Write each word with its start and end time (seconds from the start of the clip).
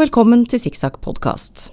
Og 0.00 0.06
velkommen 0.06 0.46
til 0.48 0.56
Sikksakk 0.56 0.94
podkast. 1.04 1.66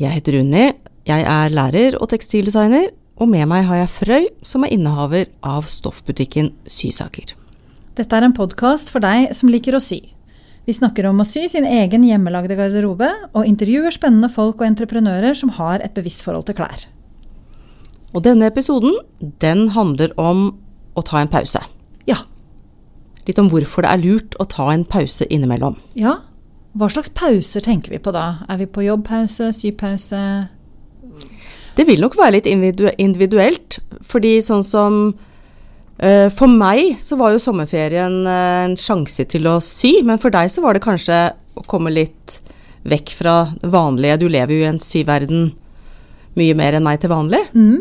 Jeg 0.00 0.14
heter 0.14 0.38
Unni, 0.38 0.62
jeg 1.04 1.24
er 1.28 1.50
lærer 1.52 1.98
og 2.00 2.08
tekstildesigner, 2.08 2.86
og 3.20 3.28
med 3.28 3.44
meg 3.50 3.66
har 3.68 3.82
jeg 3.82 3.90
Frøy, 3.92 4.28
som 4.40 4.64
er 4.64 4.72
innehaver 4.72 5.26
av 5.44 5.68
stoffbutikken 5.68 6.48
Sysaker. 6.64 7.34
Dette 8.00 8.16
er 8.16 8.24
en 8.24 8.32
podkast 8.32 8.88
for 8.88 9.04
deg 9.04 9.34
som 9.36 9.52
liker 9.52 9.76
å 9.76 9.82
sy. 9.84 9.98
Vi 10.64 10.72
snakker 10.72 11.10
om 11.10 11.20
å 11.20 11.26
sy 11.28 11.42
sin 11.52 11.68
egen 11.68 12.06
hjemmelagde 12.08 12.56
garderobe, 12.56 13.10
og 13.36 13.44
intervjuer 13.44 13.92
spennende 13.92 14.32
folk 14.32 14.64
og 14.64 14.70
entreprenører 14.70 15.36
som 15.36 15.52
har 15.60 15.84
et 15.84 15.92
bevisst 15.92 16.24
forhold 16.24 16.48
til 16.48 16.56
klær. 16.62 16.86
Og 18.16 18.24
denne 18.24 18.48
episoden, 18.48 18.96
den 19.20 19.66
handler 19.76 20.16
om 20.16 20.46
å 20.96 21.04
ta 21.04 21.20
en 21.20 21.28
pause. 21.36 21.60
Ja. 22.08 22.22
Litt 23.28 23.44
om 23.44 23.52
hvorfor 23.52 23.84
det 23.84 23.92
er 23.92 24.04
lurt 24.06 24.40
å 24.40 24.48
ta 24.48 24.72
en 24.72 24.88
pause 24.88 25.28
innimellom. 25.28 25.76
Ja. 25.92 26.22
Hva 26.78 26.86
slags 26.92 27.10
pauser 27.16 27.64
tenker 27.64 27.90
vi 27.90 27.98
på 28.02 28.12
da? 28.14 28.44
Er 28.50 28.60
vi 28.60 28.68
på 28.70 28.84
jobbpause, 28.84 29.50
sypause? 29.56 30.20
Det 31.74 31.86
vil 31.88 32.02
nok 32.02 32.16
være 32.18 32.36
litt 32.38 32.48
individuelt, 32.50 33.80
fordi 34.06 34.36
sånn 34.44 34.62
som 34.66 35.00
uh, 35.10 36.28
For 36.34 36.46
meg 36.50 37.00
så 37.02 37.18
var 37.18 37.34
jo 37.34 37.42
sommerferien 37.42 38.20
uh, 38.26 38.66
en 38.66 38.76
sjanse 38.78 39.26
til 39.30 39.48
å 39.50 39.58
sy, 39.64 39.98
men 40.06 40.20
for 40.22 40.34
deg 40.34 40.50
så 40.52 40.62
var 40.64 40.76
det 40.76 40.84
kanskje 40.86 41.20
å 41.58 41.66
komme 41.70 41.92
litt 41.94 42.38
vekk 42.88 43.14
fra 43.18 43.36
det 43.60 43.70
vanlige. 43.72 44.20
Du 44.22 44.28
lever 44.30 44.56
jo 44.56 44.64
i 44.64 44.70
en 44.70 44.82
syverden 44.82 45.50
mye 46.38 46.54
mer 46.56 46.78
enn 46.78 46.86
meg 46.86 47.00
til 47.02 47.12
vanlig. 47.12 47.42
Mm. 47.54 47.80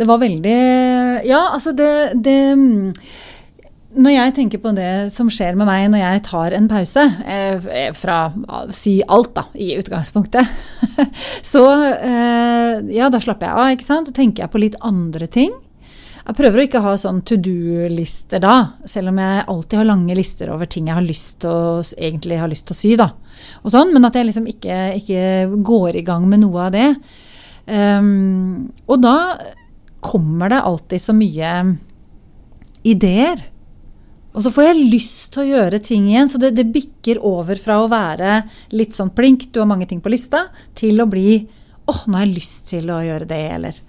Det 0.00 0.06
var 0.08 0.22
veldig 0.22 0.58
Ja, 1.28 1.40
altså 1.52 1.74
det, 1.76 1.90
det 2.24 2.38
mm, 2.56 2.94
Når 3.90 4.12
jeg 4.14 4.34
tenker 4.36 4.60
på 4.62 4.70
det 4.76 5.10
som 5.10 5.26
skjer 5.32 5.56
med 5.58 5.66
meg 5.66 5.88
når 5.90 5.98
jeg 5.98 6.22
tar 6.28 6.54
en 6.54 6.68
pause, 6.70 7.02
eh, 7.26 7.88
fra 7.98 8.20
å 8.30 8.60
si 8.74 9.00
alt, 9.02 9.32
da, 9.34 9.48
i 9.58 9.72
utgangspunktet, 9.80 10.46
så 11.52 11.64
eh, 11.96 12.78
Ja, 12.94 13.08
da 13.10 13.18
slapper 13.22 13.48
jeg 13.48 13.56
av, 13.56 13.72
ikke 13.74 13.88
sant. 13.88 14.10
Så 14.10 14.14
tenker 14.14 14.44
jeg 14.44 14.52
på 14.52 14.62
litt 14.62 14.78
andre 14.86 15.26
ting. 15.26 15.50
Jeg 16.20 16.36
prøver 16.38 16.60
å 16.60 16.64
ikke 16.68 16.84
ha 16.84 16.94
sånn 17.00 17.18
to 17.26 17.34
do-lister 17.42 18.38
da, 18.44 18.76
selv 18.86 19.10
om 19.10 19.18
jeg 19.18 19.44
alltid 19.50 19.80
har 19.80 19.88
lange 19.88 20.14
lister 20.14 20.52
over 20.54 20.68
ting 20.70 20.86
jeg 20.86 20.94
har 20.94 21.06
lyst 21.06 21.46
å, 21.48 21.56
egentlig 21.96 22.38
har 22.38 22.50
lyst 22.52 22.68
til 22.68 22.76
å 22.76 22.78
sy. 22.78 22.94
da, 23.00 23.08
og 23.64 23.74
sånn, 23.74 23.90
Men 23.90 24.06
at 24.06 24.14
jeg 24.14 24.28
liksom 24.28 24.46
ikke, 24.46 24.76
ikke 25.00 25.62
går 25.66 25.98
i 25.98 26.06
gang 26.06 26.28
med 26.30 26.44
noe 26.44 26.68
av 26.68 26.76
det. 26.76 26.90
Um, 27.66 28.70
og 28.86 29.02
da 29.02 29.16
kommer 30.00 30.52
det 30.52 30.62
alltid 30.62 31.02
så 31.02 31.16
mye 31.16 31.54
ideer. 32.86 33.42
Og 34.30 34.44
så 34.44 34.52
får 34.54 34.68
jeg 34.68 34.90
lyst 34.92 35.32
til 35.34 35.42
å 35.42 35.48
gjøre 35.48 35.80
ting 35.82 36.06
igjen, 36.06 36.28
så 36.30 36.38
det, 36.38 36.52
det 36.54 36.68
bikker 36.70 37.18
over 37.26 37.58
fra 37.58 37.80
å 37.82 37.88
være 37.90 38.44
litt 38.78 38.94
sånn 38.94 39.10
plink, 39.14 39.48
du 39.50 39.58
har 39.62 39.70
mange 39.70 39.88
ting 39.90 40.02
på 40.02 40.12
lista, 40.12 40.46
til 40.78 41.02
å 41.02 41.08
bli 41.10 41.40
åh, 41.90 42.04
nå 42.06 42.18
har 42.18 42.28
jeg 42.28 42.36
lyst 42.36 42.68
til 42.70 42.92
å 42.94 43.00
gjøre 43.02 43.26
det, 43.26 43.40
eller 43.56 43.80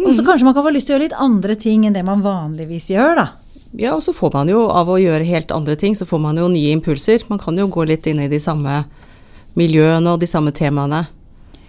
Og 0.00 0.10
så 0.16 0.24
kanskje 0.26 0.48
man 0.48 0.56
kan 0.56 0.66
få 0.66 0.72
lyst 0.74 0.88
til 0.88 0.94
å 0.94 0.98
gjøre 0.98 1.06
litt 1.06 1.22
andre 1.22 1.56
ting 1.60 1.86
enn 1.86 1.94
det 1.94 2.02
man 2.06 2.24
vanligvis 2.24 2.90
gjør, 2.90 3.20
da. 3.20 3.28
Ja, 3.78 3.94
og 3.94 4.02
så 4.02 4.14
får 4.16 4.32
man 4.34 4.50
jo 4.50 4.64
av 4.74 4.90
å 4.90 4.98
gjøre 4.98 5.26
helt 5.28 5.52
andre 5.54 5.76
ting, 5.78 5.94
så 5.94 6.08
får 6.08 6.18
man 6.24 6.38
jo 6.40 6.48
nye 6.50 6.74
impulser. 6.74 7.22
Man 7.30 7.38
kan 7.38 7.58
jo 7.58 7.68
gå 7.70 7.86
litt 7.86 8.08
inn 8.10 8.18
i 8.18 8.30
de 8.30 8.40
samme 8.42 8.82
miljøene 9.58 10.10
og 10.10 10.18
de 10.22 10.26
samme 10.30 10.50
temaene 10.54 11.04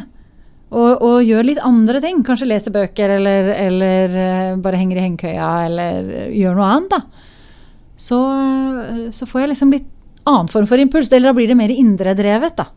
Og, 0.70 1.02
og 1.02 1.24
gjør 1.26 1.44
litt 1.46 1.60
andre 1.66 2.02
ting. 2.02 2.24
Kanskje 2.26 2.48
leser 2.50 2.72
bøker, 2.74 3.10
eller, 3.20 3.44
eller 3.54 4.06
eh, 4.26 4.58
bare 4.62 4.78
henger 4.82 4.98
i 4.98 5.06
hengekøya, 5.06 5.50
eller 5.70 5.94
gjør 6.34 6.54
noe 6.58 6.72
annet, 6.74 6.92
da. 6.98 7.02
Så, 8.00 8.20
så 9.14 9.24
får 9.28 9.42
jeg 9.44 9.50
liksom 9.54 9.74
litt 9.76 9.90
annen 10.30 10.50
form 10.52 10.68
for 10.70 10.82
impuls. 10.82 11.12
Eller 11.12 11.32
da 11.32 11.36
blir 11.38 11.50
det 11.52 11.58
mer 11.60 11.74
indredrevet, 11.74 12.56
da. 12.60 12.70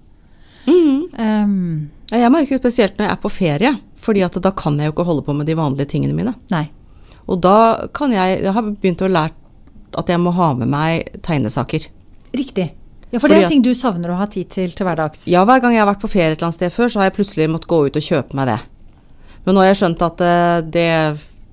Um, 1.13 1.91
jeg 2.13 2.31
merker 2.33 2.57
det 2.57 2.61
spesielt 2.63 2.99
når 2.99 3.07
jeg 3.09 3.15
er 3.17 3.21
på 3.23 3.31
ferie, 3.33 3.73
fordi 4.03 4.23
at 4.25 4.37
da 4.45 4.53
kan 4.57 4.79
jeg 4.81 4.89
jo 4.91 4.95
ikke 4.95 5.07
holde 5.09 5.25
på 5.27 5.35
med 5.37 5.49
de 5.49 5.57
vanlige 5.59 5.91
tingene 5.95 6.17
mine. 6.17 6.35
nei. 6.53 6.69
Og 7.31 7.39
da 7.39 7.87
kan 7.95 8.11
jeg 8.11 8.41
Jeg 8.43 8.53
har 8.53 8.63
begynt 8.67 9.03
å 9.05 9.09
lære 9.09 9.31
at 9.95 10.09
jeg 10.11 10.19
må 10.19 10.33
ha 10.35 10.49
med 10.59 10.69
meg 10.69 11.21
tegnesaker. 11.23 11.85
Riktig. 12.35 12.73
Ja, 13.13 13.19
For 13.21 13.29
Fordi 13.29 13.35
det 13.39 13.45
er 13.45 13.49
ting 13.53 13.63
du 13.63 13.75
savner 13.77 14.11
å 14.11 14.17
ha 14.19 14.27
tid 14.27 14.49
til 14.51 14.73
til 14.73 14.87
hverdags. 14.87 15.29
Ja, 15.29 15.45
hver 15.45 15.61
gang 15.63 15.73
jeg 15.73 15.85
har 15.85 15.91
vært 15.93 16.03
på 16.03 16.11
ferie 16.11 16.33
et 16.33 16.39
eller 16.39 16.49
annet 16.49 16.59
sted 16.59 16.73
før, 16.73 16.89
så 16.91 16.99
har 16.99 17.11
jeg 17.11 17.15
plutselig 17.21 17.49
måttet 17.53 17.69
gå 17.69 17.79
ut 17.87 17.97
og 17.97 18.03
kjøpe 18.03 18.35
meg 18.35 18.49
det. 18.51 18.59
Men 19.45 19.55
nå 19.55 19.61
har 19.63 19.69
jeg 19.71 19.81
skjønt 19.83 20.03
at 20.03 20.21
eh, 20.21 20.63
det 20.65 20.89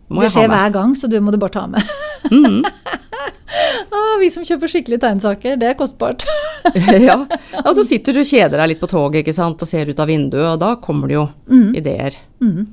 må 0.10 0.24
det 0.24 0.24
jeg 0.24 0.24
ha 0.24 0.24
med. 0.24 0.24
Det 0.24 0.32
skjer 0.34 0.50
hver 0.56 0.74
gang, 0.80 0.96
så 0.96 1.08
du 1.12 1.20
må 1.22 1.32
du 1.32 1.38
bare 1.38 1.54
ta 1.54 1.68
med. 1.68 1.84
Mhm. 2.32 2.64
ah, 3.50 4.16
vi 4.22 4.30
som 4.34 4.46
kjøper 4.48 4.72
skikkelige 4.72 5.04
tegnsaker, 5.04 5.56
det 5.60 5.72
er 5.72 5.78
kostbart. 5.80 6.26
ja. 7.10 7.18
Og 7.64 7.72
så 7.78 7.86
sitter 7.88 8.16
du 8.16 8.24
og 8.24 8.30
kjeder 8.30 8.62
deg 8.62 8.74
litt 8.74 8.82
på 8.82 8.90
toget 8.92 9.24
ikke 9.24 9.36
sant, 9.38 9.62
og 9.62 9.70
ser 9.70 9.90
ut 9.90 10.04
av 10.04 10.10
vinduet, 10.10 10.52
og 10.54 10.60
da 10.62 10.76
kommer 10.84 11.10
det 11.10 11.18
jo 11.20 11.26
mm. 11.50 11.72
ideer. 11.80 12.20
Mm. 12.44 12.68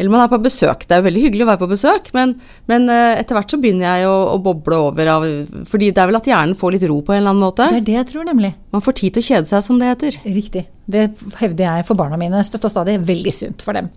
Eller 0.00 0.10
man 0.10 0.22
er 0.24 0.30
på 0.32 0.38
besøk. 0.42 0.86
Det 0.88 0.96
er 0.96 1.02
jo 1.02 1.06
veldig 1.06 1.22
hyggelig 1.26 1.44
å 1.44 1.48
være 1.50 1.60
på 1.60 1.68
besøk, 1.70 2.08
men, 2.16 2.32
men 2.70 2.88
eh, 2.90 3.18
etter 3.20 3.36
hvert 3.36 3.52
så 3.52 3.58
begynner 3.60 3.86
jeg 3.86 4.08
å, 4.08 4.14
å 4.32 4.38
boble 4.42 4.78
over 4.88 5.10
av 5.12 5.26
Fordi 5.68 5.90
det 5.92 6.00
er 6.00 6.08
vel 6.08 6.18
at 6.18 6.30
hjernen 6.30 6.56
får 6.58 6.74
litt 6.74 6.86
ro 6.88 6.96
på 7.04 7.14
en 7.14 7.20
eller 7.20 7.34
annen 7.34 7.44
måte. 7.44 7.68
Det 7.70 7.82
er 7.82 7.88
det 7.90 7.98
jeg 7.98 8.08
tror, 8.14 8.24
nemlig. 8.26 8.54
Man 8.72 8.84
får 8.84 8.96
tid 9.02 9.14
til 9.14 9.22
å 9.22 9.28
kjede 9.28 9.52
seg, 9.52 9.66
som 9.66 9.82
det 9.82 9.90
heter. 9.92 10.16
Riktig. 10.24 10.64
Det 10.90 11.04
hevder 11.42 11.68
jeg 11.68 11.86
for 11.90 12.00
barna 12.00 12.18
mine 12.20 12.40
støtt 12.48 12.66
og 12.66 12.72
stadig. 12.72 12.96
Veldig 13.12 13.36
sunt 13.36 13.66
for 13.66 13.76
dem. 13.76 13.92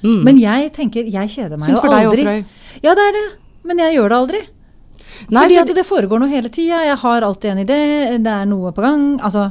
Mm. 0.00 0.22
Men 0.24 0.40
jeg 0.40 0.72
tenker, 0.74 1.06
jeg 1.10 1.34
kjeder 1.34 1.58
meg 1.58 1.68
Sunt 1.68 1.76
jo 1.76 1.82
for 1.84 1.92
deg 1.92 2.08
aldri. 2.08 2.24
Frøy. 2.24 2.80
Ja, 2.86 2.96
det 2.96 3.04
er 3.04 3.16
det. 3.18 3.26
Men 3.68 3.84
jeg 3.84 3.98
gjør 3.98 4.14
det 4.14 4.22
aldri. 4.22 4.42
Nei, 5.28 5.44
Fordi 5.44 5.58
at 5.62 5.74
det 5.76 5.86
foregår 5.88 6.22
noe 6.22 6.30
hele 6.30 6.50
tida. 6.52 6.82
Jeg 6.86 6.98
har 7.02 7.26
alltid 7.26 7.52
en 7.52 7.62
idé, 7.64 7.78
det 8.22 8.34
er 8.34 8.48
noe 8.48 8.72
på 8.74 8.84
gang. 8.84 9.06
Altså. 9.20 9.50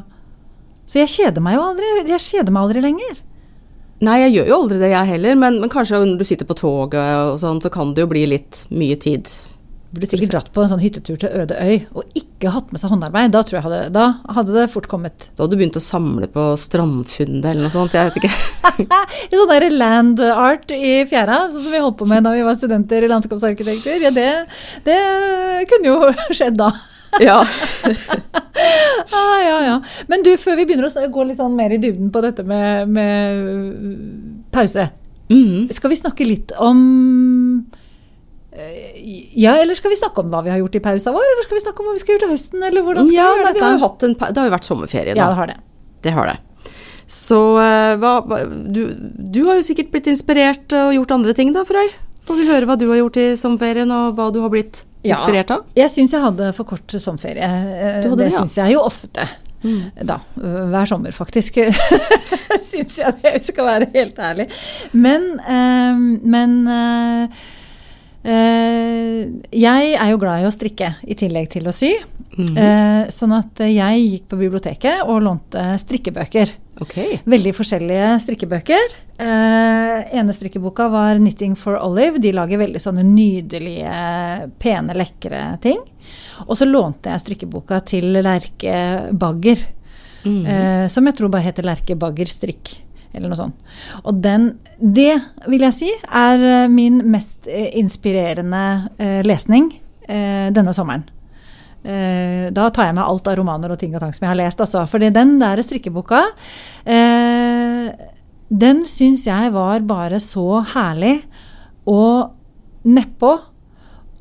Så 0.87 1.01
jeg 1.01 1.11
kjeder 1.11 1.43
meg 1.43 1.57
jo 1.57 1.65
aldri. 1.67 1.89
Jeg 2.07 2.23
kjeder 2.23 2.55
meg 2.55 2.67
aldri 2.67 2.83
lenger. 2.85 3.23
Nei, 4.07 4.19
jeg 4.21 4.35
gjør 4.35 4.49
jo 4.51 4.57
aldri 4.61 4.79
det, 4.83 4.89
jeg 4.93 5.09
heller, 5.09 5.37
men, 5.41 5.55
men 5.63 5.71
kanskje 5.73 5.97
når 6.03 6.19
du 6.19 6.25
sitter 6.29 6.45
på 6.45 6.55
toget 6.59 7.01
og 7.01 7.39
sånn, 7.41 7.61
så 7.63 7.71
kan 7.73 7.95
det 7.97 8.03
jo 8.03 8.09
bli 8.11 8.27
litt 8.29 8.67
mye 8.69 8.97
tid. 9.01 9.31
Burde 9.87 10.07
sikkert 10.09 10.33
dratt 10.33 10.47
på 10.51 10.63
en 10.63 10.71
sånn 10.73 10.81
hyttetur 10.83 11.15
til 11.21 11.31
øde 11.31 11.55
øy 11.63 11.85
og 11.95 12.17
ikke 12.19 12.51
hatt 12.51 12.73
med 12.73 12.81
seg 12.81 12.91
håndarbeid. 12.91 13.31
Da, 13.31 13.43
tror 13.47 13.57
jeg 13.57 13.63
hadde, 13.63 13.79
da 13.95 14.07
hadde 14.35 14.55
det 14.57 14.65
fort 14.73 14.89
kommet. 14.91 15.29
Da 15.31 15.45
hadde 15.45 15.55
du 15.55 15.61
begynt 15.61 15.79
å 15.79 15.83
samle 15.83 16.27
på 16.31 16.49
strandfunnet 16.59 17.47
eller 17.47 17.63
noe 17.63 17.71
sånt, 17.71 17.95
jeg 17.95 18.09
vet 18.09 18.19
ikke. 18.19 18.33
I 19.31 19.39
sånn 19.39 19.53
der 19.53 19.67
land 19.71 20.19
art 20.27 20.75
i 20.75 20.99
fjæra, 21.07 21.45
sånn 21.53 21.63
som 21.69 21.71
vi 21.71 21.81
holdt 21.85 21.99
på 22.01 22.09
med 22.09 22.27
da 22.27 22.35
vi 22.35 22.43
var 22.43 22.59
studenter 22.59 23.07
i 23.07 23.11
landskapsarkitektur. 23.13 24.03
Ja, 24.03 24.11
det, 24.11 24.27
det 24.85 24.99
kunne 25.71 25.93
jo 25.93 26.11
skjedd 26.37 26.59
da. 26.59 26.73
ja. 27.23 27.39
Ah, 28.57 29.37
ja, 29.39 29.57
ja. 29.61 29.73
Men 30.09 30.23
du, 30.25 30.31
før 30.41 30.57
vi 30.57 30.65
begynner 30.65 30.89
å 30.89 31.09
gå 31.13 31.23
litt 31.29 31.37
sånn 31.39 31.53
mer 31.55 31.71
i 31.75 31.77
dybden 31.79 32.09
på 32.11 32.21
dette 32.25 32.43
med, 32.43 32.89
med 32.89 34.47
pause, 34.51 34.87
mm. 35.29 35.69
skal 35.77 35.93
vi 35.93 35.99
snakke 35.99 36.25
litt 36.25 36.55
om 36.57 36.81
Ja, 39.37 39.53
eller 39.61 39.77
skal 39.77 39.93
vi 39.93 39.99
snakke 39.99 40.23
om 40.23 40.31
hva 40.33 40.41
vi 40.45 40.51
har 40.53 40.59
gjort 40.61 40.77
i 40.79 40.81
pausa 40.83 41.13
vår, 41.13 41.29
eller 41.33 41.45
skal 41.45 41.59
vi 41.59 41.63
snakke 41.63 41.83
om 41.83 41.89
hva 41.89 41.95
vi 41.97 42.01
skal 42.03 42.15
gjøre 42.15 42.25
til 42.25 42.33
høsten, 42.33 42.65
eller 42.69 42.85
hvordan 42.85 43.07
skal 43.07 43.15
ja 43.17 43.27
vi 43.27 43.29
gjøre 43.29 43.53
vi 43.53 43.61
har 43.61 43.77
jo 43.77 43.79
dette? 43.91 44.09
en, 44.09 44.17
det 44.17 44.41
har 44.41 44.49
jo 44.49 44.55
vært 44.55 44.69
sommerferie 44.69 45.13
Ja, 45.13 45.19
da. 45.19 45.29
det 45.29 45.39
har 45.41 45.51
det. 45.51 45.57
Det 46.07 46.15
har 46.17 46.31
det. 46.31 46.37
Så 47.07 47.39
eh, 47.63 47.93
hva, 48.01 48.11
du, 48.67 48.81
du 49.15 49.41
har 49.47 49.59
jo 49.59 49.63
sikkert 49.63 49.93
blitt 49.93 50.09
inspirert 50.11 50.73
og 50.75 50.91
gjort 50.97 51.15
andre 51.15 51.35
ting 51.37 51.53
da, 51.55 51.63
Frøy? 51.67 51.87
Får 52.27 52.39
vi 52.41 52.47
høre 52.49 52.67
hva 52.67 52.75
du 52.75 52.89
har 52.89 52.99
gjort 52.99 53.19
i 53.23 53.27
sommerferien, 53.39 53.91
og 53.95 54.17
hva 54.17 54.27
du 54.35 54.41
har 54.43 54.51
blitt 54.51 54.81
inspirert 55.07 55.53
av? 55.55 55.67
Jeg 55.77 55.93
syns 55.93 56.15
jeg 56.17 56.23
hadde 56.25 56.49
for 56.57 56.67
kort 56.67 56.97
sommerferie. 56.99 57.47
Eh, 57.47 58.01
det 58.03 58.15
det, 58.19 58.31
ja. 58.33 58.41
syns 58.41 58.57
jeg 58.59 58.75
jo 58.75 58.81
ofte. 58.83 59.27
Da. 60.03 60.19
eh, 60.41 60.57
Hver 60.73 60.89
sommer, 60.89 61.15
faktisk. 61.15 61.61
syns 62.69 62.97
jeg 62.99 63.15
det 63.23 63.37
skal 63.45 63.69
være 63.69 63.87
helt 63.95 64.19
ærlig. 64.19 64.49
Men, 64.91 65.29
eh, 65.39 66.03
men 66.35 66.57
eh, 66.67 67.23
eh, 67.23 67.45
jeg 68.27 69.95
er 69.95 70.09
jo 70.11 70.19
glad 70.19 70.43
i 70.43 70.47
å 70.47 70.53
strikke 70.53 70.93
i 71.07 71.15
tillegg 71.15 71.49
til 71.53 71.67
å 71.69 71.73
sy. 71.75 71.93
Mm. 72.37 72.53
Eh, 72.59 73.03
sånn 73.13 73.33
at 73.37 73.63
jeg 73.65 74.01
gikk 74.11 74.27
på 74.29 74.39
biblioteket 74.39 75.07
og 75.07 75.23
lånte 75.25 75.63
strikkebøker. 75.81 76.51
Okay. 76.83 77.17
Veldig 77.25 77.53
forskjellige 77.57 78.09
strikkebøker. 78.21 78.91
Eh, 79.17 80.17
ene 80.19 80.33
strikkeboka 80.35 80.89
var 80.93 81.15
'Knitting 81.17 81.55
for 81.57 81.79
Olive'. 81.81 82.21
De 82.21 82.31
lager 82.31 82.59
veldig 82.59 82.81
sånne 82.81 83.03
nydelige, 83.03 84.51
pene, 84.59 84.93
lekre 84.93 85.59
ting. 85.61 85.79
Og 86.47 86.55
så 86.55 86.69
lånte 86.69 87.09
jeg 87.09 87.21
strikkeboka 87.25 87.83
til 87.85 88.03
Lerke 88.21 89.09
Bagger, 89.11 89.57
Mm. 90.23 90.45
eh, 90.45 90.87
som 90.87 91.05
jeg 91.05 91.15
tror 91.15 91.29
bare 91.29 91.43
heter 91.43 91.63
Lerke 91.63 91.95
Bagger 91.97 92.25
Strikk. 92.25 92.81
Eller 93.17 93.31
noe 93.31 93.39
sånt. 93.39 93.57
Og 94.05 94.21
den, 94.21 94.51
det 94.77 95.13
vil 95.49 95.65
jeg 95.65 95.75
si 95.75 95.91
er 96.05 96.43
eh, 96.45 96.71
min 96.71 97.01
mest 97.09 97.49
eh, 97.49 97.71
inspirerende 97.81 98.65
eh, 99.01 99.21
lesning 99.27 99.73
denne 100.07 100.71
sommeren. 100.71 101.01
Da 101.83 102.67
tar 102.71 102.85
jeg 102.85 102.95
med 102.95 103.03
alt 103.03 103.25
av 103.27 103.33
romaner 103.35 103.73
og 103.73 103.79
ting 103.81 103.91
og 103.91 103.99
tang 103.99 104.13
som 104.15 104.23
jeg 104.23 104.29
har 104.29 104.37
lest. 104.39 104.61
Altså. 104.63 104.85
Fordi 104.87 105.09
den 105.11 105.33
der 105.41 105.59
strikkeboka, 105.59 106.21
den 108.47 108.79
syns 108.87 109.25
jeg 109.27 109.51
var 109.51 109.83
bare 109.83 110.21
så 110.23 110.61
herlig 110.71 111.17
og 111.83 112.31
nedpå. 112.87 113.33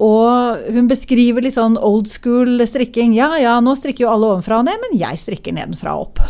Og 0.02 0.66
hun 0.74 0.90
beskriver 0.90 1.46
litt 1.46 1.54
sånn 1.54 1.78
old 1.78 2.10
school 2.10 2.66
strikking. 2.66 3.14
Ja 3.14 3.30
ja, 3.38 3.60
nå 3.62 3.78
strikker 3.78 4.08
jo 4.08 4.12
alle 4.16 4.34
ovenfra 4.34 4.58
og 4.58 4.66
ned, 4.66 4.82
men 4.82 4.98
jeg 4.98 5.22
strikker 5.22 5.54
nedenfra 5.54 5.94
og 5.94 6.08
opp. 6.08 6.24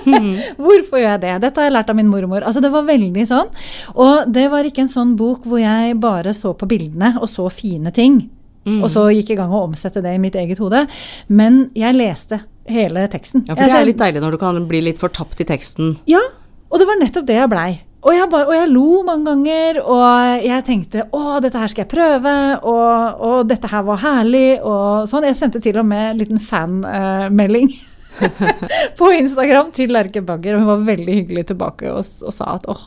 Hvorfor 0.62 1.00
gjør 1.00 1.08
jeg 1.08 1.22
det? 1.24 1.34
Dette 1.46 1.60
har 1.60 1.68
jeg 1.68 1.76
lært 1.76 1.90
av 1.92 1.98
min 1.98 2.10
mormor. 2.10 2.44
Altså 2.46 2.62
Det 2.64 2.72
var 2.72 2.86
veldig 2.88 3.26
sånn. 3.28 3.50
Og 3.94 4.30
det 4.32 4.46
var 4.52 4.68
ikke 4.68 4.86
en 4.86 4.92
sånn 4.92 5.16
bok 5.18 5.46
hvor 5.48 5.62
jeg 5.62 5.98
bare 6.02 6.34
så 6.36 6.54
på 6.56 6.68
bildene 6.70 7.14
og 7.20 7.28
så 7.30 7.48
fine 7.52 7.92
ting. 7.94 8.22
Mm. 8.66 8.80
Og 8.84 8.90
så 8.94 9.08
gikk 9.10 9.32
jeg 9.32 9.38
i 9.38 9.42
gang 9.42 9.54
å 9.54 9.64
omsette 9.66 10.02
det 10.04 10.14
i 10.14 10.22
mitt 10.22 10.36
eget 10.38 10.60
hode. 10.62 10.84
Men 11.28 11.64
jeg 11.78 11.98
leste 11.98 12.42
hele 12.70 13.06
teksten. 13.10 13.46
Ja, 13.48 13.56
for 13.56 13.66
det 13.66 13.78
er 13.80 13.88
litt 13.88 14.02
deilig 14.02 14.22
når 14.22 14.36
du 14.36 14.42
kan 14.42 14.60
bli 14.70 14.82
litt 14.86 15.00
fortapt 15.02 15.40
i 15.42 15.48
teksten. 15.48 15.96
Ja, 16.10 16.22
og 16.70 16.80
det 16.80 16.86
var 16.88 17.00
nettopp 17.00 17.26
det 17.28 17.40
jeg 17.40 17.50
blei. 17.52 17.70
Og 18.02 18.16
jeg, 18.16 18.26
bare, 18.32 18.48
og 18.50 18.56
jeg 18.56 18.70
lo 18.72 19.02
mange 19.06 19.30
ganger, 19.30 19.76
og 19.86 20.42
jeg 20.42 20.64
tenkte 20.66 21.04
å, 21.14 21.36
dette 21.42 21.60
her 21.60 21.70
skal 21.70 21.84
jeg 21.84 21.92
prøve, 21.92 22.32
og, 22.66 23.20
og 23.28 23.36
dette 23.46 23.70
her 23.70 23.84
var 23.86 24.00
herlig, 24.02 24.56
og 24.58 25.06
sånn. 25.10 25.28
Jeg 25.28 25.38
sendte 25.38 25.62
til 25.62 25.78
og 25.78 25.86
med 25.86 26.08
en 26.08 26.18
liten 26.18 26.42
fanmelding 26.42 27.70
på 28.98 29.10
Instagram 29.16 29.70
til 29.76 29.92
Lerke 29.94 30.22
Bagger, 30.24 30.56
og 30.56 30.64
hun 30.64 30.72
var 30.72 30.88
veldig 30.92 31.16
hyggelig 31.20 31.46
tilbake 31.52 31.92
og, 31.92 32.02
og 32.02 32.34
sa 32.34 32.54
at 32.56 32.68
åh, 32.70 32.84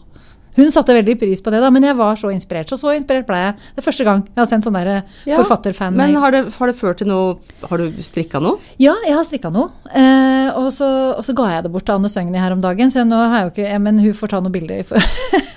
hun 0.56 0.72
satte 0.72 0.96
veldig 0.96 1.18
pris 1.20 1.42
på 1.44 1.52
det, 1.52 1.60
da, 1.64 1.70
men 1.74 1.84
jeg 1.84 1.98
var 2.00 2.16
så 2.20 2.32
inspirert. 2.32 2.70
Så 2.72 2.80
så 2.80 2.94
inspirert 2.96 3.28
ble 3.28 3.40
jeg. 3.42 3.56
Det 3.76 3.84
er 3.84 3.88
første 3.90 4.08
gang 4.08 4.24
jeg 4.30 4.40
har 4.40 4.50
sendt 4.52 4.68
sånn 4.68 4.78
der 4.78 4.92
Ja, 5.28 5.40
forfatterfan. 5.42 5.98
Men 6.00 6.16
har 6.22 6.36
det, 6.36 6.44
har 6.56 6.72
det 6.72 6.78
ført 6.80 7.02
til 7.02 7.10
noe 7.10 7.36
Har 7.66 7.82
du 7.82 8.02
strikka 8.06 8.40
noe? 8.44 8.62
Ja, 8.82 8.96
jeg 9.06 9.18
har 9.18 9.26
strikka 9.28 9.52
noe. 9.54 9.74
Eh, 9.92 10.50
og, 10.56 10.70
så, 10.76 10.88
og 11.18 11.24
så 11.28 11.36
ga 11.36 11.50
jeg 11.54 11.66
det 11.66 11.74
bort 11.74 11.88
til 11.88 11.98
Anne 11.98 12.12
Søgni 12.12 12.40
her 12.40 12.56
om 12.56 12.64
dagen. 12.64 12.94
Så 12.94 13.04
nå 13.08 13.20
har 13.20 13.42
jeg 13.42 13.50
jo 13.50 13.54
ikke 13.56 13.68
ja, 13.74 13.82
Men 13.84 14.00
hun 14.00 14.16
får 14.16 14.32
ta 14.32 14.42
noen 14.44 14.56
bilder. 14.56 14.86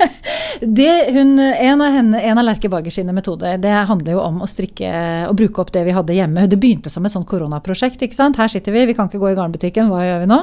det, 0.80 0.90
hun, 1.14 1.38
en 1.38 1.84
av, 1.84 1.94
henne, 1.94 2.22
en 2.32 2.42
av 2.42 2.48
Lerke 2.48 2.70
Bager 2.72 2.94
sine 2.94 3.14
metoder 3.14 3.58
det 3.62 3.74
handler 3.90 4.16
jo 4.16 4.24
om 4.24 4.42
å 4.42 4.50
strikke 4.50 4.90
og 5.28 5.36
bruke 5.38 5.62
opp 5.62 5.72
det 5.74 5.84
vi 5.86 5.94
hadde 5.94 6.16
hjemme. 6.16 6.48
Det 6.50 6.58
begynte 6.60 6.90
som 6.92 7.06
et 7.06 7.14
sånt 7.14 7.28
koronaprosjekt. 7.30 8.02
ikke 8.02 8.18
sant? 8.18 8.40
Her 8.40 8.50
sitter 8.50 8.74
vi, 8.74 8.86
vi 8.90 8.98
kan 8.98 9.10
ikke 9.10 9.22
gå 9.22 9.30
i 9.32 9.38
garnbutikken. 9.38 9.92
Hva 9.92 10.02
gjør 10.06 10.24
vi 10.24 10.30
nå? 10.32 10.40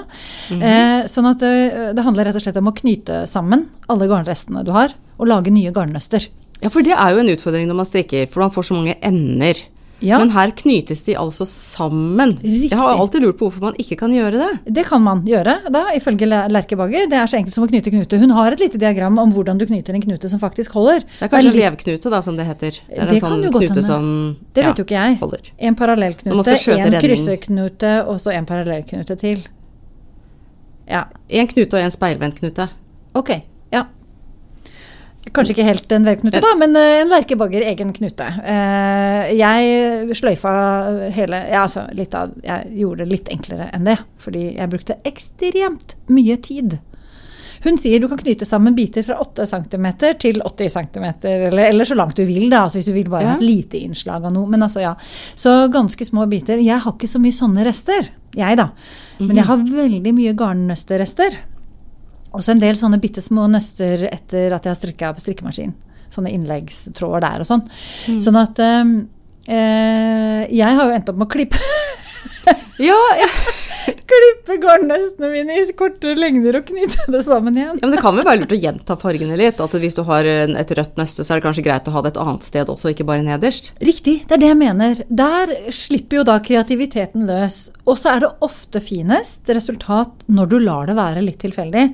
eh, 0.61 1.03
sånn 1.11 1.31
at 1.33 1.43
det, 1.43 1.53
det 1.97 2.05
handler 2.05 2.29
rett 2.29 2.39
og 2.39 2.45
slett 2.45 2.61
om 2.61 2.71
å 2.71 2.75
knyte 2.75 3.23
sammen 3.29 3.67
alle 3.91 4.07
garnrestene 4.09 4.44
du 4.65 4.71
har, 4.71 4.93
og 5.19 5.27
lage 5.27 5.51
nye 5.51 5.71
garnnøster. 5.71 6.27
Ja, 6.61 6.69
for 6.69 6.81
det 6.81 6.93
er 6.93 7.09
jo 7.13 7.19
en 7.19 7.29
utfordring 7.35 7.67
når 7.67 7.75
man 7.75 7.85
strikker, 7.85 8.27
for 8.31 8.39
man 8.41 8.51
får 8.51 8.63
så 8.69 8.73
mange 8.75 8.95
ender. 9.03 9.55
Ja. 10.01 10.17
Men 10.19 10.29
her 10.29 10.51
knytes 10.51 11.03
de 11.05 11.13
altså 11.15 11.45
sammen. 11.47 12.33
Riktig. 12.43 12.69
Jeg 12.71 12.77
har 12.77 12.97
alltid 12.99 13.21
lurt 13.23 13.37
på 13.39 13.47
hvorfor 13.47 13.61
man 13.61 13.75
ikke 13.79 13.95
kan 13.97 14.11
gjøre 14.11 14.31
det. 14.41 14.73
Det 14.75 14.83
kan 14.85 15.01
man 15.01 15.21
gjøre, 15.25 15.53
da, 15.71 15.85
ifølge 15.95 16.27
Le- 16.27 16.47
Lerke 16.51 16.75
Bagger. 16.75 17.07
Det 17.09 17.15
er 17.15 17.25
så 17.31 17.37
enkelt 17.39 17.53
som 17.55 17.63
å 17.63 17.69
knyte 17.71 17.89
knute. 17.93 18.19
Hun 18.19 18.29
har 18.35 18.51
et 18.51 18.59
lite 18.59 18.77
diagram 18.77 19.17
om 19.17 19.31
hvordan 19.31 19.57
du 19.57 19.65
knyter 19.65 19.95
en 19.95 20.01
knute 20.03 20.29
som 20.29 20.39
faktisk 20.39 20.71
holder. 20.75 20.99
Det 20.99 21.21
er 21.21 21.31
kanskje 21.31 21.53
litt- 21.53 21.63
levknute, 21.63 22.09
da, 22.11 22.19
som 22.21 22.35
det 22.35 22.45
heter. 22.45 22.71
Det 22.89 22.97
er 22.99 23.05
Det 23.07 23.15
en 23.15 23.19
kan 23.21 23.29
sånn 23.31 23.51
knute 23.55 23.83
som 23.87 24.37
Det 24.53 24.65
vet 24.65 24.77
jo 24.77 24.83
ikke 24.83 24.99
jeg. 24.99 25.17
holder. 25.19 25.39
En 25.59 25.75
parallellknute, 25.75 26.77
en 26.77 27.01
krysseknute 27.01 28.05
og 28.07 28.19
så 28.19 28.33
en 28.35 28.45
parallellknute 28.45 29.17
til. 29.17 29.43
Ja, 30.91 31.05
En 31.29 31.47
knute 31.47 31.73
og 31.73 31.79
en 31.81 31.91
speilvendt 31.91 32.39
knute. 32.41 32.69
ok. 33.15 33.31
Kanskje 35.35 35.55
ikke 35.55 35.67
helt 35.67 35.91
en 35.97 36.05
vevknute, 36.07 36.41
da, 36.43 36.53
men 36.59 36.75
eh, 36.79 37.01
en 37.03 37.11
lerkebagger 37.11 37.65
egen 37.73 37.91
knute. 37.93 38.27
Eh, 38.45 39.33
Jeg 39.35 40.15
sløyfa 40.15 40.55
hele 41.15 41.43
Ja, 41.51 41.65
altså 41.67 41.85
litt 41.95 42.13
av 42.15 42.31
Jeg 42.43 42.71
gjorde 42.81 43.03
det 43.05 43.11
litt 43.11 43.31
enklere 43.35 43.69
enn 43.75 43.85
det, 43.87 43.97
fordi 44.21 44.47
jeg 44.55 44.71
brukte 44.71 44.97
ekstremt 45.05 45.95
mye 46.07 46.37
tid. 46.41 46.77
Hun 47.65 47.79
sier 47.81 47.97
du 47.99 48.05
kan 48.11 48.19
knyte 48.19 48.45
sammen 48.45 48.75
biter 48.77 49.01
fra 49.07 49.15
8 49.23 49.45
cm 49.49 49.85
til 50.21 50.41
80 50.45 50.69
cm, 50.75 51.05
eller, 51.25 51.63
eller 51.71 51.87
så 51.87 51.95
langt 51.97 52.15
du 52.19 52.21
vil, 52.27 52.45
da. 52.51 52.65
Altså 52.67 52.77
hvis 52.77 52.89
du 52.91 52.93
vil 52.93 53.09
bare 53.09 53.23
Ja. 53.23 53.31
ha 53.33 53.35
et 53.39 53.45
lite 53.47 53.79
innslag 53.81 54.23
av 54.27 54.33
noe. 54.35 54.45
Men 54.47 54.61
altså, 54.67 54.83
ja. 54.83 54.91
Så 55.35 55.67
ganske 55.73 56.05
små 56.05 56.27
biter. 56.29 56.61
Jeg 56.61 56.77
har 56.83 56.93
ikke 56.93 57.09
så 57.09 57.17
mye 57.23 57.33
sånne 57.33 57.65
rester, 57.65 58.11
jeg 58.37 58.57
da. 58.59 58.67
Men 59.19 59.37
jeg 59.39 59.45
har 59.49 59.57
veldig 59.65 60.13
mye 60.13 60.35
garnnøsterester. 60.37 61.39
Også 62.35 62.53
en 62.53 62.61
del 62.61 62.77
sånne 62.79 62.99
bitte 63.01 63.23
små 63.23 63.47
nøster 63.51 64.07
etter 64.11 64.53
at 64.55 64.65
jeg 64.65 64.73
har 64.73 64.79
strikka 64.79 65.11
på 65.15 65.23
strikkemaskin. 65.23 65.73
Sånne 66.13 66.31
innleggstråder 66.35 67.23
der 67.25 67.43
og 67.43 67.49
sånn. 67.49 67.63
Sånn 68.21 68.39
at 68.39 68.59
eh, 68.61 70.41
jeg 70.51 70.79
har 70.79 70.83
jo 70.83 70.95
endt 70.95 71.11
opp 71.11 71.19
med 71.21 71.27
å 71.27 71.33
klippe 71.35 71.59
Ja, 72.81 72.97
ja. 73.21 73.29
Klippe 73.85 74.57
garnnøstene 74.61 75.29
mine 75.31 75.57
i 75.59 75.65
kortere 75.77 76.15
lengder 76.17 76.59
og 76.59 76.67
knytte 76.69 77.05
det 77.11 77.21
sammen 77.25 77.57
igjen. 77.57 77.79
ja, 77.79 77.85
men 77.85 77.95
det 77.95 78.01
kan 78.03 78.15
vel 78.17 78.27
være 78.27 78.41
lurt 78.43 78.55
å 78.55 78.59
gjenta 78.59 78.97
fargene 78.99 79.37
litt. 79.39 79.61
At 79.61 79.75
hvis 79.81 79.97
du 79.97 80.03
har 80.07 80.27
et 80.27 80.73
rødt 80.79 80.99
nøste, 80.99 81.25
så 81.25 81.33
er 81.33 81.41
det 81.41 81.47
kanskje 81.47 81.65
greit 81.65 81.89
å 81.89 81.95
ha 81.95 82.03
det 82.05 82.13
et 82.13 82.21
annet 82.21 82.47
sted 82.47 82.71
også, 82.71 82.91
ikke 82.93 83.07
bare 83.07 83.25
nederst. 83.25 83.71
Riktig, 83.83 84.17
det 84.29 84.37
er 84.37 84.43
det 84.43 84.51
jeg 84.51 84.59
mener. 84.61 85.01
Der 85.09 85.55
slipper 85.75 86.21
jo 86.21 86.27
da 86.27 86.37
kreativiteten 86.43 87.25
løs. 87.29 87.59
Og 87.85 87.99
så 88.01 88.15
er 88.15 88.23
det 88.23 88.31
ofte 88.45 88.81
finest 88.83 89.49
resultat 89.51 90.25
når 90.31 90.51
du 90.51 90.57
lar 90.63 90.89
det 90.89 90.97
være 90.97 91.25
litt 91.25 91.41
tilfeldig. 91.43 91.85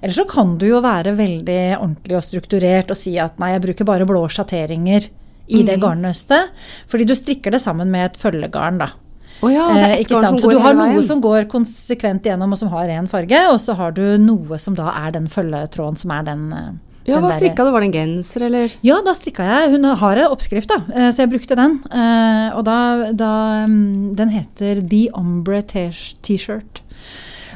Eller 0.00 0.16
så 0.16 0.26
kan 0.28 0.56
du 0.60 0.68
jo 0.68 0.82
være 0.84 1.16
veldig 1.18 1.62
ordentlig 1.78 2.18
og 2.18 2.26
strukturert 2.26 2.92
og 2.92 2.98
si 2.98 3.16
at 3.20 3.40
nei, 3.40 3.54
jeg 3.54 3.64
bruker 3.68 3.88
bare 3.88 4.08
blå 4.08 4.26
sjatteringer 4.30 5.08
i 5.50 5.62
det 5.66 5.80
garnnøstet. 5.82 6.52
Fordi 6.90 7.06
du 7.08 7.14
strikker 7.16 7.54
det 7.54 7.62
sammen 7.62 7.90
med 7.92 8.10
et 8.10 8.20
følgegarn, 8.20 8.82
da. 8.82 8.92
Å 9.40 9.48
ja, 9.52 9.66
det 9.72 9.80
er 9.80 9.94
Eh, 9.94 10.00
ett 10.02 10.08
garn 10.10 10.26
som? 10.26 10.38
Så 10.38 10.50
du 10.52 10.58
har 10.60 10.74
noe 10.76 10.90
veien. 10.92 11.06
som 11.06 11.20
går 11.24 11.46
konsekvent 11.48 12.26
igjennom, 12.28 12.52
og 12.52 12.58
som 12.60 12.68
har 12.68 12.88
én 12.92 13.08
farge, 13.08 13.40
og 13.48 13.58
så 13.62 13.74
har 13.78 13.92
du 13.96 14.18
noe 14.20 14.58
som 14.58 14.74
da 14.76 14.90
er 15.06 15.12
den 15.16 15.28
følgetråden 15.32 15.96
som 15.96 16.10
er 16.12 16.22
den 16.28 16.52
eh, 16.52 16.70
Ja, 17.08 17.18
hva 17.24 17.32
strikka 17.32 17.64
du? 17.64 17.70
Var 17.72 17.80
det 17.80 17.88
en 17.88 17.96
genser, 17.96 18.42
eller? 18.46 18.74
ja, 18.84 19.00
da 19.02 19.14
strikka 19.16 19.46
jeg. 19.48 19.70
Hun 19.72 19.84
har 20.02 20.16
en 20.20 20.30
oppskrift, 20.30 20.68
da, 20.68 20.82
eh, 20.92 21.08
så 21.10 21.24
jeg 21.24 21.32
brukte 21.32 21.56
den. 21.56 21.80
Og 22.54 22.62
da, 22.68 22.78
da 23.16 23.32
mm, 23.66 24.14
Den 24.16 24.28
heter 24.28 24.82
The 24.86 25.08
Ombre 25.16 25.62
T-shirt. 25.62 26.82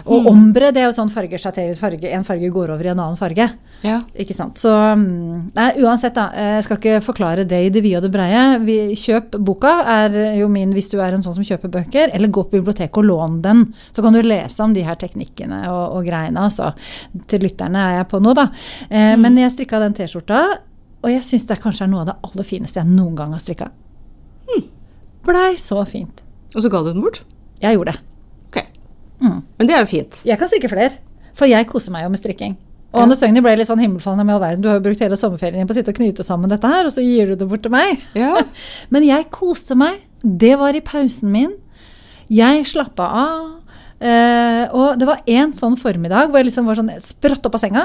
Og 0.05 0.27
ombre 0.29 0.69
det 0.75 0.83
er 0.83 0.91
jo 0.91 0.93
sånn 0.99 1.09
farger 1.09 1.41
sjatteres 1.41 1.79
farge. 1.81 2.11
En 2.13 2.25
farge 2.29 2.51
går 2.53 2.73
over 2.75 2.85
i 2.85 2.91
en 2.93 2.99
annen 3.01 3.17
farge. 3.17 3.47
Ja. 3.81 4.03
Ikke 4.21 4.35
sant. 4.37 4.59
Så 4.61 4.69
mm, 4.69 5.53
nei, 5.57 5.69
uansett, 5.81 6.13
da. 6.17 6.27
eh, 6.37 6.51
Jeg 6.59 6.67
skal 6.67 6.77
ikke 6.81 6.99
forklare 7.07 7.47
det 7.49 7.61
i 7.67 7.71
det 7.73 7.81
vide 7.85 8.03
og 8.03 8.05
det 8.05 8.11
breie. 8.13 8.43
Vi, 8.67 8.77
kjøp 9.01 9.39
boka, 9.49 9.73
er 9.95 10.19
jo 10.37 10.51
min 10.53 10.75
hvis 10.77 10.91
du 10.93 10.99
er 11.01 11.17
en 11.17 11.25
sånn 11.25 11.39
som 11.39 11.47
kjøper 11.49 11.73
bøker. 11.73 12.13
Eller 12.13 12.29
gå 12.29 12.45
på 12.45 12.59
biblioteket 12.59 13.01
og 13.01 13.09
lån 13.09 13.41
den. 13.47 13.65
Så 13.97 14.05
kan 14.05 14.13
du 14.13 14.21
lese 14.23 14.61
om 14.67 14.77
de 14.77 14.85
her 14.85 15.01
teknikkene 15.01 15.63
og, 15.73 15.97
og 15.97 16.05
greiene. 16.11 16.45
Altså. 16.51 16.75
Til 17.33 17.41
lytterne 17.49 17.87
er 17.89 17.97
jeg 18.03 18.11
på 18.13 18.21
nå, 18.21 18.37
da. 18.37 18.51
Eh, 18.91 19.15
Men 19.17 19.41
jeg 19.41 19.57
strikka 19.57 19.81
den 19.81 19.97
T-skjorta, 19.97 20.45
og 21.05 21.11
jeg 21.13 21.25
syns 21.25 21.49
det 21.49 21.61
kanskje 21.65 21.85
er 21.89 21.93
noe 21.93 22.05
av 22.05 22.13
det 22.13 22.19
aller 22.29 22.45
fineste 22.49 22.81
jeg 22.81 22.93
noen 22.93 23.17
gang 23.17 23.33
har 23.37 23.41
strikka. 23.41 23.73
Blei 25.25 25.55
så 25.57 25.81
fint. 25.89 26.21
Og 26.55 26.61
så 26.61 26.69
ga 26.69 26.83
du 26.85 26.91
den 26.93 27.01
bort? 27.05 27.23
Jeg 27.63 27.79
gjorde 27.79 27.95
det. 27.97 28.03
Mm. 29.25 29.41
Men 29.59 29.71
det 29.71 29.75
er 29.75 29.83
jo 29.83 29.91
fint. 29.91 30.21
Jeg 30.29 30.41
kan 30.41 30.51
strikke 30.51 30.71
flere, 30.71 31.01
for 31.37 31.51
jeg 31.51 31.69
koser 31.71 31.95
meg 31.95 32.05
jo 32.05 32.13
med 32.13 32.21
strikking. 32.21 32.55
Og 32.95 33.03
Anne 33.03 33.17
Støgny 33.19 33.41
ble 33.43 33.57
litt 33.59 33.67
sånn 33.67 33.83
himmelfallende 33.83 34.27
med 34.29 34.37
all 34.37 34.43
verden. 34.45 34.63
Du 34.63 34.69
har 34.71 34.77
jo 34.79 34.85
brukt 34.85 35.01
hele 35.03 35.17
sommerferien 35.19 35.59
din 35.59 35.67
på 35.67 35.75
å 35.75 35.79
sitte 35.81 35.91
og 35.91 35.99
knyte 35.99 36.27
sammen 36.27 36.53
dette 36.53 36.69
her, 36.71 36.87
og 36.87 36.95
så 36.95 37.03
gir 37.03 37.33
du 37.33 37.41
det 37.41 37.49
bort 37.51 37.65
til 37.65 37.75
meg. 37.75 37.99
Ja. 38.15 38.39
Men 38.95 39.07
jeg 39.07 39.27
koste 39.35 39.75
meg. 39.79 39.99
Det 40.23 40.53
var 40.61 40.79
i 40.79 40.83
pausen 40.85 41.33
min. 41.35 41.57
Jeg 42.31 42.63
slappa 42.71 43.09
av. 43.19 43.49
Uh, 43.99 44.65
og 44.77 45.01
det 45.01 45.09
var 45.09 45.27
en 45.31 45.53
sånn 45.57 45.77
formiddag 45.81 46.29
hvor 46.29 46.41
jeg 46.41 46.51
liksom 46.51 46.67
var 46.69 46.79
sånn 46.79 46.93
spratt 47.03 47.47
opp 47.49 47.59
av 47.59 47.65
senga. 47.65 47.85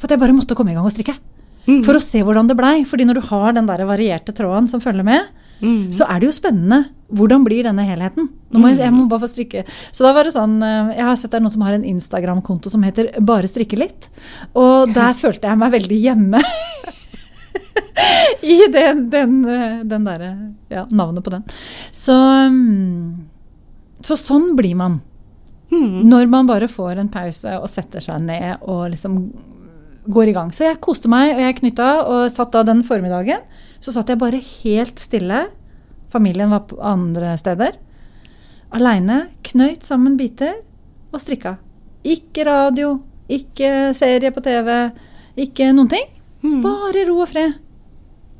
For 0.00 0.08
at 0.08 0.16
jeg 0.16 0.22
bare 0.22 0.36
måtte 0.36 0.56
komme 0.56 0.72
i 0.72 0.78
gang 0.78 0.88
og 0.88 0.94
strikke. 0.94 1.18
Mm. 1.66 1.82
For 1.84 1.98
å 1.98 2.02
se 2.02 2.24
hvordan 2.24 2.48
det 2.48 2.56
blei. 2.56 2.78
Fordi 2.88 3.04
når 3.04 3.20
du 3.20 3.28
har 3.28 3.52
den 3.56 3.68
der 3.68 3.84
varierte 3.88 4.32
tråden 4.36 4.70
som 4.72 4.80
følger 4.80 5.04
med, 5.04 5.28
Mm. 5.60 5.92
så 5.92 6.06
er 6.08 6.20
det 6.20 6.30
jo 6.30 6.36
spennende. 6.36 6.84
Hvordan 7.10 7.42
blir 7.44 7.66
denne 7.66 7.84
helheten? 7.84 8.28
Nå 8.50 8.62
må 8.62 8.70
jeg, 8.70 8.80
jeg 8.84 8.94
må 8.94 9.08
bare 9.10 9.24
få 9.24 9.30
strikke. 9.32 9.64
Så 9.90 10.06
da 10.06 10.12
var 10.14 10.26
det 10.26 10.34
sånn 10.36 10.60
eh, 10.62 10.92
Jeg 10.96 11.06
har 11.08 11.18
sett 11.18 11.32
det 11.32 11.40
er 11.40 11.44
noen 11.44 11.54
som 11.56 11.64
har 11.66 11.74
en 11.74 11.88
Instagram-konto 11.90 12.70
som 12.70 12.84
heter 12.86 13.10
Bare 13.26 13.50
strikke 13.50 13.78
litt. 13.80 14.06
Og 14.58 14.94
der 14.94 15.16
følte 15.22 15.50
jeg 15.50 15.60
meg 15.60 15.74
veldig 15.74 15.98
hjemme. 16.04 16.42
I 18.54 18.56
den, 18.72 19.04
den, 19.12 19.36
eh, 19.44 19.80
den 19.90 20.06
derre 20.06 20.30
Ja, 20.72 20.86
navnet 20.86 21.26
på 21.26 21.34
den. 21.34 21.44
Så 21.92 22.14
mm, 22.14 23.26
Så 24.06 24.16
sånn 24.20 24.52
blir 24.58 24.78
man. 24.78 25.00
Mm. 25.70 26.06
Når 26.10 26.30
man 26.30 26.48
bare 26.48 26.70
får 26.70 26.98
en 26.98 27.10
pause 27.12 27.52
og 27.58 27.68
setter 27.70 28.02
seg 28.02 28.22
ned 28.26 28.62
og 28.66 28.88
liksom 28.94 29.18
går 30.10 30.30
i 30.30 30.34
gang. 30.34 30.48
Så 30.54 30.64
jeg 30.64 30.80
koste 30.82 31.10
meg, 31.12 31.34
og 31.34 31.42
jeg 31.44 31.58
knytta, 31.60 31.88
og 32.08 32.30
satt 32.32 32.54
da 32.54 32.62
den 32.66 32.80
formiddagen. 32.86 33.42
Så 33.80 33.94
satt 33.94 34.10
jeg 34.12 34.20
bare 34.20 34.40
helt 34.40 35.00
stille. 35.00 35.46
Familien 36.12 36.52
var 36.52 36.66
på 36.68 36.78
andre 36.84 37.36
steder. 37.40 37.78
Aleine. 38.76 39.30
Knøyt 39.46 39.86
sammen 39.86 40.18
biter 40.20 40.60
og 41.10 41.22
strikka. 41.22 41.56
Ikke 42.06 42.44
radio, 42.46 42.94
ikke 43.30 43.92
serie 43.96 44.32
på 44.32 44.42
TV, 44.44 44.70
ikke 45.40 45.72
noen 45.74 45.90
ting. 45.90 46.06
Mm. 46.44 46.60
Bare 46.64 47.04
ro 47.08 47.20
og 47.24 47.30
fred. 47.30 47.56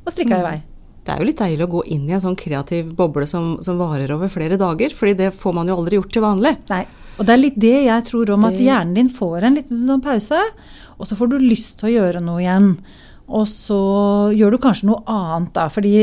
Og 0.07 0.13
strikka 0.15 0.41
i 0.41 0.47
vei. 0.47 0.59
Det 1.01 1.13
er 1.15 1.21
jo 1.21 1.27
litt 1.27 1.41
deilig 1.41 1.65
å 1.67 1.73
gå 1.73 1.83
inn 1.95 2.09
i 2.09 2.15
en 2.15 2.23
sånn 2.23 2.39
kreativ 2.39 2.93
boble 2.97 3.27
som, 3.29 3.55
som 3.65 3.81
varer 3.81 4.13
over 4.15 4.31
flere 4.33 4.59
dager, 4.61 4.93
fordi 4.95 5.17
det 5.19 5.31
får 5.37 5.55
man 5.57 5.71
jo 5.71 5.77
aldri 5.81 5.97
gjort 5.99 6.13
til 6.15 6.25
vanlig. 6.25 6.55
Nei. 6.71 6.85
Og 7.21 7.27
det 7.29 7.35
er 7.35 7.41
litt 7.41 7.57
det 7.61 7.79
jeg 7.85 8.05
tror 8.09 8.31
om 8.33 8.47
at 8.49 8.57
hjernen 8.57 8.95
din 8.97 9.11
får 9.13 9.45
en 9.45 9.57
liten 9.59 9.81
sånn 9.81 10.05
pause, 10.05 10.39
og 10.97 11.09
så 11.09 11.17
får 11.19 11.33
du 11.33 11.39
lyst 11.43 11.81
til 11.81 11.91
å 11.91 11.95
gjøre 11.97 12.23
noe 12.25 12.41
igjen. 12.41 12.71
Og 13.31 13.47
så 13.49 13.81
gjør 14.35 14.57
du 14.57 14.63
kanskje 14.63 14.89
noe 14.91 15.05
annet 15.07 15.55
da, 15.55 15.69
fordi 15.71 15.95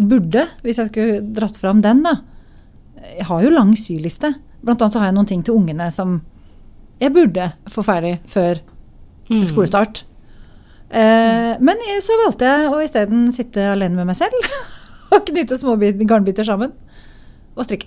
burde, 0.00 0.46
hvis 0.64 0.80
jeg 0.80 0.88
skulle 0.88 1.20
dratt 1.36 1.58
fram 1.60 1.82
den 1.84 2.00
da, 2.06 2.16
jeg 3.04 3.26
har 3.28 3.44
jo 3.44 3.52
lang 3.52 3.74
syliste. 3.76 4.32
Blant 4.64 4.80
annet 4.80 4.96
så 4.96 5.02
har 5.02 5.10
jeg 5.10 5.16
noen 5.18 5.28
ting 5.28 5.44
til 5.44 5.56
ungene 5.56 5.90
som 5.92 6.18
jeg 7.00 7.12
burde 7.16 7.50
få 7.72 7.84
ferdig 7.84 8.18
før 8.28 8.60
Mm. 9.30 9.44
skolestart. 9.46 10.02
Eh, 10.90 11.54
men 11.62 11.78
så 12.02 12.16
valgte 12.24 12.48
jeg 12.50 12.70
å 12.70 12.80
isteden 12.82 13.28
sitte 13.34 13.68
alene 13.70 13.94
med 14.00 14.10
meg 14.10 14.18
selv 14.18 14.34
og 15.14 15.22
knytte 15.28 15.58
små 15.60 15.76
garnbiter 15.78 16.46
sammen 16.46 16.74
og 17.54 17.66
strikke. 17.66 17.86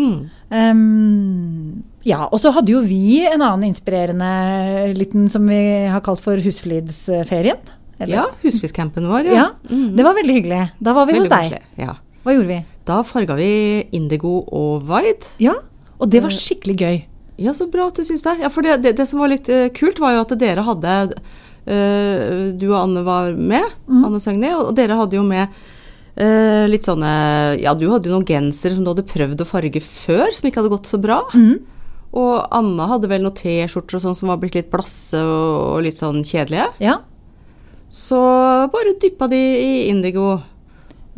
Mm. 0.00 0.30
Um, 0.50 1.82
ja, 2.06 2.24
og 2.30 2.40
så 2.40 2.52
hadde 2.54 2.72
jo 2.72 2.80
vi 2.86 3.20
en 3.28 3.42
annen 3.42 3.68
inspirerende 3.68 4.94
liten 4.96 5.28
som 5.30 5.44
vi 5.50 5.60
har 5.90 6.02
kalt 6.06 6.22
for 6.24 6.40
Husflidsferien. 6.40 7.60
Eller? 8.00 8.14
Ja, 8.16 8.26
husfiskcampen 8.42 9.06
vår. 9.10 9.28
Ja, 9.30 9.50
ja. 9.68 9.80
det 9.96 10.06
var 10.06 10.16
veldig 10.16 10.36
hyggelig. 10.40 10.62
Da 10.80 10.94
var 10.96 11.08
vi 11.08 11.18
Veldig 11.18 11.28
hos 11.30 11.52
deg. 11.52 11.68
Ja. 11.80 11.96
Hva 12.24 12.34
gjorde 12.36 12.50
vi? 12.50 12.58
Da 12.88 13.00
farga 13.06 13.36
vi 13.38 13.50
indigo 13.96 14.40
og 14.48 14.88
white. 14.88 15.34
Ja, 15.40 15.54
og 16.00 16.08
det 16.12 16.22
var 16.24 16.32
skikkelig 16.34 16.76
gøy. 16.80 16.98
Ja, 17.40 17.54
så 17.56 17.66
bra 17.72 17.86
at 17.88 17.96
du 17.96 18.04
syns 18.04 18.24
det. 18.26 18.36
Ja, 18.42 18.50
for 18.52 18.64
det, 18.64 18.80
det, 18.84 18.94
det 18.98 19.06
som 19.08 19.20
var 19.22 19.30
litt 19.32 19.48
eh, 19.48 19.70
kult, 19.76 20.00
var 20.02 20.12
jo 20.12 20.24
at 20.26 20.32
dere 20.40 20.64
hadde 20.66 20.94
uh, 21.08 22.52
Du 22.56 22.66
og 22.70 22.78
Anne 22.82 23.04
var 23.06 23.32
med, 23.36 23.64
Mm. 23.88 24.04
Anne 24.06 24.20
Søgni, 24.22 24.50
og 24.54 24.74
dere 24.76 24.96
hadde 24.98 25.16
jo 25.16 25.24
med 25.26 25.48
uh, 26.20 26.64
litt 26.70 26.86
sånne 26.86 27.10
Ja, 27.62 27.72
du 27.74 27.86
hadde 27.90 28.10
jo 28.10 28.16
noen 28.18 28.28
gensere 28.28 28.76
som 28.76 28.84
du 28.84 28.92
hadde 28.92 29.08
prøvd 29.08 29.44
å 29.44 29.48
farge 29.48 29.82
før, 29.84 30.28
som 30.36 30.48
ikke 30.50 30.60
hadde 30.62 30.74
gått 30.76 30.90
så 30.92 31.00
bra. 31.00 31.22
Mm. 31.34 31.58
Og 32.20 32.34
Anna 32.54 32.88
hadde 32.90 33.08
vel 33.10 33.24
noen 33.24 33.36
T-skjorter 33.38 33.98
og 33.98 34.04
sånn 34.04 34.18
som 34.18 34.32
var 34.32 34.40
blitt 34.42 34.56
litt 34.58 34.70
blasse 34.72 35.20
og, 35.20 35.76
og 35.76 35.84
litt 35.86 36.00
sånn 36.00 36.20
kjedelige. 36.26 36.68
Ja, 36.82 36.98
Så 37.90 38.18
bare 38.72 38.96
dyppa 39.02 39.26
de 39.30 39.38
i 39.38 39.70
indigo 39.90 40.38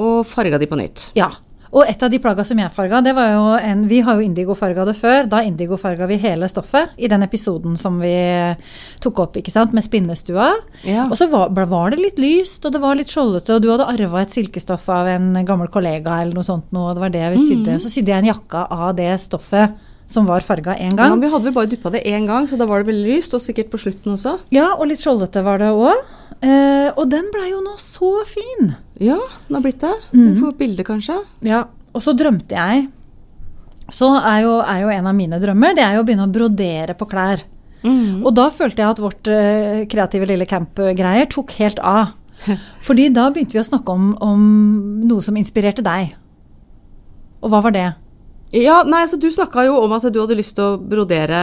og 0.03 0.27
farga 0.27 0.59
de 0.59 0.67
på 0.71 0.79
nytt. 0.81 1.11
ja. 1.19 1.31
Og 1.73 1.89
et 1.89 2.03
av 2.05 2.11
de 2.13 2.19
plagga 2.21 2.45
som 2.45 2.59
jeg 2.61 2.69
farga, 2.75 2.99
det 3.01 3.15
var 3.17 3.31
jo 3.33 3.45
en 3.57 3.87
Vi 3.89 4.03
har 4.05 4.19
jo 4.19 4.27
indigofarga 4.27 4.85
det 4.85 4.93
før. 4.99 5.25
Da 5.25 5.39
indigofarga 5.41 6.05
vi 6.11 6.19
hele 6.21 6.45
stoffet 6.45 6.93
i 7.01 7.09
den 7.09 7.25
episoden 7.25 7.79
som 7.81 7.97
vi 8.03 8.13
tok 9.01 9.23
opp, 9.25 9.39
ikke 9.41 9.55
sant, 9.55 9.73
med 9.73 9.85
spinnestua. 9.87 10.51
Ja. 10.85 11.07
Og 11.09 11.17
så 11.17 11.31
var, 11.33 11.49
var 11.49 11.95
det 11.95 12.03
litt 12.03 12.21
lyst, 12.21 12.61
og 12.67 12.75
det 12.77 12.83
var 12.83 12.99
litt 13.01 13.09
skjoldete, 13.09 13.57
og 13.57 13.65
du 13.65 13.71
hadde 13.73 13.89
arva 13.89 14.21
et 14.21 14.37
silkestoff 14.37 14.85
av 14.93 15.09
en 15.15 15.33
gammel 15.49 15.73
kollega 15.73 16.21
eller 16.21 16.37
noe 16.37 16.45
sånt 16.45 16.69
noe, 16.77 16.91
og 16.91 16.99
det 16.99 17.07
var 17.07 17.17
det 17.17 17.27
vi 17.39 17.41
sydde. 17.47 17.81
Så 17.81 17.89
sydde 17.89 18.13
jeg 18.13 18.21
en 18.21 18.33
jakke 18.35 18.67
av 18.69 18.93
det 19.01 19.09
stoffet 19.25 19.81
som 20.13 20.29
var 20.29 20.45
farga 20.45 20.77
én 20.77 20.93
Ja, 20.93 21.09
men 21.09 21.25
vi 21.25 21.33
hadde 21.33 21.49
vel 21.49 21.57
bare 21.57 21.73
duppa 21.73 21.95
det 21.95 22.05
én 22.05 22.29
gang, 22.29 22.53
så 22.53 22.61
da 22.61 22.69
var 22.69 22.85
det 22.85 22.93
veldig 22.93 23.17
lyst, 23.17 23.33
og 23.33 23.41
sikkert 23.41 23.73
på 23.73 23.81
slutten 23.81 24.13
også. 24.13 24.37
Ja, 24.53 24.75
og 24.77 24.91
litt 24.93 25.01
skjoldete 25.01 25.41
var 25.41 25.63
det 25.63 25.73
òg. 25.73 26.05
Eh, 26.43 26.89
og 26.99 27.07
den 27.11 27.29
blei 27.31 27.53
jo 27.53 27.61
nå 27.63 27.77
så 27.79 28.25
fin. 28.27 28.73
Ja, 29.03 29.19
den 29.47 29.59
har 29.59 29.63
blitt 29.65 29.83
det. 29.83 29.95
Mm. 30.11 30.27
Vi 30.27 30.41
får 30.41 30.57
bilde, 30.59 30.87
kanskje. 30.87 31.21
Ja, 31.47 31.65
og 31.93 32.03
så 32.03 32.15
drømte 32.17 32.57
jeg 32.57 32.87
Så 33.93 34.09
er 34.17 34.39
jo, 34.47 34.53
er 34.65 34.79
jo 34.81 34.89
en 34.95 35.09
av 35.11 35.13
mine 35.13 35.37
drømmer 35.43 35.75
det 35.77 35.83
er 35.85 35.99
jo 35.99 36.01
å 36.01 36.07
begynne 36.09 36.25
å 36.25 36.33
brodere 36.33 36.95
på 36.97 37.07
klær. 37.11 37.43
Mm. 37.83 38.23
Og 38.23 38.31
da 38.35 38.47
følte 38.55 38.81
jeg 38.83 38.95
at 38.95 39.03
vårt 39.03 39.29
eh, 39.31 39.83
kreative 39.91 40.29
lille 40.31 40.47
camp-greier 40.49 41.29
tok 41.31 41.53
helt 41.59 41.83
av. 41.83 42.15
Fordi 42.87 43.09
da 43.15 43.29
begynte 43.31 43.59
vi 43.59 43.63
å 43.63 43.67
snakke 43.67 43.95
om, 43.95 44.13
om 44.23 44.45
noe 45.07 45.23
som 45.23 45.37
inspirerte 45.39 45.85
deg. 45.85 46.15
Og 47.43 47.53
hva 47.53 47.61
var 47.67 47.75
det? 47.75 47.89
Ja, 48.55 48.83
nei, 48.87 49.05
så 49.09 49.19
Du 49.21 49.29
snakka 49.33 49.67
jo 49.67 49.79
om 49.83 49.95
at 49.97 50.07
du 50.13 50.21
hadde 50.21 50.39
lyst 50.39 50.57
til 50.57 50.75
å 50.75 50.79
brodere 50.79 51.43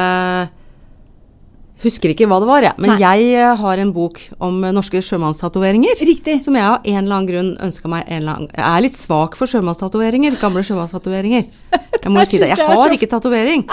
Husker 1.80 2.12
ikke 2.12 2.28
hva 2.28 2.42
det 2.44 2.48
var, 2.50 2.66
jeg. 2.66 2.76
Men 2.82 2.92
Nei. 2.92 3.00
jeg 3.00 3.28
eh, 3.40 3.62
har 3.62 3.80
en 3.80 3.92
bok 3.96 4.20
om 4.44 4.58
eh, 4.68 4.74
norske 4.76 5.00
sjømannstatoveringer. 5.06 6.02
Riktig. 6.10 6.42
Som 6.44 6.58
jeg 6.60 6.68
av 6.68 6.82
en 6.84 6.98
eller 7.00 7.16
annen 7.16 7.30
grunn 7.30 7.52
ønska 7.70 7.92
meg 7.92 8.04
en 8.08 8.18
eller 8.18 8.34
annen 8.34 8.50
Jeg 8.52 8.66
er 8.68 8.84
litt 8.84 8.98
svak 9.00 9.38
for 9.40 9.52
sjømannstatoveringer. 9.52 10.36
Gamle 10.42 10.66
sjømannstatoveringer. 10.68 11.48
Jeg 11.48 12.12
må 12.12 12.20
jo 12.26 12.28
si 12.34 12.42
det. 12.44 12.52
Jeg 12.52 12.68
har 12.68 12.98
ikke 12.98 13.10
tatovering. 13.16 13.64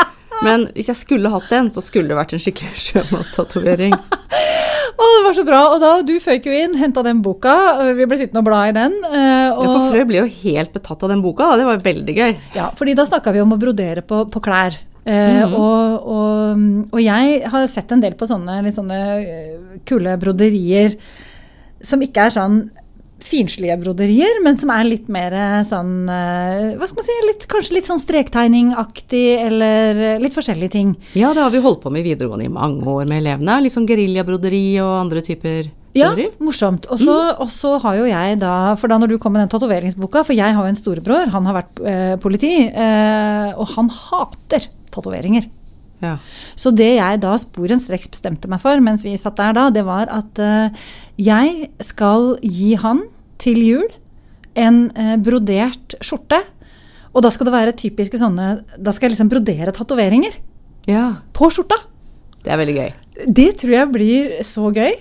Men 0.45 0.69
hvis 0.77 0.93
jeg 0.93 1.01
skulle 1.01 1.33
hatt 1.33 1.51
en, 1.57 1.73
så 1.73 1.83
skulle 1.83 2.13
det 2.13 2.21
vært 2.21 2.37
en 2.37 2.47
skikkelig 2.47 2.79
sjømannstatovering. 2.87 3.97
Å, 3.97 5.07
det 5.11 5.23
var 5.27 5.35
så 5.35 5.49
bra. 5.49 5.61
Og 5.75 5.83
da 5.83 5.93
du 6.07 6.15
føyk 6.23 6.47
jo 6.47 6.55
inn, 6.55 6.79
henta 6.79 7.03
den 7.03 7.25
boka. 7.27 7.57
Vi 7.91 8.07
ble 8.07 8.21
sittende 8.23 8.45
og 8.45 8.47
bla 8.53 8.67
i 8.71 8.77
den. 8.77 8.95
Og... 9.03 9.17
Ja, 9.19 9.51
for 9.67 9.89
frø 9.91 9.97
Frøy 9.97 10.11
ble 10.13 10.23
jo 10.23 10.29
helt 10.45 10.77
betatt 10.77 11.03
av 11.03 11.11
den 11.11 11.27
boka. 11.27 11.51
Da. 11.51 11.59
Det 11.59 11.71
var 11.75 11.87
veldig 11.91 12.21
gøy. 12.23 12.37
ja, 12.55 12.71
fordi 12.79 12.95
da 12.95 13.09
snakka 13.09 13.35
vi 13.35 13.43
om 13.43 13.57
å 13.57 13.59
brodere 13.59 14.07
på, 14.07 14.29
på 14.31 14.45
klær. 14.47 14.79
Eh, 15.07 15.45
Mhm. 15.47 15.55
og, 15.55 16.07
og, 16.11 16.65
og 16.91 17.01
jeg 17.01 17.43
har 17.47 17.67
sett 17.71 17.93
en 17.95 18.03
del 18.03 18.17
på 18.19 18.27
sånne 18.27 18.59
litt 18.67 18.75
sånne 18.75 18.97
eh, 19.23 19.79
kule 19.87 20.17
broderier 20.19 20.97
som 21.81 22.03
ikke 22.03 22.27
er 22.27 22.35
sånn 22.35 22.59
finslige 23.27 23.75
broderier, 23.81 24.41
men 24.45 24.59
som 24.59 24.71
er 24.75 24.85
litt 24.87 25.07
mer 25.11 25.35
eh, 25.35 25.63
sånn 25.67 26.07
Hva 26.07 26.89
skal 26.89 26.99
man 26.99 27.07
si? 27.07 27.17
Litt, 27.29 27.47
kanskje 27.51 27.77
litt 27.79 27.87
sånn 27.87 28.03
strektegningaktig, 28.03 29.25
eller 29.47 30.19
litt 30.23 30.35
forskjellige 30.35 30.75
ting. 30.75 30.93
Ja, 31.15 31.33
det 31.35 31.43
har 31.45 31.55
vi 31.55 31.63
holdt 31.63 31.83
på 31.85 31.91
med 31.95 32.03
i 32.03 32.11
videregående 32.11 32.47
i 32.51 32.53
mange 32.53 32.83
år 32.87 33.07
med 33.09 33.21
elevene. 33.23 33.61
Litt 33.63 33.75
sånn 33.75 33.89
geriljabroderi 33.89 34.81
og 34.83 34.93
andre 35.07 35.23
typer 35.27 35.71
Ja, 35.97 36.11
morsomt. 36.45 36.87
Og 36.93 37.01
så, 37.01 37.17
mm. 37.41 37.81
har 37.87 37.95
jo 37.97 38.09
jeg 38.11 38.39
da 38.43 38.55
For 38.77 38.91
da 38.91 38.99
når 39.01 39.15
du 39.15 39.19
kom 39.23 39.33
med 39.33 39.47
den 39.47 39.55
tatoveringsboka, 39.55 40.27
for 40.27 40.37
jeg 40.37 40.53
har 40.53 40.67
jo 40.67 40.75
en 40.75 40.83
storebror, 40.83 41.31
han 41.33 41.47
har 41.49 41.63
vært 41.63 41.81
eh, 41.87 42.17
politi, 42.21 42.55
eh, 42.69 43.55
og 43.57 43.71
han 43.77 43.89
hater 43.89 44.67
tatoveringer. 44.97 45.47
Ja. 46.03 46.17
Så 46.59 46.73
det 46.77 46.91
jeg 46.99 47.21
da 47.23 47.37
sporenstreks 47.41 48.11
bestemte 48.13 48.51
meg 48.53 48.61
for 48.61 48.81
mens 48.85 49.05
vi 49.07 49.15
satt 49.21 49.39
der 49.41 49.55
da, 49.57 49.69
det 49.73 49.87
var 49.87 50.11
at 50.13 50.41
uh, 50.43 50.89
jeg 51.17 51.71
skal 51.85 52.35
gi 52.45 52.75
han 52.81 53.07
til 53.41 53.63
jul 53.65 53.87
en 54.57 54.87
uh, 54.97 55.17
brodert 55.21 55.97
skjorte. 56.05 56.43
Og 57.17 57.25
da 57.25 57.33
skal 57.33 57.49
det 57.49 57.55
være 57.55 57.73
typiske 57.81 58.19
sånne 58.21 58.47
Da 58.77 58.93
skal 58.93 59.07
jeg 59.07 59.15
liksom 59.15 59.31
brodere 59.33 59.73
tatoveringer 59.73 60.35
ja. 60.91 61.23
på 61.33 61.49
skjorta. 61.49 61.79
Det 62.45 62.53
er 62.53 62.61
veldig 62.61 62.77
gøy. 62.77 62.91
Det 63.27 63.49
tror 63.63 63.73
jeg 63.73 63.93
blir 63.95 64.35
så 64.45 64.69
gøy. 64.69 64.93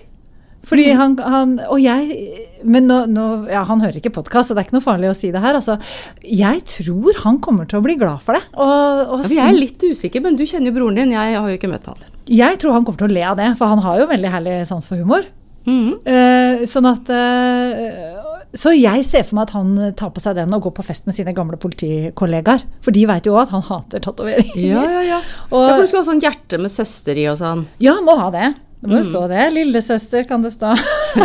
Fordi 0.65 0.88
han, 0.98 1.13
han 1.22 1.51
Og 1.69 1.77
jeg 1.84 2.17
Men 2.65 2.88
nå, 2.89 2.98
nå 3.12 3.25
Ja, 3.51 3.62
han 3.69 3.84
hører 3.84 4.00
ikke 4.00 4.13
podkast, 4.15 4.50
så 4.50 4.55
det 4.57 4.63
er 4.63 4.67
ikke 4.69 4.77
noe 4.79 4.86
farlig 4.88 5.12
å 5.12 5.15
si 5.17 5.29
det 5.34 5.41
her. 5.43 5.57
Altså, 5.60 5.77
jeg 6.25 6.63
tror 6.72 7.22
han 7.24 7.38
kommer 7.45 7.69
til 7.69 7.79
å 7.79 7.86
bli 7.86 7.95
glad 8.01 8.24
for 8.25 8.38
det. 8.38 8.43
Og, 8.57 9.15
og 9.19 9.25
vi 9.29 9.38
er 9.41 9.53
litt 9.53 9.81
usikker, 9.86 10.24
men 10.25 10.38
du 10.39 10.45
kjenner 10.48 10.72
jo 10.72 10.77
broren 10.79 10.98
din. 11.03 11.13
Jeg 11.15 11.38
har 11.38 11.50
jo 11.50 11.57
ikke 11.60 11.69
møtt 11.72 11.86
han. 11.91 12.01
jeg 12.25 12.57
tror 12.62 12.74
han 12.74 12.86
kommer 12.88 13.03
til 13.03 13.12
å 13.12 13.15
le 13.19 13.25
av 13.29 13.38
det, 13.38 13.51
for 13.60 13.69
han 13.69 13.84
har 13.86 14.00
jo 14.01 14.07
veldig 14.10 14.31
herlig 14.34 14.55
sans 14.69 14.88
for 14.89 14.98
humor. 14.98 15.27
Mm. 15.65 15.95
Uh, 16.05 16.62
sånn 16.69 16.86
at 16.86 17.07
uh, 17.10 18.50
Så 18.53 18.69
jeg 18.77 19.01
ser 19.07 19.24
for 19.25 19.39
meg 19.39 19.48
at 19.48 19.55
han 19.55 19.72
tar 19.98 20.12
på 20.13 20.22
seg 20.22 20.36
den 20.38 20.53
og 20.53 20.62
går 20.67 20.75
på 20.77 20.84
fest 20.86 21.07
med 21.10 21.15
sine 21.17 21.34
gamle 21.34 21.57
politikollegaer. 21.62 22.62
For 22.86 22.93
de 22.95 23.05
veit 23.10 23.25
jo 23.25 23.34
òg 23.34 23.48
at 23.48 23.55
han 23.55 23.65
hater 23.65 24.03
tatoveringer. 24.05 24.62
Ja, 24.62 24.84
ja, 24.98 25.01
ja. 25.15 25.22
Og- 25.53 25.65
ja, 25.65 25.74
for 25.74 25.81
du 25.86 25.89
skal 25.89 26.03
ha 26.03 26.07
sånn 26.12 26.22
hjerte 26.24 26.62
med 26.62 26.74
søster 26.74 27.17
i 27.17 27.25
og 27.31 27.39
sånn. 27.41 27.65
Ja, 27.84 27.98
må 28.05 28.17
ha 28.22 28.29
det. 28.34 28.51
Det 28.86 28.92
må 28.94 29.01
jo 29.01 29.08
stå 29.10 29.22
det. 29.32 29.44
Lillesøster 29.56 30.27
kan 30.30 30.46
det 30.46 30.51
stå. 30.54 30.72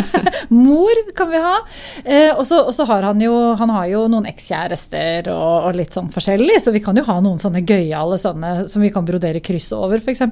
Mor 0.55 1.01
kan 1.17 1.29
vi 1.31 1.41
ha. 1.45 1.57
Eh, 2.05 2.31
og 2.33 2.47
så 2.49 2.87
har 2.89 3.05
han 3.11 3.21
jo, 3.21 3.35
han 3.61 3.73
har 3.77 3.89
jo 3.93 4.07
noen 4.11 4.29
ekskjærester 4.31 5.29
og, 5.35 5.69
og 5.69 5.77
litt 5.77 5.93
sånn 5.97 6.09
forskjellig, 6.13 6.57
så 6.65 6.73
vi 6.75 6.83
kan 6.85 6.97
jo 6.97 7.05
ha 7.07 7.19
noen 7.21 7.41
sånne 7.43 7.63
gøyale 7.69 8.19
sånne 8.21 8.55
som 8.73 8.83
vi 8.85 8.93
kan 8.95 9.05
brodere 9.09 9.43
kryss 9.45 9.71
over, 9.77 10.01
f.eks. 10.01 10.25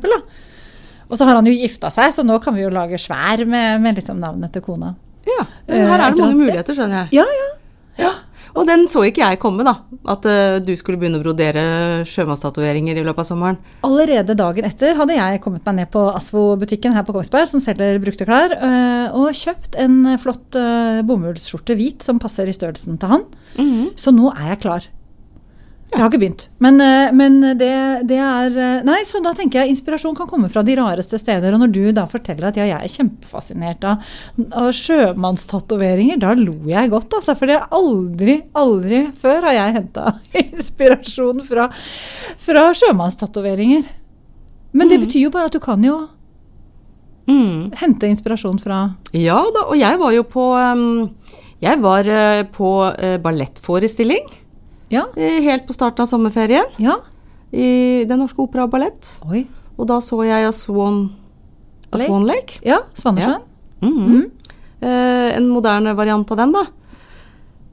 Og 1.09 1.17
så 1.17 1.25
har 1.29 1.39
han 1.39 1.47
jo 1.49 1.55
gifta 1.57 1.93
seg, 1.93 2.11
så 2.17 2.25
nå 2.27 2.41
kan 2.45 2.57
vi 2.57 2.65
jo 2.65 2.73
lage 2.73 2.99
svær 3.01 3.45
med, 3.49 3.81
med 3.85 4.01
liksom 4.01 4.19
navnet 4.21 4.53
til 4.57 4.65
kona. 4.65 4.95
Ja, 5.29 5.45
Eh, 5.69 5.77
men 5.77 5.91
her 5.91 6.01
er 6.01 6.15
det 6.15 6.23
mange 6.25 6.41
muligheter, 6.41 6.77
skjønner 6.77 7.03
jeg. 7.05 7.21
Ja, 7.21 7.27
ja. 7.39 7.49
Ja. 7.99 8.11
Og 8.57 8.67
den 8.69 8.87
så 8.91 9.05
ikke 9.07 9.25
jeg 9.25 9.41
komme, 9.43 9.67
da. 9.67 9.75
At 10.09 10.27
uh, 10.29 10.59
du 10.65 10.73
skulle 10.79 11.01
begynne 11.01 11.21
å 11.21 11.25
brodere 11.25 11.63
sjømannstatoveringer 12.09 12.99
i 12.99 13.05
løpet 13.07 13.25
av 13.25 13.29
sommeren. 13.29 13.61
Allerede 13.87 14.37
dagen 14.39 14.69
etter 14.69 14.97
hadde 14.99 15.19
jeg 15.19 15.43
kommet 15.45 15.67
meg 15.69 15.81
ned 15.81 15.93
på 15.95 16.05
Asvo-butikken 16.13 16.97
her 16.97 17.07
på 17.07 17.17
Kongsberg, 17.17 17.51
som 17.53 17.63
selger 17.65 18.01
brukte 18.03 18.29
klær, 18.29 18.55
uh, 18.59 19.17
og 19.19 19.33
kjøpt 19.37 19.79
en 19.81 20.15
flott 20.23 20.59
uh, 20.59 21.01
bomullsskjorte 21.09 21.77
hvit 21.79 22.07
som 22.07 22.23
passer 22.23 22.49
i 22.49 22.57
størrelsen 22.57 23.01
til 23.01 23.17
han. 23.17 23.27
Mhm. 23.59 23.91
Så 23.99 24.15
nå 24.15 24.31
er 24.35 24.55
jeg 24.55 24.63
klar. 24.67 24.89
Jeg 25.89 26.03
har 26.03 26.11
ikke 26.11 26.21
begynt. 26.21 26.43
Men, 26.61 26.77
øh, 26.85 27.15
men 27.17 27.37
det, 27.57 27.71
det 28.11 28.19
er 28.21 28.53
øh, 28.53 28.81
Nei, 28.85 28.99
så 29.09 29.23
da 29.25 29.33
tenker 29.37 29.63
jeg 29.63 29.73
inspirasjon 29.73 30.17
kan 30.19 30.29
komme 30.29 30.51
fra 30.53 30.61
de 30.67 30.75
rareste 30.77 31.17
steder. 31.21 31.55
Og 31.55 31.63
når 31.63 31.71
du 31.73 31.81
da 31.97 32.05
forteller 32.11 32.51
at 32.51 32.59
ja, 32.61 32.67
jeg 32.69 32.85
er 32.85 32.93
kjempefascinert 32.93 33.87
av, 33.89 34.11
av 34.53 34.69
sjømannstatoveringer, 34.77 36.21
da 36.21 36.35
lo 36.37 36.59
jeg 36.69 36.93
godt, 36.93 37.17
altså. 37.17 37.33
For 37.39 37.49
det 37.49 37.57
er 37.57 37.73
aldri, 37.79 38.37
aldri 38.59 39.01
før 39.17 39.49
har 39.49 39.57
jeg 39.57 39.77
henta 39.79 40.13
inspirasjon 40.45 41.41
fra, 41.49 41.71
fra 42.45 42.67
sjømannstatoveringer. 42.83 43.89
Men 44.77 44.93
det 44.93 45.01
betyr 45.07 45.25
jo 45.25 45.33
bare 45.35 45.49
at 45.49 45.57
du 45.57 45.63
kan 45.65 45.85
jo 45.85 46.05
Mm. 47.29 47.75
Hente 47.77 48.09
inspirasjon 48.09 48.57
fra 48.57 48.77
Ja 49.13 49.37
da, 49.53 49.67
og 49.69 49.75
jeg 49.77 49.99
var 50.01 50.15
jo 50.15 50.23
på 50.33 50.45
um, 50.57 51.11
Jeg 51.61 51.77
var 51.85 52.09
eh, 52.09 52.47
på 52.49 52.71
ballettforestilling 53.21 54.31
Ja. 54.91 55.05
helt 55.17 55.67
på 55.69 55.75
starten 55.77 56.03
av 56.03 56.09
sommerferien 56.09 56.65
Ja. 56.79 56.97
i 57.53 58.05
Den 58.09 58.21
Norske 58.21 58.41
Opera 58.41 58.65
og 58.65 58.71
Ballett. 58.71 59.19
Oi. 59.29 59.47
Og 59.79 59.87
da 59.87 59.99
så 60.01 60.23
jeg 60.27 60.47
A 60.49 60.53
Swan, 60.53 61.11
A 61.93 61.97
Lake? 61.99 62.07
Swan 62.09 62.27
Lake. 62.27 62.59
Ja, 62.65 62.79
Svanesjøen. 62.95 63.43
Mhm. 63.83 64.31
Eh, 64.81 65.37
en 65.37 65.49
moderne 65.49 65.95
variant 65.97 66.31
av 66.31 66.37
den, 66.37 66.53
da. 66.53 66.63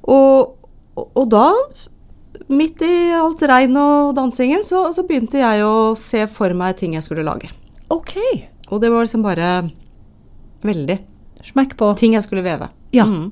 Og, 0.07 0.55
og, 0.95 1.10
og 1.15 1.29
da, 1.29 1.51
midt 2.50 2.81
i 2.86 3.12
alt 3.15 3.41
regn 3.41 3.75
og 3.77 4.13
dansingen, 4.17 4.63
så, 4.65 4.91
så 4.93 5.03
begynte 5.07 5.39
jeg 5.41 5.63
å 5.65 5.95
se 5.98 6.25
for 6.27 6.53
meg 6.53 6.77
ting 6.77 6.93
jeg 6.98 7.03
skulle 7.05 7.24
lage. 7.25 7.50
Ok. 7.93 8.15
Og 8.72 8.81
det 8.81 8.89
var 8.91 9.05
liksom 9.05 9.24
bare 9.25 9.69
veldig 10.65 11.00
Smekk 11.45 11.75
på. 11.77 11.91
ting 11.98 12.13
jeg 12.17 12.24
skulle 12.25 12.43
veve. 12.45 12.69
Ja. 12.93 13.05
Mhm. 13.05 13.31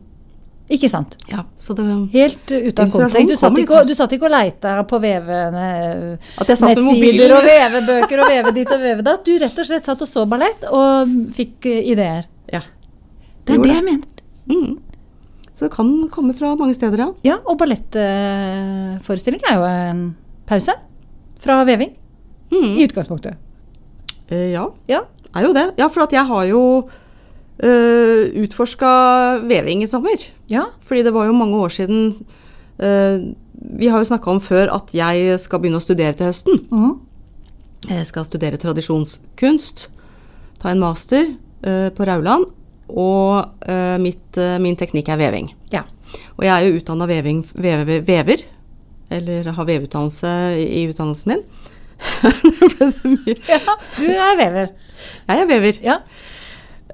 Ikke 0.73 0.89
sant. 0.89 1.15
ja 1.29 1.43
så 1.59 1.75
det 1.77 1.83
Helt 2.13 2.51
uten 2.51 2.91
kontekst. 2.91 3.29
Du 3.29 3.35
satt, 3.37 3.57
ikke, 3.61 3.81
du 3.85 3.93
satt 3.97 4.15
ikke 4.15 4.25
og 4.29 4.33
leita 4.33 4.75
på 4.89 4.99
vevende 5.03 5.65
At 6.41 6.49
jeg 6.49 6.57
satt 6.61 6.77
med 6.79 6.87
mobilen. 6.87 7.35
og 7.35 7.43
vevebøker 7.45 8.23
og 8.23 8.31
veve 8.31 8.53
ditt 8.55 8.71
og 8.73 8.81
veve 8.81 9.05
datt. 9.05 9.25
Du 9.27 9.35
rett 9.37 9.59
og 9.59 9.69
slett 9.69 9.85
satt 9.89 10.01
og 10.01 10.09
så 10.09 10.25
ballett 10.29 10.65
og 10.71 11.13
fikk 11.37 11.69
uh, 11.69 11.77
ideer. 11.93 12.25
Ja. 12.51 12.63
Det 13.45 13.57
er 13.57 13.63
det 13.63 13.75
jeg 13.75 13.85
mener. 13.85 14.23
Mm. 14.49 14.79
Så 15.53 15.67
det 15.67 15.73
kan 15.75 15.91
komme 16.11 16.33
fra 16.33 16.55
mange 16.57 16.73
steder, 16.73 16.97
ja. 16.97 17.09
Ja, 17.27 17.37
og 17.45 17.59
ballettforestilling 17.61 19.43
er 19.51 19.59
jo 19.59 19.67
en 19.69 20.03
pause 20.49 20.73
fra 21.43 21.59
veving. 21.67 21.93
Mm. 22.53 22.73
I 22.79 22.87
utgangspunktet. 22.87 23.37
Eh, 24.29 24.49
ja, 24.55 24.65
Ja. 24.89 25.03
er 25.35 25.45
jo 25.45 25.53
det. 25.53 25.67
Ja, 25.77 25.87
for 25.89 26.07
jeg 26.11 26.25
har 26.25 26.43
jo 26.49 26.63
uh, 27.61 28.23
utforska 28.43 28.91
veving 29.49 29.83
i 29.83 29.89
sommer. 29.89 30.25
Ja. 30.51 30.67
Fordi 30.87 31.03
det 31.05 31.13
var 31.15 31.27
jo 31.29 31.37
mange 31.37 31.59
år 31.59 31.73
siden 31.73 32.09
uh, 32.81 33.17
Vi 33.77 33.87
har 33.87 34.01
jo 34.01 34.09
snakka 34.09 34.31
om 34.31 34.41
før 34.43 34.71
at 34.75 34.91
jeg 34.95 35.37
skal 35.39 35.61
begynne 35.61 35.79
å 35.79 35.83
studere 35.83 36.15
til 36.17 36.31
høsten. 36.31 36.63
Mhm. 36.71 36.93
Jeg 37.83 38.07
skal 38.07 38.23
studere 38.23 38.55
tradisjonskunst. 38.55 39.89
Ta 40.61 40.69
en 40.71 40.79
master 40.79 41.33
uh, 41.67 41.89
på 41.91 42.05
Rauland. 42.07 42.45
Og 42.93 43.47
mitt, 44.03 44.37
min 44.61 44.75
teknikk 44.77 45.07
er 45.09 45.17
veving. 45.17 45.47
ja. 45.71 45.81
Og 46.37 46.43
jeg 46.45 46.53
er 46.53 46.67
jo 46.67 46.77
utdanna 46.77 47.07
veving, 47.09 47.39
veve, 47.55 48.01
vever. 48.05 48.43
Eller 49.13 49.47
har 49.55 49.65
veveutdannelse 49.65 50.29
i, 50.59 50.83
utdannelsen 50.91 51.33
min. 51.33 51.41
Ja. 53.49 53.59
Du 53.97 54.05
er 54.09 54.37
vever. 54.37 54.67
Jeg 55.29 55.41
er 55.41 55.47
vever. 55.49 55.79
Ja. 55.83 55.97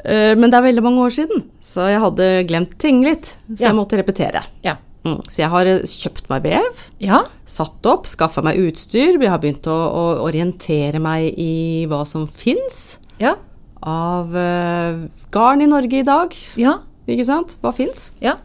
Eh, 0.06 0.36
men 0.39 0.50
det 0.51 0.58
er 0.60 0.68
veldig 0.70 0.84
mange 0.86 1.01
år 1.08 1.15
siden, 1.15 1.44
så 1.63 1.89
jeg 1.91 2.00
hadde 2.03 2.27
glemt 2.50 2.77
ting 2.79 3.01
litt. 3.03 3.34
Så 3.50 3.60
Ja. 3.60 3.68
jeg 3.70 3.75
måtte 3.79 3.98
repetere. 4.00 4.44
Ja. 4.63 4.77
Mm. 5.06 5.22
Så 5.27 5.38
jeg 5.39 5.50
har 5.50 5.65
eh, 5.65 5.79
kjøpt 5.88 6.29
meg 6.29 6.44
vev. 6.44 6.84
Ja. 7.00 7.24
satt 7.46 7.86
opp, 7.86 8.06
skaffa 8.08 8.44
meg 8.44 8.58
utstyr. 8.60 9.18
Vi 9.20 9.27
har 9.32 9.39
begynt 9.39 9.68
å, 9.68 9.75
å 9.75 10.03
orientere 10.27 11.00
meg 11.00 11.34
i 11.39 11.86
hva 11.89 12.06
som 12.08 12.27
fins 12.27 12.98
Ja. 13.20 13.36
av 13.81 14.33
uh, 14.35 15.07
garn 15.31 15.62
i 15.62 15.66
Norge 15.72 16.00
i 16.00 16.03
dag. 16.03 16.35
Ja. 16.59 16.79
Ikke 17.07 17.25
sant? 17.25 17.55
Hva 17.64 17.72
fins? 17.74 18.12
Ja. 18.22 18.35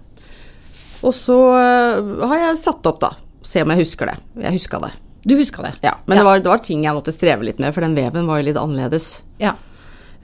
Og 1.04 1.12
så 1.12 1.34
uh, 1.36 2.26
har 2.30 2.38
jeg 2.38 2.58
satt 2.62 2.86
opp, 2.86 3.00
da. 3.02 3.10
Se 3.44 3.60
om 3.62 3.70
jeg 3.74 3.82
husker 3.82 4.06
det. 4.08 4.16
Jeg 4.46 4.54
huska 4.56 4.78
det. 4.86 4.92
Du 5.26 5.34
huska 5.36 5.62
det. 5.66 5.74
Ja, 5.82 5.96
Men. 6.06 6.18
Det, 6.18 6.24
var, 6.24 6.38
det 6.40 6.48
var 6.48 6.58
ting 6.64 6.84
jeg 6.84 6.94
måtte 6.96 7.12
streve 7.12 7.44
litt 7.44 7.58
med, 7.58 7.74
for 7.74 7.84
den 7.84 7.94
veven 7.96 8.26
var 8.28 8.40
jo 8.40 8.46
litt 8.48 8.60
annerledes. 8.60 9.22
Ja. 9.42 9.54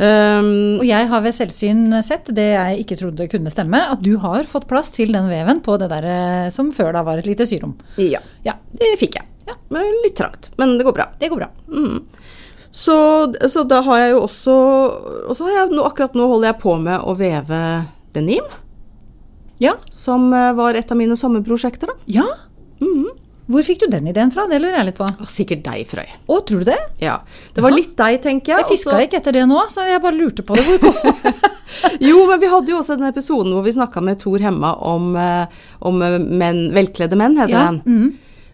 Um, 0.01 0.79
Og 0.81 0.87
jeg 0.89 1.09
har 1.11 1.21
ved 1.21 1.35
selvsyn 1.37 1.83
sett 2.01 2.31
det 2.33 2.47
jeg 2.55 2.85
ikke 2.87 2.97
trodde 2.97 3.27
kunne 3.29 3.51
stemme, 3.53 3.83
at 3.93 4.01
du 4.01 4.15
har 4.23 4.47
fått 4.49 4.65
plass 4.71 4.89
til 4.95 5.13
den 5.13 5.27
veven 5.29 5.61
på 5.61 5.75
det 5.83 5.91
der 5.93 6.07
eh, 6.09 6.47
som 6.55 6.71
før 6.73 6.95
da 6.97 7.03
var 7.05 7.21
et 7.21 7.29
lite 7.29 7.45
syrom. 7.49 7.75
ja, 8.01 8.23
Ja, 8.47 8.55
det 8.73 8.95
fikk 9.03 9.19
jeg. 9.21 9.27
Ja. 9.51 9.59
Litt 10.05 10.17
trangt. 10.17 10.51
Men 10.57 10.79
det 10.79 10.87
går 10.89 10.95
bra. 10.97 11.09
det 11.21 11.29
går 11.29 11.43
bra. 11.43 11.51
Mm. 11.69 12.01
Så, 12.73 12.97
så 13.51 13.65
da 13.67 13.81
har 13.83 13.99
jeg 13.99 14.11
jo 14.13 14.21
også 14.23 14.53
Og 15.27 15.33
så 15.35 15.49
har 15.49 15.57
jeg 15.57 15.73
nå, 15.75 15.83
akkurat 15.89 16.15
nå 16.15 16.29
holder 16.31 16.53
jeg 16.53 16.61
på 16.63 16.77
med 16.79 17.03
å 17.03 17.17
veve 17.19 17.61
denim. 18.15 18.47
Ja. 19.61 19.75
Som 19.93 20.33
eh, 20.33 20.53
var 20.57 20.79
et 20.79 20.91
av 20.91 20.97
mine 20.97 21.17
sommerprosjekter, 21.19 21.91
da. 21.93 21.99
Ja. 22.09 22.29
Hvor 23.51 23.65
fikk 23.67 23.81
du 23.83 23.87
den 23.91 24.07
ideen 24.11 24.31
fra? 24.31 24.45
Det 24.51 24.61
lurer 24.63 24.77
jeg 24.79 24.87
litt 24.91 24.99
på. 25.01 25.09
Sikkert 25.27 25.65
deg, 25.67 25.83
Frøy. 25.91 26.07
Å, 26.31 26.37
tror 26.47 26.63
du 26.63 26.69
det? 26.71 26.79
Ja. 27.03 27.17
Det 27.57 27.65
var 27.65 27.75
litt 27.75 27.97
deg, 27.99 28.21
tenker 28.23 28.55
jeg. 28.55 28.63
Jeg 28.63 28.69
fiska 28.77 28.95
og 28.97 29.03
ikke 29.09 29.19
etter 29.19 29.35
det 29.41 29.47
nå, 29.51 29.59
så 29.75 29.87
jeg 29.89 30.03
bare 30.05 30.19
lurte 30.21 30.45
på 30.47 30.55
det. 30.59 30.65
Hvor 30.69 30.79
kom 30.85 30.97
Jo, 32.11 32.25
men 32.29 32.41
vi 32.43 32.49
hadde 32.51 32.73
jo 32.73 32.79
også 32.81 32.97
den 32.99 33.09
episoden 33.09 33.55
hvor 33.55 33.63
vi 33.67 33.73
snakka 33.75 34.03
med 34.05 34.19
Tor 34.23 34.43
Hemma 34.43 34.73
om, 34.87 35.13
eh, 35.17 35.63
om 35.87 36.01
eh, 36.03 36.19
menn, 36.19 36.67
velkledde 36.75 37.19
menn, 37.19 37.39
heter 37.41 37.55
Ja, 37.57 37.69
den. 37.71 37.81
mhm. 37.87 38.11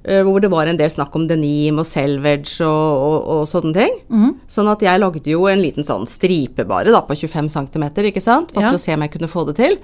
Eh, 0.07 0.21
Hvor 0.23 0.39
det 0.39 0.47
var 0.53 0.69
en 0.71 0.77
del 0.79 0.87
snakk 0.93 1.17
om 1.19 1.25
denim 1.27 1.81
og 1.83 1.87
selvage 1.89 2.61
og, 2.63 2.91
og, 3.03 3.17
og 3.41 3.41
sånne 3.51 3.73
ting. 3.75 3.97
Mm. 4.07 4.37
Sånn 4.47 4.69
at 4.71 4.85
jeg 4.87 5.01
lagde 5.03 5.33
jo 5.33 5.49
en 5.51 5.59
liten 5.59 5.83
sånn 5.83 6.05
stripe 6.07 6.63
bare, 6.71 6.93
da, 6.95 7.01
på 7.03 7.17
25 7.19 7.49
cm, 7.51 7.87
ikke 8.13 8.23
sant? 8.23 8.53
Bare 8.55 8.69
Ja. 8.69 8.71
for 8.71 8.79
å 8.79 8.85
se 8.85 8.95
om 8.95 9.03
jeg 9.03 9.11
kunne 9.17 9.31
få 9.33 9.43
det 9.49 9.57
til. 9.59 9.75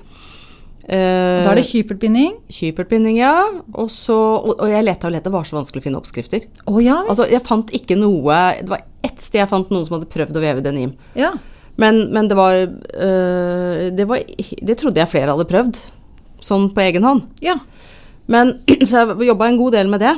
Eh, 0.89 1.45
Da 1.45 1.53
er 1.53 1.59
det 1.61 1.67
kypertbinding. 1.69 2.33
Kypertbinding, 2.51 3.19
ja. 3.21 3.35
Og, 3.75 3.91
så, 3.95 4.17
og, 4.41 4.57
og 4.59 4.69
jeg 4.71 4.85
leta 4.85 5.07
og 5.09 5.15
leta, 5.15 5.31
var 5.31 5.45
så 5.47 5.57
vanskelig 5.61 5.83
å 5.83 5.87
finne 5.87 6.01
oppskrifter. 6.01 6.47
Oh, 6.67 6.81
ja. 6.83 7.01
Altså, 7.07 7.29
jeg 7.31 7.43
fant 7.47 7.71
ikke 7.77 7.95
noe 8.01 8.39
Det 8.63 8.69
var 8.73 8.83
ett 9.07 9.21
sted 9.23 9.41
jeg 9.43 9.51
fant 9.51 9.71
noen 9.71 9.87
som 9.87 9.99
hadde 9.99 10.11
prøvd 10.11 10.39
å 10.39 10.45
veve 10.45 10.65
denim. 10.65 10.95
ja. 11.19 11.33
Men, 11.81 12.03
men 12.13 12.27
det 12.29 12.37
var 12.37 12.53
uh, 12.69 13.79
det 13.97 14.05
var 14.05 14.21
Det 14.61 14.75
trodde 14.77 15.01
jeg 15.01 15.09
flere 15.09 15.33
hadde 15.33 15.47
prøvd. 15.49 15.79
Sånn 16.45 16.67
på 16.75 16.83
egen 16.85 17.07
hånd. 17.07 17.23
ja. 17.41 17.57
Men 18.29 18.59
Så 18.89 19.01
jeg 19.07 19.27
jobba 19.31 19.49
en 19.49 19.57
god 19.59 19.73
del 19.79 19.89
med 19.89 20.01
det. 20.05 20.13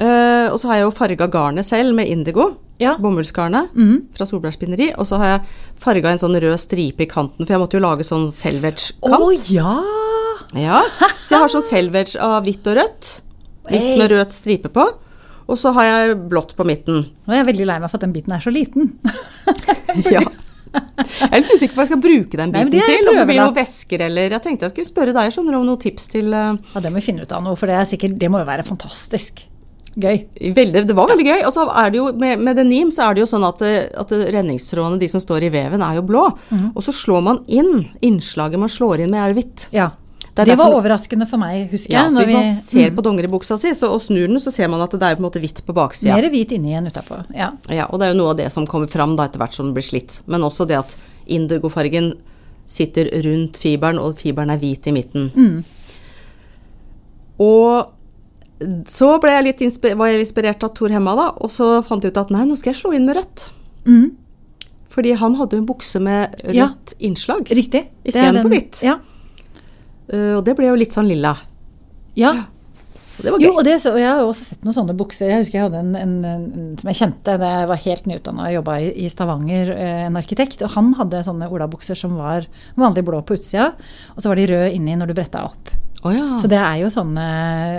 Uh, 0.00 0.48
og 0.52 0.56
så 0.60 0.68
har 0.70 0.78
jeg 0.80 0.86
jo 0.86 0.94
farga 0.96 1.28
garnet 1.32 1.68
selv 1.68 1.94
med 1.96 2.08
indigo. 2.08 2.54
Ja. 2.78 2.96
Bomullsgarnet 3.00 3.72
Mhm. 3.74 4.02
fra 4.16 4.26
Solbergspinneri. 4.26 4.90
Og 4.98 5.06
så 5.08 5.16
har 5.18 5.26
jeg 5.26 5.40
farga 5.80 6.10
en 6.12 6.18
sånn 6.18 6.36
rød 6.40 6.58
stripe 6.60 7.02
i 7.02 7.06
kanten, 7.06 7.46
for 7.46 7.54
jeg 7.54 7.60
måtte 7.62 7.78
jo 7.78 7.84
lage 7.84 8.04
sånn 8.04 8.28
selvage-kant. 8.32 9.16
Å 9.16 9.30
ja! 9.50 9.76
Ja, 10.54 10.82
så 11.24 11.30
jeg 11.34 11.40
har 11.40 11.48
sånn 11.48 11.64
selvage 11.66 12.16
av 12.20 12.44
hvitt 12.44 12.66
og 12.70 12.76
rødt. 12.76 13.20
Hvitt 13.66 13.98
med 13.98 14.10
rød 14.12 14.30
stripe 14.30 14.68
på. 14.70 14.84
Og 15.48 15.56
så 15.58 15.72
har 15.74 15.84
jeg 15.84 16.16
blått 16.28 16.54
på 16.58 16.64
midten. 16.66 17.06
Nå 17.26 17.32
er 17.32 17.40
jeg 17.44 17.46
veldig 17.54 17.66
lei 17.66 17.78
meg 17.78 17.90
for 17.90 17.96
at 17.98 18.04
den 18.06 18.12
biten 18.14 18.32
er 18.34 18.40
så 18.42 18.50
liten. 18.52 18.92
Ja. 20.10 20.20
Jeg 20.76 21.30
er 21.32 21.40
litt 21.40 21.50
usikker 21.54 21.72
på 21.72 21.78
hva 21.78 21.84
jeg 21.86 21.88
skal 21.88 22.00
bruke 22.02 22.36
den 22.36 22.50
Nei, 22.52 22.64
biten 22.66 22.82
er 22.82 22.90
til. 22.90 23.08
Om 23.08 23.16
det 23.16 23.26
blir 23.30 23.38
noen 23.40 23.54
væsker 23.56 24.02
eller 24.10 24.28
Jeg 24.34 24.42
tenkte 24.44 24.66
jeg 24.66 24.72
skulle 24.74 24.90
spørre 24.90 25.14
deg 25.16 25.32
skjønner 25.32 25.56
om 25.56 25.64
noen 25.64 25.80
tips 25.80 26.08
til 26.12 26.34
uh... 26.34 26.58
Ja, 26.74 26.80
Det 26.84 26.90
må 26.92 27.00
vi 27.00 27.06
finne 27.06 27.22
ut 27.24 27.32
av 27.32 27.40
nå, 27.46 27.54
for 27.56 27.70
det, 27.70 27.78
er 27.80 27.88
sikkert, 27.88 28.18
det 28.20 28.28
må 28.28 28.42
jo 28.42 28.48
være 28.50 28.66
fantastisk 28.66 29.46
gøy. 29.98 30.26
veldig, 30.54 30.86
Det 30.86 30.94
var 30.96 31.08
veldig 31.08 31.26
gøy. 31.26 31.44
Og 31.46 31.52
så 31.54 31.66
er 31.84 31.90
det 31.90 31.98
jo 31.98 32.12
med, 32.12 32.38
med 32.38 32.56
denim 32.56 32.90
så 32.90 33.08
er 33.10 33.14
det 33.14 33.20
jo 33.24 33.26
sånn 33.30 33.46
at, 33.48 33.62
at 33.96 34.10
redningstrådene, 34.10 34.98
de 35.00 35.08
som 35.08 35.20
står 35.20 35.44
i 35.48 35.52
veven, 35.54 35.82
er 35.82 35.94
jo 36.00 36.02
blå. 36.02 36.26
Mm. 36.50 36.72
Og 36.76 36.82
så 36.84 36.92
slår 36.92 37.22
man 37.22 37.38
inn. 37.48 37.86
Innslaget 38.02 38.58
man 38.60 38.68
slår 38.68 39.00
inn 39.04 39.10
med, 39.10 39.20
er 39.30 39.34
hvitt. 39.34 39.68
Ja. 39.72 39.90
Det 40.36 40.44
Det, 40.44 40.58
var 40.60 40.68
overraskende 40.76 41.24
for 41.26 41.38
meg, 41.40 41.70
husker 41.70 41.92
Ja, 41.94 42.02
jeg. 42.04 42.12
så 42.12 42.18
hvis 42.20 42.26
hvis 42.28 42.34
man 42.36 42.42
vi- 42.44 42.60
ser 42.60 42.90
Mm. 42.90 42.96
på 42.96 43.02
dongeribuksa 43.06 43.56
si 43.58 43.70
så, 43.72 43.88
og 43.88 44.02
snur 44.02 44.26
den, 44.28 44.36
så 44.36 44.52
ser 44.52 44.68
man 44.68 44.82
at 44.82 44.90
det 44.90 45.00
er 45.02 45.14
på 45.16 45.24
en 45.24 45.30
måte 45.30 45.40
hvitt 45.40 45.62
på 45.64 45.72
baksida. 45.72 46.12
Mer 46.14 46.28
hvit 46.28 46.52
inni 46.52 46.74
enn 46.76 46.86
utapå. 46.90 47.24
Ja. 47.34 47.52
Ja, 47.70 47.86
og 47.88 47.98
det 48.00 48.08
er 48.08 48.12
jo 48.12 48.18
noe 48.22 48.30
av 48.32 48.36
det 48.36 48.52
som 48.52 48.66
kommer 48.66 48.86
fram 48.86 49.16
da 49.16 49.24
etter 49.24 49.38
hvert 49.40 49.54
som 49.54 49.64
den 49.66 49.74
blir 49.74 49.82
slitt. 49.88 50.20
Men 50.26 50.42
også 50.42 50.66
det 50.68 50.76
at 50.76 50.94
indigofargen 51.26 52.12
sitter 52.68 53.08
rundt 53.24 53.56
fiberen, 53.56 53.98
og 53.98 54.18
fiberen 54.18 54.50
er 54.50 54.58
hvit 54.58 54.86
i 54.86 54.92
midten. 54.92 55.30
Mm. 55.34 55.64
Og 57.38 57.88
så 58.88 59.08
jeg 59.20 59.44
litt 59.44 59.60
var 59.98 60.08
jeg 60.08 60.22
inspirert 60.24 60.62
av 60.64 60.72
Tor 60.74 60.88
Hemma, 60.94 61.14
da, 61.18 61.26
og 61.44 61.50
så 61.52 61.82
fant 61.84 62.02
jeg 62.06 62.14
ut 62.14 62.20
at 62.22 62.30
nei, 62.32 62.44
nå 62.48 62.56
skal 62.56 62.72
jeg 62.72 62.80
slå 62.80 62.94
inn 62.96 63.04
med 63.08 63.18
rødt. 63.18 63.50
Mm. 63.86 64.10
Fordi 64.96 65.12
han 65.20 65.34
hadde 65.36 65.58
en 65.60 65.66
bukse 65.68 66.00
med 66.00 66.34
Ja. 66.56 66.68
rødt 66.70 66.94
innslag. 67.04 67.50
Riktig. 67.52 67.84
I 68.04 68.10
Det 68.10 68.14
stedet 68.16 68.44
hvitt. 68.48 68.82
Ja. 68.82 68.96
Uh, 70.12 70.38
og 70.38 70.44
det 70.46 70.54
ble 70.56 70.68
jo 70.70 70.76
litt 70.78 70.92
sånn 70.96 71.08
lilla. 71.08 71.36
ja. 72.16 72.46
Og 73.16 73.24
det 73.24 73.32
var 73.32 73.40
Jo, 73.40 73.48
gøy. 73.48 73.56
og, 73.56 73.64
det, 73.64 73.74
så, 73.80 73.90
og 73.94 73.98
jeg 73.98 74.08
har 74.12 74.18
jo 74.20 74.26
også 74.28 74.44
sett 74.44 74.64
noen 74.66 74.74
sånne 74.76 74.94
bukser. 74.94 75.30
Jeg 75.30 75.40
husker 75.40 75.56
jeg 75.56 75.62
hadde 75.70 75.78
en, 75.80 75.94
en, 75.96 76.24
en 76.28 76.74
som 76.76 76.88
jeg 76.90 76.98
kjente 76.98 77.36
da 77.40 77.48
jeg 77.62 77.68
var 77.70 77.78
helt 77.80 78.08
nyutdanna 78.10 78.44
og 78.50 78.52
jobba 78.58 78.74
i, 78.84 78.90
i 78.92 79.08
Stavanger, 79.08 79.70
eh, 79.72 80.02
en 80.04 80.18
arkitekt. 80.20 80.60
Og 80.66 80.74
han 80.74 80.90
hadde 80.98 81.22
sånne 81.24 81.48
olabukser 81.48 81.96
som 81.96 82.12
var 82.20 82.44
vanlig 82.76 83.06
blå 83.08 83.22
på 83.24 83.38
utsida, 83.38 83.70
og 84.12 84.20
så 84.20 84.28
var 84.28 84.36
de 84.36 84.44
røde 84.50 84.68
inni 84.76 84.98
når 85.00 85.08
du 85.08 85.14
bretta 85.16 85.46
opp. 85.48 85.72
Å 86.04 86.10
ja. 86.12 86.26
Så 86.38 86.48
det 86.52 86.58
er 86.60 86.76
jo 86.82 86.88
sånne 86.92 87.22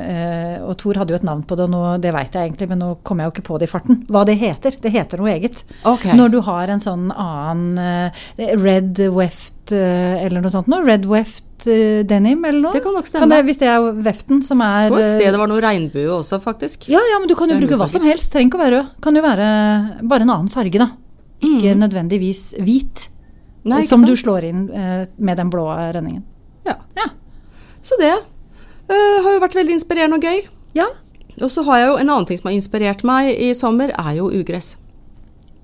eh, 0.02 0.56
Og 0.66 0.74
Thor 0.82 0.98
hadde 1.00 1.14
jo 1.14 1.20
et 1.20 1.26
navn 1.28 1.44
på 1.48 1.56
det, 1.56 1.68
og 1.68 1.72
nå, 1.72 1.82
det 2.02 2.12
veit 2.16 2.34
jeg 2.34 2.50
egentlig, 2.50 2.68
men 2.72 2.80
nå 2.82 2.88
kommer 3.06 3.24
jeg 3.24 3.30
jo 3.30 3.36
ikke 3.36 3.46
på 3.52 3.60
det 3.62 3.68
i 3.70 3.72
farten. 3.72 4.00
Hva 4.10 4.24
det 4.28 4.36
heter. 4.42 4.78
Det 4.84 4.92
heter 4.92 5.22
noe 5.22 5.32
eget. 5.36 5.62
Okay. 5.86 6.16
Når 6.18 6.34
du 6.34 6.40
har 6.48 6.74
en 6.74 6.82
sånn 6.84 7.12
annen 7.14 7.78
eh, 7.78 8.26
red 8.58 9.00
weft 9.14 9.72
eh, 9.76 10.24
eller 10.26 10.42
noe 10.44 10.52
sånt 10.54 10.68
noe. 10.72 10.82
Red 10.88 11.06
weft 11.10 11.44
denim 11.68 12.44
eller 12.46 12.62
noe. 12.62 12.74
Det 12.76 12.84
kan 12.86 12.94
nok 12.98 13.08
stemme. 13.10 13.24
Kan 13.26 13.32
det, 13.34 13.40
hvis 13.48 13.58
det 13.62 13.70
er 13.72 13.86
veften 14.06 14.42
som 14.46 14.60
er 14.66 14.90
så 14.92 14.98
i 15.00 15.04
eh, 15.06 15.14
stedet 15.22 15.40
var 15.42 15.50
noe 15.52 15.62
regnbue 15.64 16.08
også, 16.20 16.40
faktisk. 16.44 16.90
ja, 16.94 17.02
ja, 17.12 17.20
men 17.22 17.30
du 17.30 17.36
kan 17.40 17.50
jo 17.54 17.58
bruke 17.62 17.80
hva 17.80 17.88
som 17.92 18.06
helst. 18.06 18.32
Trenger 18.34 18.52
ikke 18.52 18.60
å 18.60 18.64
være 18.66 18.80
rød. 18.82 18.90
Kan 19.06 19.18
jo 19.18 19.24
være 19.26 19.48
bare 20.10 20.26
en 20.28 20.34
annen 20.34 20.50
farge, 20.54 20.82
da. 20.82 20.90
Ikke 21.38 21.76
Mm. 21.76 21.82
nødvendigvis 21.86 22.42
hvit. 22.66 23.08
Nei, 23.68 23.82
ikke 23.84 23.90
som 23.94 24.06
du 24.06 24.14
slår 24.18 24.46
inn 24.48 24.62
med 25.18 25.38
den 25.38 25.50
blå 25.54 25.66
renningen. 25.94 26.24
Ja. 26.66 26.78
Ja. 26.98 27.10
Så 27.88 27.96
det 28.02 28.12
uh, 28.18 29.18
har 29.24 29.30
jo 29.38 29.42
vært 29.44 29.56
veldig 29.58 29.76
inspirerende 29.78 30.20
og 30.20 30.26
gøy. 30.28 30.42
Ja, 30.78 30.88
Og 31.42 31.52
så 31.54 31.64
har 31.68 31.78
jeg 31.80 31.88
jo 31.92 31.98
en 32.02 32.10
annen 32.10 32.26
ting 32.28 32.40
som 32.40 32.50
har 32.50 32.56
inspirert 32.58 33.04
meg 33.08 33.30
i 33.38 33.52
sommer, 33.58 33.92
er 33.96 34.18
jo 34.20 34.28
ugress. 34.34 34.76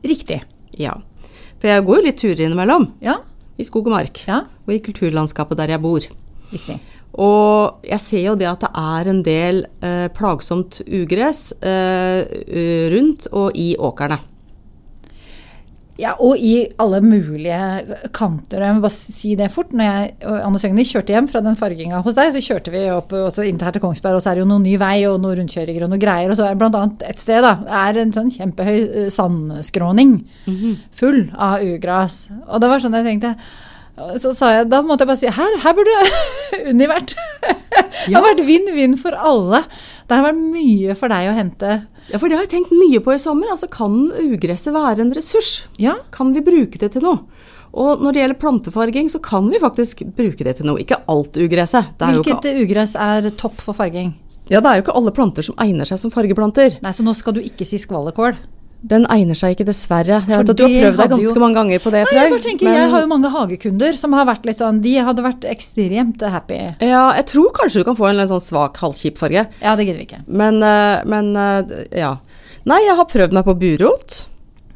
riktig. 0.03 0.41
Ja. 0.77 0.95
For 1.59 1.67
jeg 1.71 1.85
går 1.87 1.99
jo 2.01 2.05
litt 2.07 2.17
turer 2.21 2.41
innimellom. 2.45 2.89
Ja, 3.01 3.17
I 3.57 3.63
skog 3.67 3.87
og 3.87 3.93
mark. 3.93 4.23
ja, 4.27 4.41
Og 4.67 4.73
i 4.75 4.79
kulturlandskapet 4.83 5.57
der 5.57 5.69
jeg 5.75 5.81
bor. 5.81 5.99
riktig. 6.51 6.79
Og 7.13 7.83
jeg 7.85 7.99
ser 8.01 8.23
jo 8.25 8.35
det 8.35 8.47
at 8.49 8.63
det 8.65 8.69
er 8.73 9.09
en 9.11 9.19
del 9.23 9.65
eh, 9.85 10.07
plagsomt 10.17 10.79
ugress 10.87 11.51
eh, 11.61 12.25
rundt 12.89 13.27
og 13.31 13.51
i 13.55 13.75
åkrene. 13.77 14.17
Ja, 16.01 16.15
og 16.25 16.39
i 16.41 16.63
alle 16.81 17.03
mulige 17.05 17.57
kanter. 18.17 18.63
Jeg 18.65 18.73
må 18.73 18.81
bare 18.81 18.95
si 18.95 19.35
det 19.37 19.51
fort. 19.53 19.75
Når 19.77 19.85
jeg 19.85 20.13
og 20.25 20.37
Anne 20.47 20.61
Søgni 20.61 20.85
kjørte 20.89 21.13
hjem 21.13 21.27
fra 21.29 21.41
den 21.45 21.57
farginga 21.59 21.99
hos 22.01 22.15
deg, 22.17 22.31
så 22.33 22.41
kjørte 22.41 22.73
vi 22.73 22.81
opp 22.89 23.13
også 23.13 23.45
inn 23.45 23.59
til 23.61 23.67
her 23.67 23.75
til 23.75 23.83
Kongsberg, 23.83 24.17
og 24.17 24.23
så 24.25 24.31
er 24.31 24.39
det 24.39 24.43
jo 24.45 24.49
noen 24.49 24.65
ny 24.65 24.73
vei 24.81 24.95
og 25.05 25.19
noen 25.21 25.37
rundkjøringer 25.43 25.85
og 25.85 25.91
noe 25.93 26.01
greier. 26.01 26.33
Og 26.33 26.39
så 26.39 26.47
er 26.47 26.55
det 26.55 26.61
blant 26.63 26.79
annet 26.79 27.05
et 27.11 27.21
sted, 27.21 27.45
da, 27.45 27.53
er 27.85 28.01
en 28.01 28.15
sånn 28.15 28.33
kjempehøy 28.33 28.79
eh, 28.79 29.11
sandskråning 29.13 30.15
full 30.97 31.21
av 31.37 31.61
ugras. 31.61 32.23
Og 32.47 32.57
det 32.63 32.73
var 32.73 32.81
sånn 32.81 32.97
jeg 32.97 33.09
tenkte 33.11 33.35
så 33.93 34.31
sa 34.33 34.47
jeg, 34.55 34.69
Da 34.71 34.79
måtte 34.81 35.05
jeg 35.05 35.09
bare 35.11 35.21
si 35.21 35.29
her, 35.29 35.57
her 35.61 35.73
burde 35.77 35.97
Unni 36.71 36.87
vært. 36.89 37.13
Det 38.07 38.15
har 38.15 38.25
vært 38.25 38.41
vinn-vinn 38.47 38.97
for 38.97 39.13
alle. 39.13 39.59
Det 40.09 40.17
har 40.17 40.25
vært 40.25 40.41
mye 40.41 40.95
for 40.97 41.13
deg 41.13 41.29
å 41.29 41.35
hente. 41.37 41.75
Ja, 42.11 42.19
for 42.19 42.27
det 42.27 42.37
har 42.37 42.45
jeg 42.45 42.53
tenkt 42.57 42.73
mye 42.75 42.99
på 43.03 43.13
i 43.15 43.21
sommer. 43.21 43.51
Altså, 43.53 43.69
kan 43.71 43.95
ugresset 44.19 44.75
være 44.75 45.05
en 45.05 45.13
ressurs? 45.15 45.63
Ja, 45.79 45.95
Kan 46.11 46.33
vi 46.35 46.43
bruke 46.45 46.81
det 46.81 46.93
til 46.95 47.05
noe? 47.05 47.23
Og 47.73 48.03
når 48.03 48.13
det 48.13 48.21
gjelder 48.21 48.41
plantefarging, 48.41 49.07
så 49.09 49.17
kan 49.23 49.47
vi 49.49 49.61
faktisk 49.61 50.03
bruke 50.13 50.45
det 50.45 50.59
til 50.59 50.67
noe. 50.69 50.81
Ikke 50.83 50.99
alt 51.09 51.39
ugresset. 51.41 51.95
Hvilket 51.97 52.45
ikke, 52.45 52.67
ugress 52.67 52.93
er 52.99 53.31
topp 53.39 53.57
for 53.63 53.73
farging? 53.73 54.13
ja, 54.51 54.59
det 54.59 54.69
er 54.69 54.75
jo 54.77 54.83
ikke 54.83 54.95
alle 54.99 55.13
planter 55.15 55.45
som 55.45 55.55
egner 55.63 55.87
seg 55.87 56.01
som 56.01 56.11
fargeplanter. 56.13 56.75
Nei, 56.83 56.91
så 56.93 57.05
nå 57.05 57.15
skal 57.17 57.37
du 57.37 57.41
ikke 57.41 57.65
si 57.65 57.79
skvallerkål. 57.81 58.35
Den 58.83 59.05
egner 59.07 59.37
seg 59.39 59.53
ikke, 59.55 59.65
dessverre. 59.69 60.17
Jeg 60.19 60.27
vet 60.27 60.49
at 60.51 60.57
du 60.59 60.63
har 60.65 60.71
prøvd 60.73 60.97
deg 60.99 61.11
ganske 61.13 61.23
jo- 61.23 61.39
mange 61.39 61.55
ganger 61.55 61.79
på 61.79 61.91
det 61.93 62.01
før. 62.09 62.17
jeg 62.19 62.29
bare 62.33 62.43
tenker, 62.43 62.65
men- 62.65 62.73
jeg 62.81 62.89
har 62.91 63.01
jo 63.01 63.07
mange 63.07 63.29
hagekunder 63.31 63.93
som 63.95 64.11
har 64.13 64.25
vært 64.25 64.45
litt 64.45 64.57
sånn 64.57 64.81
De 64.81 64.95
hadde 64.95 65.23
vært 65.23 65.45
ekstremt 65.47 66.19
happy. 66.21 66.59
Ja, 66.81 67.13
jeg 67.13 67.25
tror 67.27 67.51
kanskje 67.53 67.75
du 67.79 67.83
kan 67.85 67.95
få 67.95 68.09
en 68.09 68.27
sånn 68.27 68.41
svak, 68.43 68.75
halvkjip 68.77 69.17
farge. 69.17 69.47
Ja, 69.61 69.75
det 69.75 69.85
gidder 69.87 69.99
vi 69.99 70.05
ikke. 70.05 70.21
Men, 70.27 70.61
eh, 70.61 71.03
men 71.05 71.35
eh, 71.37 71.85
ja. 71.97 72.17
Nei, 72.65 72.79
jeg 72.85 72.95
har 72.95 73.05
prøvd 73.05 73.31
meg 73.31 73.45
på 73.45 73.55
burot. 73.57 74.25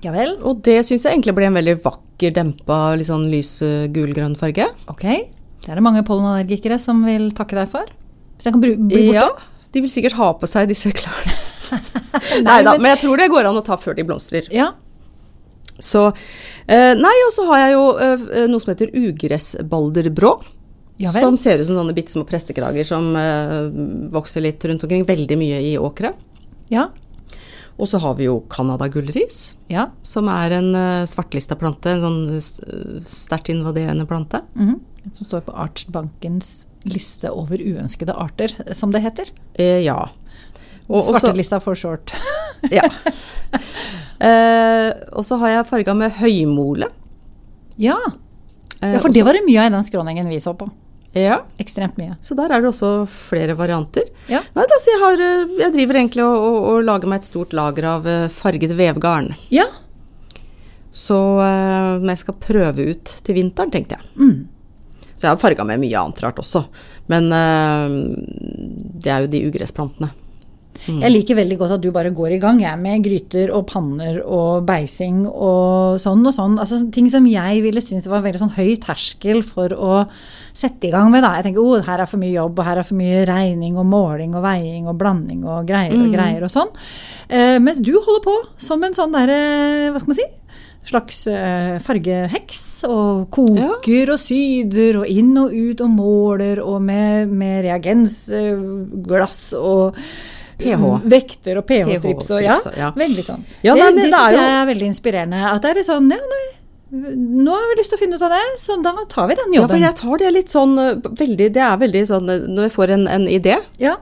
Ja 0.04 0.12
vel. 0.12 0.38
Og 0.44 0.62
det 0.64 0.86
syns 0.86 1.04
jeg 1.04 1.14
egentlig 1.20 1.36
ble 1.36 1.46
en 1.48 1.54
veldig 1.56 1.82
vakker, 1.84 2.32
dempa, 2.34 2.96
litt 2.96 3.08
sånn 3.08 3.30
lys 3.30 3.60
gulgrønn 3.92 4.38
farge. 4.38 4.70
Ok. 4.88 5.04
Det 5.04 5.70
er 5.70 5.76
det 5.76 5.84
mange 5.84 6.04
pollenallergikere 6.06 6.80
som 6.80 7.04
vil 7.04 7.32
takke 7.32 7.56
deg 7.60 7.68
for. 7.68 7.84
Hvis 8.38 8.46
jeg 8.46 8.54
kan 8.54 8.62
bli 8.62 8.76
borte. 8.78 9.14
Ja, 9.14 9.30
de 9.74 9.82
vil 9.82 9.90
sikkert 9.90 10.14
ha 10.14 10.32
på 10.34 10.48
seg 10.48 10.70
disse 10.70 10.94
klærne. 10.94 11.34
Nei 12.48 12.60
da, 12.66 12.76
men- 12.78 12.92
jeg 12.96 13.02
tror 13.06 13.18
det 13.22 13.30
går 13.34 13.50
an 13.50 13.60
å 13.60 13.64
ta 13.66 13.78
før 13.82 13.96
de 13.98 14.06
blomstrer. 14.08 14.48
Ja. 14.54 14.72
Så 15.80 16.08
eh, 16.66 16.94
Nei, 16.98 17.16
og 17.28 17.34
så 17.36 17.46
har 17.52 17.60
jeg 17.66 17.74
jo 17.76 17.84
eh, 18.02 18.46
noe 18.50 18.64
som 18.64 18.72
heter 18.74 18.94
ugressbalderbrå. 18.98 20.36
Ja 20.98 21.12
som 21.14 21.36
ser 21.38 21.60
ut 21.62 21.68
som 21.70 21.78
sånne 21.78 21.94
bitte 21.94 22.10
små 22.16 22.24
prestekrager 22.26 22.82
som 22.90 23.12
eh, 23.20 23.68
vokser 24.16 24.42
litt 24.42 24.64
rundt 24.66 24.82
omkring. 24.88 25.04
Veldig 25.06 25.38
mye 25.38 25.60
i 25.62 25.76
åkre. 25.78 26.10
Ja. 26.74 26.88
Og 27.78 27.86
så 27.92 28.00
har 28.02 28.16
vi 28.18 28.26
jo 28.26 28.40
Canada-gullris, 28.50 29.52
Ja. 29.70 29.92
som 30.02 30.26
er 30.34 30.56
en 30.58 30.72
uh, 30.74 31.06
svartlista 31.06 31.54
plante. 31.56 31.92
En 31.94 32.02
sånn 32.02 33.04
sterkt 33.06 33.52
invaderende 33.54 34.08
plante. 34.10 34.42
Mhm. 34.58 34.80
Som 35.14 35.28
står 35.30 35.44
på 35.46 35.54
Artsbankens 35.56 36.66
liste 36.90 37.30
over 37.30 37.62
uønskede 37.62 38.16
arter, 38.18 38.52
som 38.76 38.90
det 38.92 39.04
heter. 39.06 39.30
Eh, 39.54 39.84
ja. 39.86 40.08
Og 40.88 41.04
Svartelista 41.08 41.60
for 41.64 41.78
short. 41.78 42.14
ja. 42.78 42.88
Eh, 44.18 44.88
og 45.14 45.22
så 45.22 45.38
har 45.38 45.52
jeg 45.52 45.66
farga 45.70 45.94
med 45.94 46.16
høymole. 46.18 46.88
Ja. 47.78 48.00
Eh, 48.82 48.96
ja, 48.96 48.98
for 48.98 49.12
eh, 49.12 49.14
det 49.14 49.22
var 49.28 49.38
det 49.38 49.44
mye 49.46 49.62
av 49.62 49.70
i 49.70 49.74
den 49.76 49.86
skråningen 49.86 50.32
vi 50.32 50.40
så 50.42 50.56
på. 50.58 50.66
Ja, 51.14 51.44
Ekstremt 51.62 51.98
mye. 52.02 52.16
så 52.22 52.34
der 52.34 52.50
er 52.50 52.62
det 52.62 52.72
også 52.72 53.06
flere 53.10 53.54
varianter. 53.58 54.10
Ja. 54.26 54.42
Nei, 54.58 54.66
altså 54.66 54.90
jeg, 54.90 55.02
har, 55.04 55.24
eh, 55.24 55.56
jeg 55.62 55.76
driver 55.78 56.00
egentlig 56.02 56.26
og, 56.26 56.48
og, 56.50 56.58
og 56.72 56.84
lager 56.90 57.14
meg 57.14 57.22
et 57.22 57.30
stort 57.30 57.54
lager 57.58 57.88
av 57.94 58.10
eh, 58.10 58.28
farget 58.34 58.74
vevgarn. 58.78 59.32
Ja. 59.54 59.70
Så 60.90 61.18
eh, 61.46 62.04
jeg 62.10 62.22
skal 62.26 62.42
prøve 62.42 62.90
ut 62.92 63.18
til 63.22 63.38
vinteren, 63.38 63.74
tenkte 63.74 63.98
jeg. 64.00 64.14
Mm. 64.18 64.48
Så 65.14 65.26
jeg 65.26 65.32
har 65.32 65.42
farga 65.42 65.66
med 65.66 65.82
mye 65.86 66.02
annet 66.02 66.22
rart 66.26 66.42
også. 66.42 66.66
Men 67.10 67.30
eh, 67.34 67.98
det 68.98 69.14
er 69.14 69.26
jo 69.26 69.32
de 69.38 69.46
ugressplantene. 69.50 70.12
Jeg 70.88 71.12
liker 71.12 71.40
veldig 71.40 71.58
godt 71.60 71.76
at 71.78 71.84
du 71.84 71.90
bare 71.96 72.14
går 72.16 72.38
i 72.38 72.42
gang 72.42 72.62
jeg, 72.62 72.80
med 72.82 73.04
gryter 73.06 73.52
og 73.56 73.66
panner 73.72 74.22
og 74.24 74.66
beising 74.68 75.26
og 75.28 75.98
sånn 76.02 76.26
og 76.26 76.36
sånn. 76.36 76.58
Altså 76.62 76.84
Ting 76.94 77.10
som 77.12 77.28
jeg 77.30 77.62
ville 77.66 77.84
synes 77.84 78.08
var 78.10 78.24
veldig 78.26 78.42
sånn 78.44 78.56
høy 78.58 78.78
terskel 78.82 79.44
for 79.46 79.74
å 79.74 80.06
sette 80.58 80.90
i 80.90 80.94
gang 80.94 81.12
med. 81.14 81.24
da. 81.26 81.36
Jeg 81.38 81.50
tenker 81.50 81.64
oh, 81.64 81.78
her 81.86 82.04
er 82.04 82.10
for 82.10 82.22
mye 82.22 82.34
jobb, 82.34 82.58
og 82.58 82.68
her 82.68 82.82
er 82.82 82.88
for 82.88 83.00
mye 83.00 83.26
regning 83.30 83.78
og 83.78 83.88
måling 83.90 84.36
og 84.38 84.46
veiing 84.46 84.90
og 84.90 84.98
blanding 85.00 85.46
og 85.46 85.68
greier 85.70 85.98
og 85.98 86.10
greier 86.14 86.48
og 86.48 86.54
sånn. 86.54 86.74
Eh, 87.28 87.58
mens 87.64 87.82
du 87.84 87.94
holder 87.96 88.24
på 88.26 88.36
som 88.62 88.84
en 88.84 88.96
sånn 88.98 89.16
derre, 89.16 89.40
hva 89.92 90.02
skal 90.02 90.14
man 90.14 90.20
si? 90.20 90.28
Slags 90.88 91.26
eh, 91.28 91.76
fargeheks, 91.84 92.64
og 92.88 93.28
koker 93.34 94.14
og 94.14 94.22
syder 94.22 95.02
og 95.02 95.12
inn 95.12 95.34
og 95.42 95.52
ut 95.52 95.84
og 95.84 95.92
måler 95.92 96.62
og 96.64 96.80
med, 96.86 97.34
med 97.34 97.66
reagensglass 97.68 99.42
og 99.60 99.98
PH. 100.58 100.86
Vekter 101.06 101.58
og 101.62 101.66
pH-strips 101.70 102.32
og 102.34 102.42
ja, 102.44 102.56
ja. 102.78 102.92
veldig 102.98 103.24
sånn. 103.26 103.44
Ja, 103.64 103.76
det 103.76 103.84
nei, 103.84 103.92
men 103.94 104.04
det 104.04 104.12
det 104.12 104.22
er 104.22 104.32
jo- 104.38 104.46
er 104.62 104.66
veldig 104.74 104.88
inspirerende. 104.92 105.42
At 105.52 105.62
det 105.62 105.70
er 105.72 105.76
litt 105.82 105.86
sånn 105.90 106.10
ja, 106.12 106.18
nei, 106.18 106.46
nå 106.92 107.52
har 107.52 107.68
vi 107.74 107.76
lyst 107.82 107.92
til 107.92 107.98
å 107.98 108.02
finne 108.02 108.16
ut 108.16 108.22
av 108.24 108.32
det, 108.32 108.44
så 108.62 108.78
da 108.82 108.94
tar 109.12 109.28
vi 109.28 109.36
den 109.36 109.54
jobben. 109.54 109.62
Ja, 109.62 109.68
for 109.68 109.78
jeg 109.78 109.96
tar 110.00 110.18
det 110.24 110.34
litt 110.34 110.48
sånn 110.54 110.78
eh, 110.80 110.96
veldig, 110.96 111.52
Det 111.54 111.62
er 111.62 111.78
veldig 111.78 112.04
sånn 112.08 112.30
eh, 112.32 112.46
når 112.48 112.64
jeg 112.70 112.72
får 112.78 112.90
en, 112.96 113.08
en 113.08 113.28
idé, 113.28 113.58
Ja, 113.84 113.98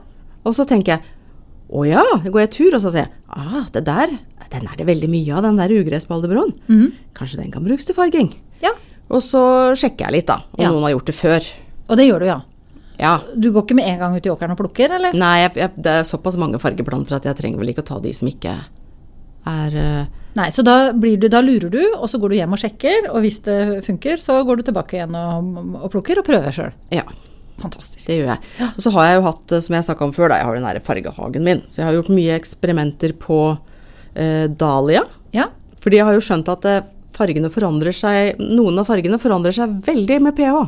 og 0.46 0.54
så 0.54 0.64
tenker 0.64 0.96
jeg 0.96 1.02
å 1.68 1.82
ja, 1.84 2.04
går 2.22 2.40
jeg 2.44 2.50
tur, 2.54 2.74
og 2.76 2.80
så 2.84 2.92
sier 2.94 3.08
jeg 3.08 3.10
ah, 3.28 3.64
det 3.74 3.84
der, 3.84 4.12
den 4.52 4.68
er 4.70 4.76
det 4.78 4.86
veldig 4.86 5.08
mye 5.10 5.34
av, 5.34 5.42
den 5.42 5.56
der 5.58 5.68
ugressbalderbråen. 5.74 6.52
Mhm. 6.70 6.92
Kanskje 7.18 7.40
den 7.42 7.50
kan 7.50 7.64
brukes 7.66 7.84
til 7.84 7.94
farging. 7.98 8.32
ja. 8.62 8.70
Og 9.10 9.20
så 9.22 9.70
sjekker 9.78 10.06
jeg 10.08 10.12
litt, 10.12 10.26
da, 10.26 10.34
om 10.58 10.62
Ja. 10.62 10.68
noen 10.70 10.82
har 10.82 10.90
gjort 10.96 11.06
det 11.06 11.14
før. 11.14 11.44
Og 11.90 11.96
det 11.96 12.06
gjør 12.08 12.18
du, 12.20 12.26
ja. 12.26 12.40
Ja. 13.00 13.18
Du 13.34 13.50
går 13.52 13.66
ikke 13.66 13.76
med 13.78 13.88
en 13.90 14.00
gang 14.00 14.16
ut 14.16 14.26
i 14.26 14.32
åkeren 14.32 14.54
og 14.54 14.60
plukker, 14.60 14.94
eller? 14.98 15.16
Nei, 15.16 15.34
jeg, 15.44 15.54
jeg, 15.60 15.72
det 15.84 15.94
er 16.00 16.08
såpass 16.08 16.38
mange 16.40 16.60
fargeplanter 16.62 17.18
at 17.18 17.28
jeg 17.28 17.38
trenger 17.38 17.60
vel 17.60 17.72
ikke 17.72 17.84
å 17.84 17.90
ta 17.92 18.00
de 18.02 18.12
som 18.16 18.30
ikke 18.30 18.54
er 19.46 19.76
uh... 19.76 20.22
Nei, 20.36 20.50
så 20.52 20.60
da, 20.66 20.92
blir 20.92 21.16
du, 21.16 21.30
da 21.32 21.40
lurer 21.40 21.70
du, 21.72 21.80
og 21.96 22.10
så 22.12 22.18
går 22.20 22.32
du 22.32 22.36
hjem 22.36 22.52
og 22.52 22.60
sjekker, 22.60 23.06
og 23.08 23.22
hvis 23.24 23.38
det 23.46 23.60
funker, 23.86 24.20
så 24.20 24.42
går 24.44 24.60
du 24.60 24.66
tilbake 24.66 24.98
igjen 24.98 25.16
og, 25.16 25.62
og 25.80 25.86
plukker 25.94 26.20
og 26.20 26.26
prøver 26.26 26.52
sjøl. 26.52 26.74
Ja, 26.92 27.06
Fantastisk. 27.62 28.02
det 28.04 28.18
gjør 28.18 28.34
jeg. 28.34 28.66
Og 28.68 28.82
så 28.84 28.92
har 28.98 29.06
jeg 29.06 29.16
jo 29.16 29.22
hatt, 29.30 29.54
eh, 29.56 29.62
som 29.64 29.78
jeg 29.78 29.86
snakka 29.86 30.04
om 30.04 30.12
før, 30.12 30.28
da, 30.28 30.40
jeg 30.42 30.48
har 30.50 30.58
den 30.58 30.68
der 30.68 30.82
fargehagen 30.84 31.46
min. 31.46 31.62
Så 31.72 31.80
jeg 31.80 31.88
har 31.88 31.96
gjort 31.96 32.12
mye 32.12 32.36
eksperimenter 32.36 33.16
på 33.16 33.38
uh, 33.56 34.46
dahlia. 34.60 35.06
Ja. 35.32 35.48
Fordi 35.80 36.02
jeg 36.02 36.08
har 36.08 36.18
jo 36.18 36.26
skjønt 36.26 36.52
at 36.52 36.68
fargene 37.16 37.48
forandrer 37.52 37.96
seg 37.96 38.40
Noen 38.42 38.82
av 38.82 38.90
fargene 38.90 39.16
forandrer 39.22 39.56
seg 39.56 39.78
veldig 39.86 40.20
med 40.26 40.36
pH. 40.36 40.66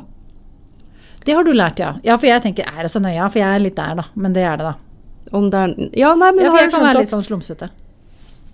Det 1.24 1.35
har 1.37 1.44
du 1.44 1.52
lært, 1.52 1.81
ja. 1.83 1.94
Ja, 2.07 2.16
for 2.16 2.28
jeg 2.28 2.42
tenker 2.44 2.68
er 2.68 2.87
det 2.87 2.92
så 2.92 3.02
nøye? 3.02 3.26
For 3.28 3.40
jeg 3.40 3.48
er 3.48 3.64
litt 3.64 3.76
der, 3.78 3.98
da. 3.98 4.07
Men 4.14 4.37
det 4.37 4.46
er 4.46 4.61
det, 4.61 4.70
da. 4.70 4.74
Om 5.38 5.50
det 5.52 5.61
er 5.61 5.74
Ja, 5.98 6.14
nei, 6.16 6.33
men 6.33 6.44
Ja, 6.44 6.52
for 6.52 6.61
jeg 6.61 6.68
jeg 6.68 6.74
kan 6.76 6.87
være 6.87 7.02
litt 7.02 7.12
sånn 7.12 7.26
slumsete. 7.26 7.68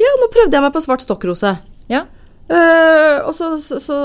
Ja, 0.00 0.10
nå 0.20 0.28
prøvde 0.32 0.56
jeg 0.56 0.64
meg 0.64 0.74
på 0.74 0.82
svart 0.82 1.04
stokkrose. 1.04 1.54
Ja. 1.92 2.04
Uh, 2.44 3.24
og 3.24 3.32
så, 3.32 3.54
så, 3.62 3.78
så 3.80 3.96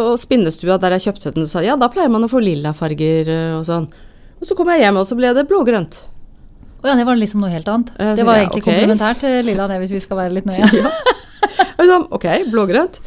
og 0.00 0.16
spinnestua 0.18 0.80
der 0.82 0.96
jeg 0.96 1.04
kjøpte 1.04 1.30
den, 1.36 1.46
sa 1.46 1.60
ja, 1.62 1.76
da 1.78 1.86
pleier 1.92 2.10
man 2.10 2.26
å 2.26 2.30
få 2.30 2.40
lilla 2.42 2.72
farger 2.74 3.28
eh, 3.30 3.52
og 3.54 3.62
sånn. 3.68 3.86
Og 4.40 4.48
så 4.48 4.56
kom 4.58 4.72
jeg 4.72 4.82
hjem, 4.82 4.98
og 4.98 5.06
så 5.06 5.18
ble 5.18 5.30
det 5.36 5.46
blågrønt. 5.50 6.00
Å 6.82 6.88
ja, 6.90 6.96
det 6.98 7.04
var 7.06 7.20
liksom 7.20 7.44
noe 7.44 7.52
helt 7.52 7.68
annet. 7.70 7.92
Uh, 7.94 8.14
Det 8.18 8.26
var 8.26 8.40
ja, 8.40 8.46
egentlig 8.46 8.64
okay. 8.64 8.72
komplementært 8.72 9.22
til 9.22 9.36
Lilla, 9.46 9.68
det, 9.70 9.78
hvis 9.84 9.94
vi 9.94 10.02
skal 10.02 10.20
være 10.24 10.38
litt 10.40 10.48
nøye. 10.48 10.66
ja. 10.80 11.86
sånn, 11.86 12.08
ok, 12.16 12.26
blågrønt. 12.50 12.98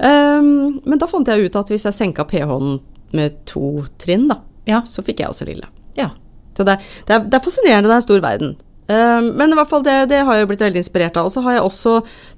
Um, 0.00 0.80
men 0.88 1.02
da 1.02 1.10
fant 1.10 1.28
jeg 1.28 1.50
ut 1.50 1.60
at 1.60 1.74
hvis 1.74 1.84
jeg 1.90 1.98
senka 1.98 2.24
pH-en 2.24 2.78
med 3.16 3.42
to 3.50 3.82
trinn, 4.00 4.30
da, 4.30 4.40
Ja. 4.70 4.82
så 4.86 5.04
fikk 5.06 5.24
jeg 5.24 5.32
også 5.32 5.48
lille. 5.50 5.68
ja. 5.98 6.12
Så 6.58 6.64
det, 6.66 6.80
det, 7.06 7.14
er, 7.14 7.22
det 7.30 7.36
er 7.38 7.42
fascinerende, 7.44 7.88
det 7.88 7.94
er 7.94 8.00
en 8.02 8.04
stor 8.04 8.20
verden. 8.20 8.56
Ehm, 8.90 9.28
men 9.38 9.52
i 9.52 9.56
hvert 9.56 9.70
fall 9.70 9.84
det, 9.86 9.96
det 10.10 10.18
har 10.26 10.36
jeg 10.36 10.48
blitt 10.50 10.64
veldig 10.64 10.80
inspirert 10.82 11.16
av. 11.16 11.28
Og 11.28 11.32
så 11.32 11.42
har 11.46 11.56
jeg 11.56 11.62
også 11.64 11.92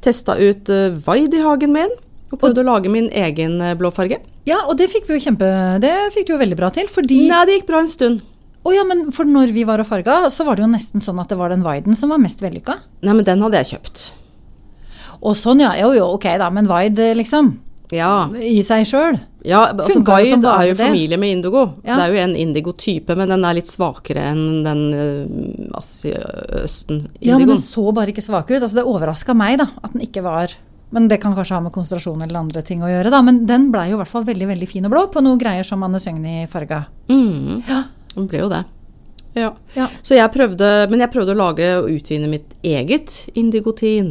testa 0.05 0.37
ut 0.39 0.69
uh, 0.71 0.93
Vaid 1.07 1.35
i 1.35 1.41
hagen 1.43 1.73
min. 1.75 1.95
Og 2.31 2.39
prøvd 2.41 2.61
å 2.63 2.67
lage 2.69 2.93
min 2.93 3.09
egen 3.09 3.59
blåfarge. 3.81 4.21
ja, 4.49 4.61
og 4.69 4.77
det 4.79 4.87
fikk 4.93 5.09
vi 5.09 5.19
jo 5.19 5.25
kjempe 5.27 5.49
Det 5.83 5.93
fikk 6.15 6.29
du 6.29 6.33
jo 6.33 6.39
veldig 6.41 6.57
bra 6.57 6.71
til, 6.73 6.87
fordi 6.89 7.27
Nei, 7.29 7.43
det 7.49 7.59
gikk 7.59 7.67
bra 7.69 7.83
en 7.83 7.91
stund. 7.91 8.23
Å 8.63 8.73
ja, 8.73 8.85
men 8.87 9.09
for 9.13 9.27
når 9.27 9.51
vi 9.53 9.67
var 9.67 9.83
og 9.83 9.89
farga, 9.89 10.31
så 10.31 10.47
var 10.47 10.57
det 10.57 10.65
jo 10.65 10.71
nesten 10.71 11.03
sånn 11.03 11.19
at 11.21 11.33
det 11.33 11.37
var 11.41 11.51
den 11.51 11.65
Vaiden 11.67 11.99
som 11.99 12.15
var 12.15 12.23
mest 12.23 12.45
vellykka. 12.45 12.79
Nei, 13.03 13.17
men 13.17 13.27
den 13.27 13.43
hadde 13.43 13.59
jeg 13.61 13.75
kjøpt. 13.75 14.07
Og 15.21 15.35
sånn, 15.39 15.61
ja. 15.65 15.75
Jo 15.81 15.93
jo, 15.97 16.07
ok 16.15 16.31
da, 16.41 16.49
men 16.55 16.71
Vaid, 16.71 17.01
liksom. 17.19 17.57
Ja. 17.93 18.29
i 18.41 18.63
seg 18.65 18.87
sjøl. 18.89 19.19
Ja, 19.45 19.65
altså 19.75 20.01
Guide 20.07 20.39
er 20.49 20.69
jo 20.71 20.77
familie 20.79 21.19
med 21.19 21.37
indigo. 21.37 21.65
Ja. 21.85 21.97
Det 21.99 22.05
er 22.05 22.13
jo 22.15 22.21
en 22.23 22.35
indigo-type, 22.39 23.17
men 23.19 23.29
den 23.33 23.45
er 23.45 23.57
litt 23.59 23.69
svakere 23.71 24.23
enn 24.33 24.63
den 24.65 24.83
uh, 24.95 25.73
Østen-indigoen. 26.63 27.09
Ja, 27.21 27.39
men 27.39 27.49
den 27.51 27.63
så 27.63 27.85
bare 27.95 28.13
ikke 28.13 28.25
svak 28.25 28.51
ut. 28.51 28.61
Altså, 28.63 28.79
det 28.81 28.87
overraska 28.89 29.35
meg 29.37 29.59
da, 29.63 29.69
at 29.83 29.95
den 29.97 30.05
ikke 30.07 30.25
var 30.25 30.55
Men 30.93 31.07
det 31.09 31.23
kan 31.23 31.33
kanskje 31.33 31.57
ha 31.57 31.63
med 31.65 31.73
konsentrasjon 31.73 32.21
eller 32.21 32.37
andre 32.43 32.61
ting 32.69 32.83
å 32.85 32.89
gjøre, 32.91 33.09
da. 33.15 33.23
Men 33.25 33.47
den 33.49 33.71
blei 33.73 33.87
jo 33.89 33.97
i 33.97 34.01
hvert 34.03 34.11
fall 34.13 34.27
veldig 34.29 34.49
veldig 34.51 34.67
fin 34.69 34.85
og 34.85 34.93
blå 34.93 35.07
på 35.09 35.23
noen 35.25 35.39
greier 35.41 35.65
som 35.65 35.81
Anne 35.87 35.97
Søgni 36.03 36.43
farga. 36.53 36.83
Mm, 37.09 37.63
Ja. 37.69 37.79
Den 38.13 38.27
ble 38.29 38.43
jo 38.43 38.49
det. 38.53 38.59
Ja. 39.33 39.55
Ja. 39.73 39.87
Så 40.05 40.19
jeg 40.19 40.29
prøvde, 40.35 40.69
men 40.93 41.01
jeg 41.01 41.09
prøvde 41.15 41.33
å 41.33 41.39
lage 41.39 41.71
og 41.79 41.89
utvinne 41.89 42.29
mitt 42.29 42.53
eget 42.63 43.23
indigotin 43.41 44.11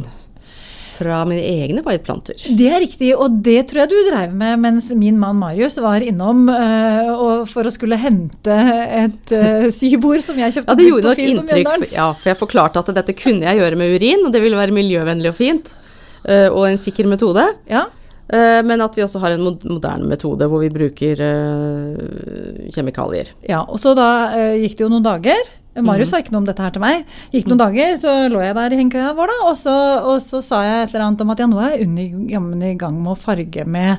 fra 1.02 1.20
mine 1.28 1.42
egne 1.42 1.82
whiteplanter. 1.84 2.38
Det 2.56 2.68
er 2.70 2.80
riktig, 2.82 3.10
og 3.18 3.40
det 3.44 3.58
tror 3.70 3.82
jeg 3.82 3.90
du 3.92 3.96
dreiv 4.08 4.32
med 4.38 4.60
mens 4.62 4.88
min 4.94 5.18
mann 5.20 5.36
Marius 5.42 5.76
var 5.82 6.00
innom 6.06 6.44
uh, 6.48 7.10
og 7.12 7.44
for 7.50 7.66
å 7.66 7.72
skulle 7.74 7.98
hente 8.00 8.54
et 9.02 9.34
uh, 9.34 9.66
sybord 9.74 10.22
som 10.24 10.38
jeg 10.40 10.54
kjøpte 10.56 10.70
Ja, 10.72 10.78
det 10.78 10.86
gjorde 10.88 11.10
nok 11.10 11.22
inntrykk. 11.26 11.88
Ja, 11.96 12.06
for 12.14 12.32
jeg 12.32 12.40
forklarte 12.40 12.82
at 12.84 12.92
dette 12.96 13.16
kunne 13.18 13.48
jeg 13.50 13.60
gjøre 13.60 13.78
med 13.82 13.96
urin, 13.98 14.22
og 14.28 14.32
det 14.32 14.42
ville 14.44 14.58
være 14.58 14.74
miljøvennlig 14.78 15.32
og 15.34 15.38
fint. 15.42 15.74
Uh, 16.22 16.48
Og 16.54 16.68
en 16.70 16.78
sikker 16.80 17.10
metode. 17.10 17.48
Ja. 17.70 17.88
Men 18.32 18.80
at 18.80 18.94
vi 18.96 19.02
også 19.04 19.20
har 19.20 19.34
en 19.34 19.42
mod- 19.44 19.64
moderne 19.68 20.06
metode 20.08 20.46
hvor 20.48 20.62
vi 20.62 20.70
bruker 20.72 21.18
kjemikalier. 22.72 23.28
ja, 23.44 23.58
og 23.66 23.80
så 23.82 23.92
da 23.98 24.06
gikk 24.56 24.78
det 24.78 24.86
jo 24.86 24.88
noen 24.92 25.04
dager. 25.04 25.42
Marius 25.74 26.08
Mhm. 26.08 26.10
sa 26.10 26.18
ikke 26.20 26.32
noe 26.32 26.38
om 26.42 26.44
dette 26.44 26.60
her 26.62 26.70
til 26.70 26.80
meg. 26.82 27.04
Gikk 27.32 27.46
noen 27.48 27.58
dager, 27.62 27.94
så 28.02 28.28
lå 28.28 28.42
jeg 28.44 28.54
der 28.54 28.72
i 28.72 28.76
hengekøya 28.76 29.14
vår, 29.16 29.26
da, 29.32 29.38
og 29.48 29.56
så, 29.56 29.76
og 30.04 30.18
så 30.20 30.42
sa 30.44 30.62
jeg 30.62 30.82
et 30.82 30.94
eller 30.94 31.06
annet 31.06 31.20
om 31.24 31.30
at 31.30 31.38
ja, 31.38 31.46
nå 31.46 31.58
er 31.64 31.78
jeg 31.78 32.12
jammen 32.28 32.62
i 32.62 32.74
gang 32.74 32.98
med 33.02 33.12
å 33.14 33.16
farge 33.18 33.64
med, 33.66 33.98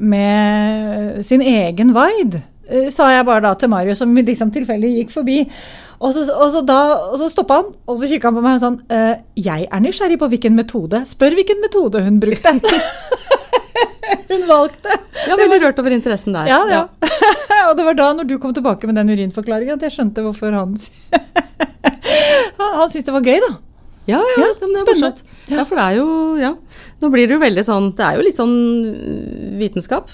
med 0.00 1.24
sin 1.24 1.40
egen 1.42 1.92
Vide. 1.94 2.42
eh, 2.68 2.88
Sa 2.90 3.10
jeg 3.12 3.26
bare 3.26 3.42
da 3.44 3.54
til 3.54 3.68
Marius, 3.68 3.98
som 3.98 4.14
liksom 4.16 4.50
tilfeldig 4.54 4.94
gikk 5.04 5.10
forbi. 5.12 5.42
Og 6.00 6.12
så, 6.12 6.24
og 6.34 6.50
så, 6.52 6.60
da, 6.66 6.78
og 7.12 7.18
så 7.20 7.28
stoppa 7.30 7.54
han, 7.60 7.68
og 7.88 7.98
så 8.00 8.08
kikka 8.10 8.28
han 8.28 8.34
på 8.34 8.42
meg 8.42 8.56
og 8.58 8.64
sånn 8.64 8.80
«Eh, 8.90 9.14
Jeg 9.36 9.68
er 9.70 9.80
nysgjerrig 9.80 10.18
på 10.18 10.28
hvilken 10.28 10.54
metode. 10.56 11.04
Spør 11.06 11.36
hvilken 11.38 11.60
metode 11.62 12.02
hun 12.04 12.18
brukte. 12.20 12.56
hun 14.30 14.46
valgte. 14.48 14.96
Ja, 15.28 15.36
veldig 15.38 15.60
rørt 15.62 15.78
over 15.82 15.94
interessen 15.96 16.36
der. 16.36 16.48
Ja, 16.50 16.60
ja. 16.70 16.82
og 17.68 17.76
det 17.78 17.86
var 17.86 17.98
da, 17.98 18.08
når 18.18 18.28
du 18.30 18.36
kom 18.42 18.54
tilbake 18.56 18.88
med 18.90 18.98
den 19.00 19.12
urinforklaringen, 19.14 19.78
at 19.78 19.86
jeg 19.88 19.96
skjønte 19.98 20.24
hvorfor 20.24 20.56
han 20.56 20.74
Han, 22.58 22.90
syntes 22.90 23.06
det 23.06 23.14
var 23.14 23.24
gøy, 23.24 23.38
da. 23.42 23.52
Ja, 24.10 24.20
ja, 24.20 24.34
Ja, 24.42 24.50
men 24.60 24.74
det 24.74 24.82
er 24.82 24.88
morsomt. 24.90 25.22
Ja, 25.48 25.64
for 25.64 25.78
det 25.80 25.84
er 25.84 25.98
jo 25.98 26.08
Ja. 26.40 26.52
Nå 27.00 27.10
blir 27.12 27.28
det 27.28 27.36
jo 27.36 27.40
veldig 27.42 27.64
sånn 27.66 27.86
Det 27.96 28.04
er 28.04 28.18
jo 28.18 28.24
litt 28.24 28.38
sånn 28.38 28.52
øh, 28.90 29.54
vitenskap. 29.60 30.12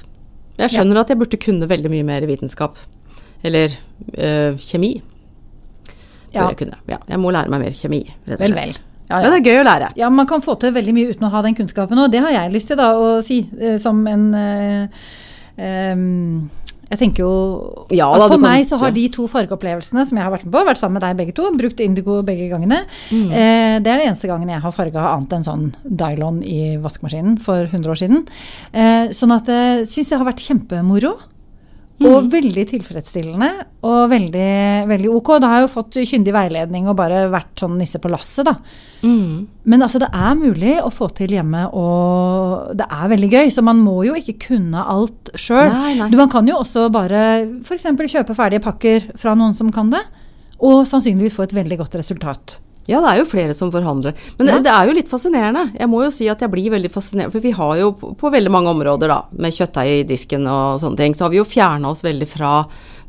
Jeg 0.61 0.75
skjønner 0.75 1.01
at 1.03 1.11
jeg 1.11 1.19
burde 1.21 1.39
kunne 1.41 1.69
veldig 1.71 1.91
mye 1.93 2.07
mer 2.07 2.27
vitenskap. 2.29 2.79
Eller 3.47 3.73
øh, 3.73 4.59
kjemi. 4.61 4.99
Ja. 6.31 6.47
jeg 6.51 6.61
kunne. 6.61 6.79
Ja, 6.91 7.01
jeg 7.09 7.19
må 7.19 7.33
lære 7.35 7.51
meg 7.51 7.65
mer 7.65 7.75
kjemi, 7.75 8.05
rett 8.29 8.39
og 8.39 8.45
Vel, 8.45 8.55
vel. 8.55 8.77
Ja, 9.11 9.21
Men 9.25 9.33
det 9.35 9.41
er 9.41 9.51
gøy 9.51 9.61
å 9.61 9.67
lære. 9.67 9.91
ja, 9.99 10.09
man 10.15 10.27
kan 10.31 10.43
få 10.45 10.55
til 10.63 10.73
veldig 10.73 10.95
mye 10.95 11.11
uten 11.11 11.27
å 11.27 11.31
ha 11.33 11.43
den 11.43 11.57
kunnskapen, 11.59 11.99
og 11.99 12.13
det 12.13 12.23
har 12.23 12.31
jeg 12.31 12.53
lyst 12.55 12.71
til 12.71 12.79
da 12.79 12.93
å 12.95 13.19
si, 13.27 13.43
eh, 13.59 13.77
som 13.83 14.07
en 14.07 14.29
eh, 14.39 15.05
em, 15.59 16.51
Jeg 16.91 16.99
tenker 16.99 17.23
jo 17.23 17.87
Ja, 17.95 18.09
da, 18.19 18.27
For 18.27 18.39
meg 18.43 18.65
så 18.67 18.79
har 18.81 18.91
de 18.95 19.05
to 19.15 19.27
fargeopplevelsene 19.31 20.05
som 20.07 20.19
jeg 20.19 20.25
har 20.27 20.33
vært 20.33 20.47
med 20.47 20.55
på, 20.55 20.63
vært 20.67 20.81
sammen 20.81 20.99
med 20.99 21.05
deg 21.07 21.19
begge 21.21 21.35
to, 21.37 21.51
brukt 21.59 21.81
indigo 21.85 22.21
begge 22.27 22.49
gangene. 22.51 22.81
Mm. 23.11 23.29
Eh, 23.31 23.77
det 23.83 23.93
er 23.93 23.99
det 24.01 24.07
eneste 24.09 24.31
gangen 24.31 24.51
jeg 24.51 24.63
har 24.63 24.75
farga 24.75 25.05
annet 25.13 25.37
enn 25.39 25.47
sånn 25.47 25.69
Dylon 25.85 26.41
i 26.43 26.77
vaskemaskinen 26.83 27.39
for 27.43 27.67
100 27.67 27.91
år 27.95 28.01
siden. 28.01 28.25
Eh, 28.73 29.11
sånn 29.15 29.35
at 29.37 29.47
jeg 29.47 29.87
syns 29.91 30.11
det 30.11 30.19
har 30.19 30.27
vært 30.27 30.43
kjempemoro. 30.43 31.15
Og 32.01 32.23
Mm. 32.25 32.31
veldig 32.33 32.63
tilfredsstillende 32.71 33.49
og 33.85 34.09
veldig, 34.09 34.87
veldig 34.89 35.11
ok. 35.19 35.39
Da 35.41 35.49
har 35.49 35.61
jeg 35.61 35.69
jo 35.69 35.75
fått 35.83 35.99
kyndig 36.09 36.33
veiledning 36.33 36.89
og 36.89 36.97
bare 36.97 37.27
vært 37.29 37.61
sånn 37.61 37.77
nisse 37.77 37.99
på 38.01 38.09
lasset, 38.09 38.47
da. 38.47 38.55
Mm. 39.03 39.47
Men 39.67 39.83
altså, 39.83 39.99
det 40.01 40.09
er 40.13 40.35
mulig 40.35 40.79
å 40.81 40.89
få 40.91 41.11
til 41.15 41.29
hjemme, 41.29 41.67
og 41.75 42.75
det 42.75 42.87
er 42.89 43.09
veldig 43.13 43.31
gøy. 43.31 43.51
Så 43.53 43.63
man 43.63 43.85
må 43.85 43.99
jo 44.07 44.15
ikke 44.15 44.39
kunne 44.49 44.81
alt 44.81 45.31
sjøl. 45.35 45.69
Man 46.17 46.31
kan 46.33 46.47
jo 46.49 46.57
også 46.57 46.91
bare 46.91 47.21
f.eks. 47.65 47.85
kjøpe 47.85 48.35
ferdige 48.35 48.65
pakker 48.65 49.11
fra 49.21 49.35
noen 49.35 49.53
som 49.53 49.71
kan 49.71 49.91
det, 49.91 50.01
og 50.59 50.87
sannsynligvis 50.89 51.37
få 51.37 51.43
et 51.45 51.53
veldig 51.57 51.79
godt 51.85 52.01
resultat. 52.01 52.61
Ja, 52.89 53.01
det 53.05 53.11
er 53.13 53.19
jo 53.21 53.27
flere 53.29 53.55
som 53.55 53.71
forhandler. 53.71 54.15
Men 54.39 54.47
Ja. 54.49 54.55
det, 54.57 54.65
det 54.65 54.73
er 54.73 54.87
jo 54.89 54.95
litt 54.97 55.09
fascinerende. 55.09 55.67
Jeg 55.79 55.89
må 55.89 56.03
jo 56.05 56.11
si 56.11 56.29
at 56.29 56.41
jeg 56.41 56.51
blir 56.51 56.71
veldig 56.73 56.91
fascinert, 56.91 57.31
for 57.33 57.41
vi 57.45 57.51
har 57.53 57.77
jo 57.79 57.93
på, 57.93 58.15
på 58.17 58.31
veldig 58.33 58.51
mange 58.51 58.73
områder, 58.73 59.09
da, 59.13 59.21
med 59.37 59.53
kjøttdeig 59.55 60.01
i 60.01 60.07
disken 60.09 60.47
og 60.51 60.81
sånne 60.81 60.97
ting, 60.97 61.15
så 61.15 61.25
har 61.27 61.31
vi 61.31 61.39
jo 61.43 61.45
fjerna 61.45 61.91
oss 61.93 62.03
veldig 62.07 62.27
fra 62.29 62.55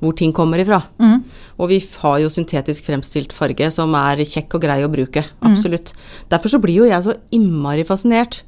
hvor 0.02 0.16
ting 0.18 0.34
kommer 0.34 0.58
ifra. 0.62 0.82
Mm. 1.00 1.24
Og 1.62 1.70
vi 1.70 1.80
har 2.02 2.20
jo 2.24 2.30
syntetisk 2.34 2.86
fremstilt 2.90 3.34
farge 3.38 3.68
som 3.74 3.94
er 3.96 4.18
kjekk 4.26 4.56
og 4.58 4.64
grei 4.64 4.80
å 4.86 4.90
bruke. 4.92 5.22
Mm. 5.42 5.52
Absolutt. 5.52 5.94
Derfor 6.30 6.50
så 6.56 6.60
blir 6.62 6.82
jo 6.82 6.88
jeg 6.90 7.06
så 7.06 7.18
innmari 7.32 7.86
fascinert 7.86 8.42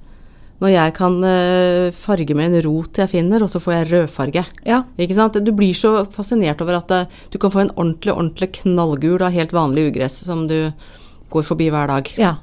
når 0.64 0.70
jeg 0.72 0.94
kan 0.96 1.16
eh, 1.28 1.92
farge 1.92 2.36
med 2.38 2.54
en 2.54 2.62
rot 2.64 2.96
jeg 3.02 3.10
finner, 3.12 3.44
og 3.44 3.50
så 3.52 3.60
får 3.60 3.74
jeg 3.74 3.88
rødfarge. 3.92 4.44
Ja. 4.70 4.84
Ikke 5.02 5.18
sant? 5.18 5.36
Du 5.44 5.52
blir 5.52 5.74
så 5.76 6.06
fascinert 6.14 6.62
over 6.64 6.78
at 6.80 6.92
eh, 6.96 7.10
du 7.34 7.38
kan 7.42 7.52
få 7.52 7.66
en 7.66 7.74
ordentlig, 7.76 8.14
ordentlig 8.14 8.52
knallgul 8.62 9.22
av 9.26 9.34
helt 9.36 9.52
vanlig 9.52 9.90
ugress 9.92 10.22
som 10.24 10.46
du 10.48 10.70
går 11.34 11.46
forbi 11.50 11.68
hver 11.74 11.90
dag. 11.92 12.10
Ja. 12.20 12.36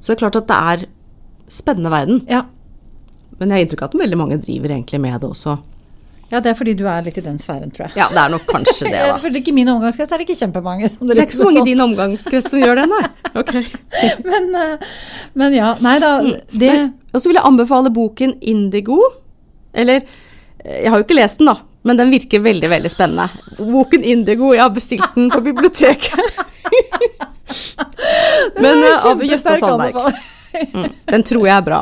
Så 0.00 0.12
det 0.12 0.16
er 0.18 0.22
klart 0.26 0.36
at 0.42 0.50
det 0.50 0.58
er 0.74 0.86
spennende 1.52 1.92
verden. 1.92 2.22
ja. 2.30 2.44
Men 3.36 3.50
jeg 3.52 3.58
har 3.58 3.64
inntrykk 3.66 3.82
av 3.84 3.90
at 3.90 3.98
veldig 4.00 4.16
mange 4.16 4.36
driver 4.40 4.72
egentlig 4.72 4.98
med 5.04 5.20
det 5.20 5.28
også. 5.28 5.58
Ja, 6.30 6.38
det 6.40 6.48
er 6.50 6.54
fordi 6.58 6.72
du 6.74 6.86
er 6.88 7.02
litt 7.04 7.18
i 7.20 7.22
den 7.22 7.36
sfæren, 7.38 7.68
tror 7.70 7.84
jeg. 7.86 7.98
Ja, 8.00 8.06
det 8.10 8.18
er 8.22 8.30
nok 8.32 8.46
kanskje 8.48 8.88
det, 8.88 9.02
da. 9.10 9.18
For 9.20 9.36
ikke 9.38 9.52
min 9.54 9.68
omgangskrets 9.68 10.10
er 10.14 10.22
det 10.22 10.24
ikke 10.26 10.38
kjempemange 10.40 10.88
som 10.90 11.06
Det 11.06 11.18
er 11.18 11.26
ikke 11.26 11.36
så 11.36 11.44
mange 11.50 11.60
i 11.60 11.68
din 11.68 11.82
sånt. 11.82 11.92
omgangskrets 11.92 12.48
som 12.54 12.64
gjør 12.64 12.80
det, 12.80 12.86
nei. 12.94 13.02
Ok. 13.42 13.52
Men, 14.24 14.48
eh, 14.56 14.88
men 15.36 15.54
ja. 15.58 15.74
Nei 15.84 15.98
da, 16.00 16.14
det 16.56 16.72
Og 17.12 17.20
så 17.20 17.28
vil 17.28 17.36
jeg 17.36 17.44
anbefale 17.46 17.92
boken 17.92 18.32
Indigo. 18.40 18.96
Eller 19.76 20.00
eh, 20.64 20.80
Jeg 20.86 20.90
har 20.94 21.02
jo 21.02 21.04
ikke 21.04 21.20
lest 21.20 21.42
den, 21.44 21.52
da. 21.52 21.58
Men 21.86 22.00
den 22.00 22.10
virker 22.10 22.42
veldig, 22.42 22.68
veldig 22.72 22.90
spennende. 22.90 23.28
Woken 23.62 24.02
Indigo, 24.04 24.52
jeg 24.56 24.64
har 24.64 24.72
bestilt 24.74 25.14
den 25.14 25.30
på 25.30 25.40
biblioteket. 25.44 26.42
Men 28.62 28.82
eh, 28.82 29.06
av 29.06 29.22
Jøste 29.24 29.58
Sandberg. 29.60 30.00
Mm, 30.72 30.88
den 31.12 31.24
tror 31.28 31.46
jeg 31.46 31.54
er 31.56 31.66
bra. 31.66 31.80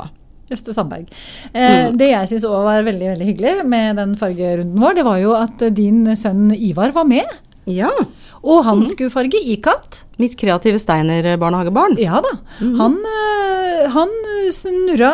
Jøste 0.50 0.74
Sandberg. 0.76 1.06
Eh, 1.54 1.88
Det 1.96 2.10
jeg 2.10 2.30
syns 2.34 2.44
òg 2.48 2.66
var 2.66 2.84
veldig 2.86 3.08
veldig 3.14 3.28
hyggelig 3.30 3.54
med 3.70 3.96
den 4.00 4.12
fargerunden 4.20 4.82
vår, 4.82 4.98
det 4.98 5.06
var 5.06 5.22
jo 5.22 5.32
at 5.38 5.64
din 5.76 6.04
sønn 6.20 6.50
Ivar 6.52 6.92
var 6.96 7.08
med. 7.08 7.32
Ja. 7.70 7.90
Og 8.44 8.60
han 8.66 8.82
skulle 8.90 9.08
farge 9.12 9.38
ikat. 9.40 10.02
Mitt 10.20 10.34
kreative 10.36 10.76
Steiner-barnehagebarn. 10.82 11.96
Ja 12.02 12.18
da. 12.20 12.32
Han, 12.60 12.98
eh, 13.08 13.86
han 13.94 14.12
snurra 14.52 15.12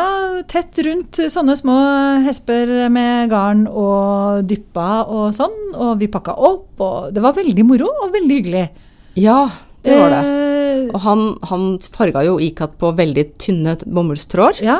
tett 0.51 0.81
rundt 0.83 1.21
sånne 1.31 1.55
små 1.55 1.77
hesper 2.25 2.73
med 2.91 3.31
garn 3.31 3.63
og 3.71 4.43
dyppa 4.49 5.05
og 5.07 5.31
sånn, 5.37 5.55
og 5.79 5.95
vi 6.01 6.09
pakka 6.11 6.35
opp, 6.35 6.75
og 6.83 7.11
det 7.15 7.23
var 7.23 7.37
veldig 7.39 7.65
moro 7.69 7.87
og 8.03 8.11
veldig 8.17 8.39
hyggelig. 8.41 8.65
Ja, 9.19 9.45
det 9.87 9.95
var 9.97 10.11
det. 10.17 10.21
Eh, 10.27 10.39
Og 10.91 10.99
han, 11.05 11.21
han 11.47 11.65
farga 11.93 12.23
jo 12.27 12.35
ikat 12.41 12.75
på 12.81 12.91
veldig 12.97 13.25
tynne 13.39 13.77
bomullstråder, 13.85 14.59
ja. 14.65 14.79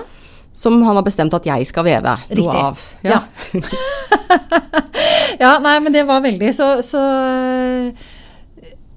som 0.52 0.82
han 0.84 0.98
har 1.00 1.06
bestemt 1.08 1.34
at 1.38 1.46
jeg 1.48 1.68
skal 1.72 1.88
veve 1.88 2.18
Riktig. 2.28 2.44
noe 2.44 2.68
av. 2.72 2.84
Ja. 3.08 3.22
ja, 5.44 5.56
nei, 5.64 5.76
men 5.84 5.94
det 5.96 6.04
var 6.10 6.24
veldig 6.24 6.52
så, 6.56 6.74
så 6.86 7.02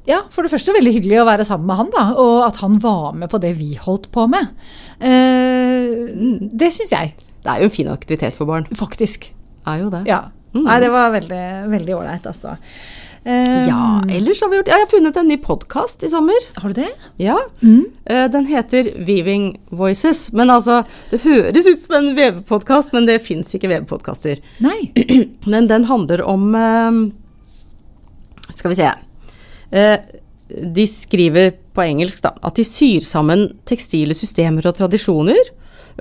Ja, 0.07 0.23
for 0.31 0.45
det 0.45 0.53
første 0.53 0.75
veldig 0.77 0.93
hyggelig 0.99 1.21
å 1.23 1.27
være 1.29 1.47
sammen 1.49 1.67
med 1.71 1.79
han, 1.81 1.91
da. 1.95 2.05
Og 2.21 2.43
at 2.45 2.59
han 2.61 2.79
var 2.83 3.15
med 3.17 3.31
på 3.33 3.41
det 3.41 3.55
vi 3.57 3.71
holdt 3.81 4.11
på 4.13 4.27
med. 4.29 4.51
Eh, 5.01 6.11
det 6.53 6.73
syns 6.77 6.93
jeg, 6.93 7.15
Det 7.45 7.53
er 7.53 7.61
jo 7.61 7.69
en 7.71 7.77
fin 7.79 7.89
aktivitet 7.93 8.37
for 8.37 8.49
barn. 8.49 8.67
faktisk. 8.77 9.31
Er 9.67 9.79
jo 9.85 9.91
det. 9.93 10.05
Ja. 10.09 10.27
Mm. 10.55 10.65
Nei, 10.69 10.77
det 10.81 10.91
var 10.93 11.11
veldig 11.13 11.45
veldig 11.73 11.95
ålreit, 11.97 12.27
altså. 12.31 12.57
Um, 13.25 13.65
Ja, 13.65 14.03
ellers 14.13 14.43
har 14.45 14.51
vi 14.53 14.59
gjort 14.59 14.69
ja, 14.69 14.77
Jeg 14.77 14.85
har 14.85 14.91
funnet 14.91 15.17
en 15.17 15.29
ny 15.29 15.39
podkast 15.41 16.03
i 16.05 16.11
sommer. 16.13 16.37
Har 16.61 16.69
du 16.69 16.75
det? 16.83 16.91
Ja. 17.19 17.39
Mm. 17.63 17.87
Eh, 18.05 18.27
Den 18.29 18.45
heter 18.47 18.91
Weaving 19.07 19.59
Voices. 19.71 20.31
Men 20.33 20.51
altså, 20.53 20.83
det 21.11 21.23
høres 21.25 21.67
ut 21.67 21.81
som 21.81 21.97
en 21.97 22.11
vevepodkast, 22.17 22.93
men 22.93 23.07
det 23.09 23.23
fins 23.25 23.55
ikke 23.57 23.73
vevepodkaster. 23.73 24.43
Men 25.47 25.67
den 25.73 25.85
handler 25.89 26.23
om 26.29 26.55
eh, 26.55 28.53
Skal 28.53 28.71
vi 28.75 28.77
se. 28.83 28.93
Eh, 29.75 29.99
De 30.75 30.85
skriver 30.87 31.55
på 31.75 31.83
engelsk 31.83 32.21
da, 32.23 32.35
at 32.45 32.55
de 32.61 32.63
syr 32.69 33.03
sammen 33.03 33.47
tekstile 33.67 34.15
systemer 34.15 34.67
og 34.69 34.77
tradisjoner, 34.79 35.41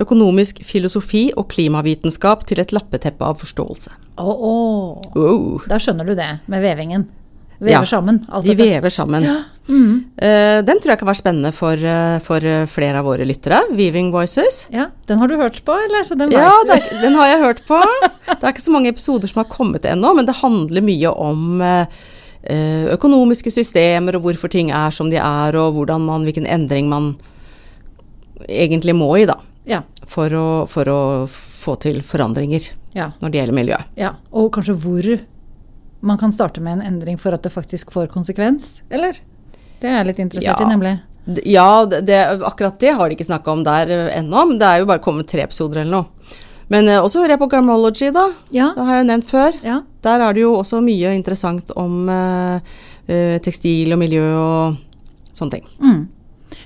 økonomisk 0.03 0.59
filosofi 0.67 1.27
og 1.37 1.47
klimavitenskap 1.53 2.43
til 2.49 2.59
et 2.61 2.73
lappeteppe 2.75 3.23
av 3.25 3.39
forståelse. 3.41 3.93
Oh, 4.19 4.43
oh. 4.49 5.17
oh. 5.17 5.65
Da 5.69 5.79
skjønner 5.81 6.05
du 6.05 6.13
det 6.17 6.27
med 6.51 6.61
vevingen. 6.65 7.07
Vever 7.63 7.71
Ja, 7.77 7.81
sammen. 7.87 8.17
De 8.25 8.49
dette. 8.51 8.57
vever 8.65 8.91
sammen. 8.91 9.23
Ja. 9.23 9.35
Mm. 9.69 9.91
Uh, 10.19 10.59
den 10.67 10.81
tror 10.83 10.91
jeg 10.91 10.99
kan 10.99 11.07
være 11.07 11.21
spennende 11.21 11.51
for, 11.55 11.79
uh, 11.79 12.17
for 12.25 12.43
flere 12.67 12.99
av 12.99 13.05
våre 13.07 13.23
lyttere. 13.29 13.61
Weaving 13.77 14.09
Voices. 14.11 14.65
Ja, 14.73 14.89
Den 15.07 15.21
har 15.21 15.31
du 15.31 15.37
hørt 15.39 15.61
på, 15.63 15.71
eller? 15.85 16.03
Så 16.03 16.17
den 16.19 16.33
Ja, 16.35 16.49
er, 16.67 16.83
den 17.01 17.15
har 17.15 17.29
jeg 17.31 17.39
hørt 17.45 17.61
på. 17.69 17.79
Det 18.27 18.41
er 18.43 18.49
ikke 18.51 18.65
så 18.65 18.73
mange 18.75 18.91
episoder 18.91 19.31
som 19.31 19.39
har 19.45 19.49
kommet 19.53 19.85
ennå, 19.87 20.11
men 20.17 20.25
det 20.27 20.35
handler 20.41 20.83
mye 20.83 21.13
om 21.15 21.61
eh, 21.63 21.85
økonomiske 22.43 23.51
systemer 23.51 24.17
og 24.17 24.25
hvorfor 24.25 24.51
ting 24.51 24.71
er 24.75 24.91
som 24.91 25.09
de 25.09 25.15
er, 25.17 25.55
og 25.55 25.77
man, 26.01 26.23
hvilken 26.27 26.45
endring 26.45 26.89
man 26.91 27.13
egentlig 28.49 28.95
må 28.95 29.07
i, 29.17 29.25
da. 29.29 29.37
Ja, 29.65 29.81
For 30.11 30.33
å, 30.35 30.45
for 30.67 30.89
å 30.91 30.99
få 31.31 31.77
til 31.79 32.01
forandringer 32.03 32.65
ja, 32.93 33.11
når 33.21 33.29
det 33.31 33.39
gjelder 33.39 33.55
miljø. 33.55 33.77
ja. 33.95 34.15
Og 34.35 34.51
kanskje 34.51 34.75
hvor 34.75 35.07
man 36.03 36.17
kan 36.19 36.33
starte 36.35 36.59
med 36.59 36.81
en 36.81 36.87
endring 36.93 37.17
for 37.17 37.31
at 37.31 37.43
det 37.43 37.53
faktisk 37.53 37.93
får 37.95 38.09
konsekvens, 38.11 38.81
eller? 38.91 39.15
Det 39.79 39.87
er 39.87 40.01
jeg 40.01 40.07
litt 40.09 40.19
interessert 40.19 40.59
Ja. 40.59 40.65
i, 40.65 40.69
nemlig. 40.69 40.97
Ja, 41.47 41.85
det, 41.85 42.17
akkurat 42.43 42.75
det 42.79 42.91
har 42.91 43.07
de 43.07 43.15
ikke 43.15 43.29
snakka 43.29 43.51
om 43.53 43.63
der 43.63 43.87
eh, 43.87 44.17
ennå, 44.19 44.43
det 44.59 44.67
er 44.67 44.81
jo 44.81 44.89
bare 44.91 44.99
kommet 44.99 45.29
tre 45.31 45.45
episoder 45.47 45.81
eller 45.85 45.91
noe. 46.03 46.33
Men 46.73 46.89
eh, 46.89 47.01
også 47.01 47.21
hører 47.21 47.35
jeg 47.35 47.43
på 47.43 47.49
Gramology, 47.51 48.09
da. 48.15 48.29
Ja, 48.55 48.71
Det 48.75 48.87
har 48.87 49.01
jeg 49.01 49.09
nevnt 49.11 49.29
før. 49.29 49.59
ja. 49.63 49.81
Der 50.03 50.19
er 50.19 50.33
det 50.35 50.41
jo 50.41 50.49
også 50.57 50.81
mye 50.83 51.13
interessant 51.15 51.69
om 51.79 52.09
eh, 52.11 52.73
eh, 53.07 53.37
tekstil 53.39 53.93
og 53.95 54.01
miljø 54.01 54.25
og 54.35 54.81
sånne 55.31 55.59
ting. 55.59 55.69
Mm. 55.79 56.01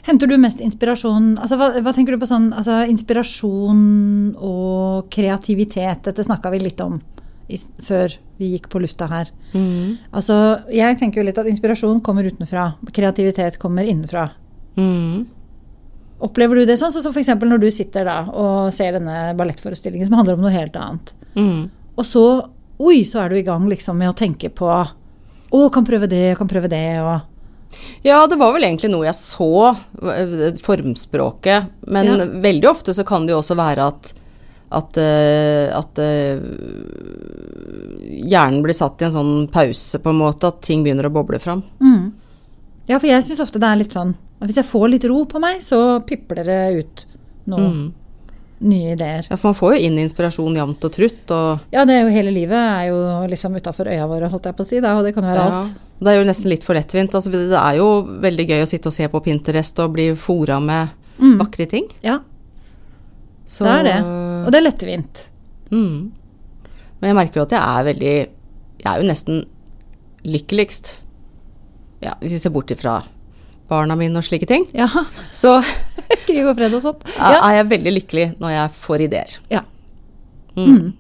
Henter 0.08 0.28
du 0.32 0.38
mest 0.42 0.60
inspirasjon 0.64 1.36
altså 1.38 1.60
hva, 1.60 1.68
hva 1.84 1.94
tenker 1.96 2.16
du 2.16 2.20
på 2.20 2.28
sånn 2.28 2.50
altså 2.56 2.80
Inspirasjon 2.90 4.34
og 4.42 5.08
kreativitet, 5.14 6.02
dette 6.08 6.26
snakka 6.26 6.50
vi 6.56 6.64
litt 6.64 6.82
om 6.84 6.98
i, 7.48 7.60
før 7.84 8.16
vi 8.40 8.54
gikk 8.56 8.68
på 8.72 8.82
lufta 8.84 9.08
her. 9.12 9.30
Altså, 10.12 10.36
jeg 10.74 10.98
tenker 11.00 11.22
jo 11.22 11.28
litt 11.30 11.38
at 11.40 11.48
inspirasjon 11.48 12.02
kommer 12.04 12.28
utenfra. 12.28 12.74
Kreativitet 12.94 13.56
kommer 13.62 13.88
innenfra. 13.88 14.28
Mm. 14.78 15.26
Opplever 16.20 16.56
du 16.58 16.66
det 16.66 16.78
sånn? 16.80 16.92
Sånn 16.94 17.04
som 17.06 17.14
f.eks. 17.14 17.30
når 17.46 17.62
du 17.62 17.68
sitter 17.74 18.08
da 18.08 18.18
og 18.32 18.74
ser 18.74 18.96
denne 18.98 19.36
ballettforestillingen 19.38 20.10
som 20.10 20.18
handler 20.18 20.38
om 20.38 20.46
noe 20.48 20.54
helt 20.54 20.76
annet. 20.80 21.14
Mm. 21.38 21.68
Og 21.98 22.06
så, 22.06 22.24
oi, 22.82 23.04
så 23.06 23.22
er 23.24 23.30
du 23.30 23.38
i 23.38 23.46
gang 23.46 23.68
liksom 23.70 24.00
med 24.02 24.10
å 24.10 24.18
tenke 24.18 24.50
på 24.50 24.70
å, 24.72 25.62
kan 25.74 25.86
prøve 25.86 26.10
det, 26.10 26.36
kan 26.40 26.50
prøve 26.50 26.70
det, 26.72 26.86
og 27.06 27.20
Ja, 28.02 28.24
det 28.28 28.38
var 28.40 28.54
vel 28.56 28.64
egentlig 28.66 28.90
noe 28.90 29.06
jeg 29.06 29.18
så, 29.20 29.76
eh, 30.10 30.58
formspråket. 30.64 31.68
Men 31.88 32.06
Ja. 32.06 32.26
veldig 32.26 32.70
ofte 32.70 32.94
så 32.96 33.06
kan 33.06 33.26
det 33.28 33.34
jo 33.36 33.42
også 33.42 33.56
være 33.60 33.88
at 33.88 34.14
at, 34.70 34.98
eh, 34.98 35.72
at 35.72 35.98
eh, 35.98 36.40
hjernen 38.28 38.62
blir 38.66 38.76
satt 38.76 39.02
i 39.02 39.06
en 39.08 39.14
sånn 39.14 39.48
pause, 39.52 40.00
på 40.04 40.12
en 40.12 40.20
måte. 40.20 40.50
At 40.52 40.62
ting 40.62 40.84
begynner 40.84 41.08
å 41.08 41.14
boble 41.14 41.40
fram. 41.40 41.64
Mm. 41.80 42.12
Ja, 42.90 43.00
for 43.00 43.08
jeg 43.08 43.24
syns 43.24 43.40
ofte 43.44 43.60
det 43.64 43.70
er 43.70 43.80
litt 43.82 43.96
sånn 43.96 44.16
at 44.42 44.48
hvis 44.50 44.58
jeg 44.62 44.66
får 44.70 44.90
litt 44.92 45.06
ro 45.10 45.24
på 45.26 45.40
meg, 45.42 45.62
så 45.66 46.00
pipler 46.06 46.46
det 46.46 46.60
ut 46.84 47.06
noe 47.48 47.70
Mm. 47.70 47.94
nye 48.60 48.94
ideer. 48.96 49.28
Ja, 49.30 49.36
for 49.38 49.50
man 49.52 49.56
får 49.56 49.76
jo 49.78 49.86
inn 49.88 49.98
inspirasjon 50.02 50.56
jevnt 50.58 50.84
og 50.86 50.92
trutt. 50.92 51.32
Og, 51.32 51.60
Ja, 51.72 51.86
det 51.86 51.94
er 51.96 52.02
jo 52.06 52.14
hele 52.16 52.32
livet 52.34 52.58
er 52.58 52.88
jo 52.90 53.28
liksom 53.30 53.56
utafor 53.56 53.86
øya 53.88 54.08
våre, 54.10 54.30
holdt 54.30 54.44
jeg 54.50 54.56
på 54.58 54.64
å 54.64 54.68
si, 54.68 54.80
da, 54.82 54.96
og 54.98 55.04
det 55.06 55.14
kan 55.14 55.24
jo 55.24 55.30
være 55.30 55.44
ja, 55.52 55.60
alt. 55.60 55.76
det 56.02 56.08
er 56.14 56.18
jo 56.24 56.28
nesten 56.30 56.50
litt 56.50 56.64
for 56.64 56.74
lettvint. 56.74 57.14
Altså, 57.14 57.32
det 57.32 57.54
er 57.54 57.76
jo 57.78 57.90
veldig 58.04 58.48
gøy 58.50 58.62
å 58.64 58.68
sitte 58.68 58.88
og 58.88 58.94
se 58.94 59.08
på 59.08 59.24
Pinterest 59.24 59.80
og 59.80 59.94
bli 59.94 60.14
fora 60.16 60.60
med 60.60 60.90
Mm. 61.20 61.38
vakre 61.40 61.66
ting. 61.70 61.88
Ja, 62.04 62.20
Så, 63.46 63.64
det 63.64 63.74
er 63.80 63.84
det. 63.84 64.04
Og 64.46 64.52
det 64.52 64.58
er 64.60 64.70
lettvint. 64.72 65.30
Mm. 65.72 66.12
Men 67.02 67.10
jeg 67.10 67.16
merker 67.16 67.36
jo 67.36 67.42
at 67.44 67.50
jeg 67.52 67.62
er 67.62 67.84
veldig 67.94 68.30
Jeg 68.84 68.86
er 68.86 69.02
jo 69.02 69.08
nesten 69.08 69.46
lykkeligst 70.26 71.00
ja, 72.02 72.14
Hvis 72.22 72.32
vi 72.32 72.38
ser 72.40 72.50
bort 72.54 72.72
ifra 72.72 73.04
barna 73.68 73.96
mine 74.00 74.18
og 74.20 74.26
slike 74.26 74.48
ting, 74.48 74.68
Ja. 74.74 74.88
så 75.32 75.60
Krig 76.28 76.44
og 76.46 76.56
fred 76.58 76.74
og 76.74 76.84
sånt. 76.84 77.04
Ja. 77.18 77.42
er 77.42 77.60
jeg 77.60 77.70
veldig 77.72 77.94
lykkelig 78.02 78.28
når 78.40 78.54
jeg 78.56 78.76
får 78.84 79.04
ideer. 79.08 79.38
Ja. 79.52 79.64
Mm. 80.58 80.94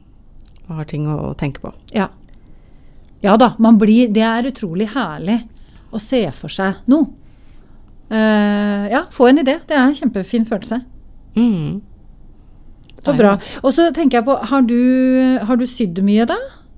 Og 0.67 0.75
har 0.75 0.87
ting 0.89 1.07
å 1.09 1.33
tenke 1.39 1.63
på. 1.63 1.71
Ja. 1.95 2.09
ja 3.23 3.37
da, 3.39 3.53
man 3.57 3.79
blir 3.79 4.11
Det 4.13 4.23
er 4.23 4.49
utrolig 4.51 4.89
herlig 4.93 5.41
å 5.91 5.99
se 6.03 6.21
for 6.35 6.51
seg 6.51 6.83
noe. 6.91 7.07
Uh, 8.07 8.87
ja, 8.87 9.05
få 9.11 9.27
en 9.27 9.41
idé. 9.41 9.57
Det 9.67 9.75
er 9.75 9.83
en 9.83 9.95
kjempefin 9.95 10.45
følelse. 10.47 10.81
Mm. 11.35 11.81
Så 13.03 13.13
bra. 13.15 13.37
Og 13.63 13.73
så 13.75 13.89
tenker 13.95 14.19
jeg 14.19 14.27
på, 14.27 14.35
har 14.49 14.63
du, 14.67 14.79
har 15.47 15.59
du 15.59 15.65
sydd 15.69 15.99
mye 16.03 16.25
da? 16.27 16.37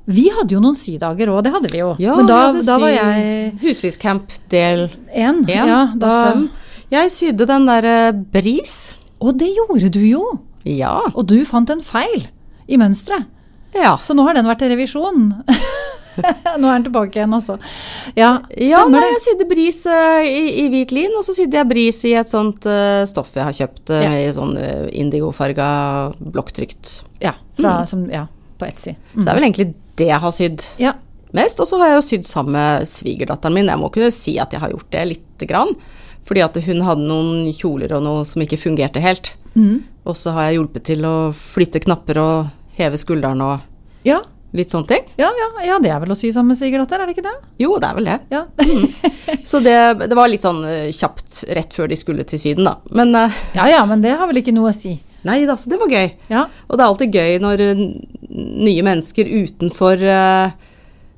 Vi 0.10 0.26
hadde 0.34 0.56
jo 0.56 0.62
noen 0.64 0.78
sydager 0.78 1.30
òg, 1.30 1.44
det 1.46 1.54
hadde 1.54 1.70
vi 1.70 1.82
jo. 1.84 1.92
Ja, 2.02 2.16
Men 2.18 2.30
da, 2.30 2.40
da 2.66 2.78
var 2.82 2.90
jeg 2.94 3.52
Husflidscamp 3.62 4.34
del 4.50 4.88
én. 5.14 5.44
Ja, 5.50 5.84
da. 5.94 6.14
Jeg 6.90 7.12
sydde 7.14 7.46
den 7.50 7.68
derre 7.70 7.98
bris. 8.34 8.96
og 9.22 9.38
det 9.38 9.52
gjorde 9.54 9.92
du 9.94 10.02
jo! 10.02 10.24
Ja. 10.66 10.96
Og 11.14 11.28
du 11.30 11.38
fant 11.46 11.70
en 11.70 11.84
feil 11.86 12.26
i 12.68 12.78
mønsteret. 12.82 13.28
Ja. 13.78 13.98
Så 14.02 14.16
nå 14.18 14.26
har 14.26 14.34
den 14.34 14.50
vært 14.50 14.64
til 14.64 14.72
revisjon. 14.74 15.30
nå 16.60 16.66
er 16.66 16.80
den 16.80 16.88
tilbake 16.88 17.20
igjen, 17.20 17.36
altså. 17.38 17.60
Ja, 18.18 18.40
Ja, 18.58 18.82
nei, 18.90 19.04
jeg 19.14 19.22
sydde 19.28 19.48
bris 19.52 19.84
uh, 19.86 20.26
i, 20.26 20.64
i 20.64 20.66
hvit 20.74 20.92
lin, 20.96 21.14
og 21.20 21.24
så 21.28 21.38
sydde 21.38 21.62
jeg 21.62 21.70
bris 21.70 22.02
i 22.10 22.16
et 22.18 22.34
sånt 22.34 22.66
uh, 22.66 23.06
stoff 23.10 23.38
jeg 23.38 23.46
har 23.46 23.56
kjøpt 23.62 23.94
uh, 23.94 24.02
Ja. 24.08 24.12
i 24.18 24.34
sånn 24.34 24.58
indigofarga 24.90 25.70
blokktrykt. 26.18 27.04
Ja, 27.22 27.38
fra, 27.60 27.84
som, 27.90 28.08
ja 28.10 28.26
på 28.60 28.68
Etsy. 28.68 28.96
Så 29.14 29.24
det 29.24 29.32
er 29.32 29.38
vel 29.40 29.48
egentlig 29.48 29.70
det 30.00 30.08
jeg 30.10 30.24
har 30.24 30.34
sydd 30.36 30.64
Ja. 30.82 30.94
mest. 31.36 31.60
Og 31.62 31.68
så 31.70 31.78
har 31.82 31.92
jeg 31.92 32.00
jo 32.00 32.08
sydd 32.10 32.26
sammen 32.30 32.56
med 32.58 32.88
svigerdatteren 32.90 33.54
min. 33.60 33.70
Jeg 33.72 33.82
må 33.82 33.92
kunne 33.94 34.12
si 34.16 34.38
at 34.42 34.52
jeg 34.56 34.64
har 34.64 34.72
gjort 34.74 34.90
det 34.96 35.06
lite 35.14 35.48
grann. 35.50 35.76
Fordi 36.30 36.44
at 36.46 36.58
hun 36.66 36.82
hadde 36.86 37.06
noen 37.10 37.48
kjoler 37.58 37.94
og 37.98 38.04
noe 38.06 38.26
som 38.28 38.42
ikke 38.44 38.60
fungerte 38.62 39.02
helt. 39.02 39.32
Mm. 39.56 39.80
Og 40.06 40.18
så 40.18 40.34
har 40.36 40.50
jeg 40.50 40.60
hjulpet 40.60 40.84
til 40.92 41.06
å 41.10 41.14
flytte 41.34 41.82
knapper 41.86 42.20
og 42.22 42.52
heve 42.80 42.98
skulderen 43.02 43.42
og 43.42 43.60
Ja, 44.08 44.22
litt 44.56 44.70
sånne 44.72 44.88
ting. 44.88 45.04
ja, 45.20 45.28
ja, 45.36 45.48
ja, 45.66 45.80
det 45.84 45.90
er 45.92 46.00
vel 46.00 46.14
å 46.14 46.18
sy 46.18 46.30
sammen 46.32 46.54
med 46.54 46.58
svigerdatter, 46.62 47.02
er 47.02 47.10
det 47.10 47.18
ikke 47.18 47.26
det? 47.26 47.34
Jo, 47.60 47.74
det 47.82 47.90
er 47.90 47.98
vel 47.98 48.08
det. 48.08 48.20
Ja. 48.32 48.44
Så 49.50 49.60
det, 49.66 49.76
det 50.10 50.16
var 50.18 50.30
litt 50.32 50.46
sånn 50.46 50.62
eh, 50.66 50.88
kjapt 50.96 51.44
rett 51.58 51.74
før 51.76 51.90
de 51.92 51.98
skulle 52.00 52.24
til 52.30 52.40
Syden, 52.42 52.66
da. 52.70 52.78
Men 52.96 53.12
uh, 53.18 53.36
ja 53.58 53.68
ja, 53.70 53.82
men 53.90 54.02
det 54.06 54.16
har 54.18 54.30
vel 54.30 54.40
ikke 54.42 54.54
noe 54.56 54.72
å 54.72 54.76
si. 54.78 54.96
Nei 55.28 55.46
da, 55.46 55.56
så 55.58 55.70
det 55.70 55.80
var 55.82 55.90
gøy. 55.92 56.12
Ja. 56.30 56.46
Og 56.70 56.78
det 56.78 56.84
er 56.84 56.88
alltid 56.88 57.14
gøy 57.16 57.40
når 57.44 57.62
eh, 57.66 57.82
nye 58.30 58.84
mennesker 58.86 59.26
utenfor 59.44 60.04
uh, 60.06 60.52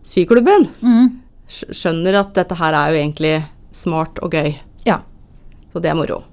syklubben 0.04 0.68
Mm. 0.82 1.10
skjønner 1.52 2.20
at 2.22 2.34
dette 2.38 2.56
her 2.58 2.74
er 2.74 2.92
jo 2.94 3.00
egentlig 3.02 3.34
smart 3.72 4.20
og 4.24 4.32
gøy. 4.32 4.56
ja. 4.86 5.02
Så 5.72 5.80
det 5.80 5.88
er 5.92 5.96
moro. 5.96 6.24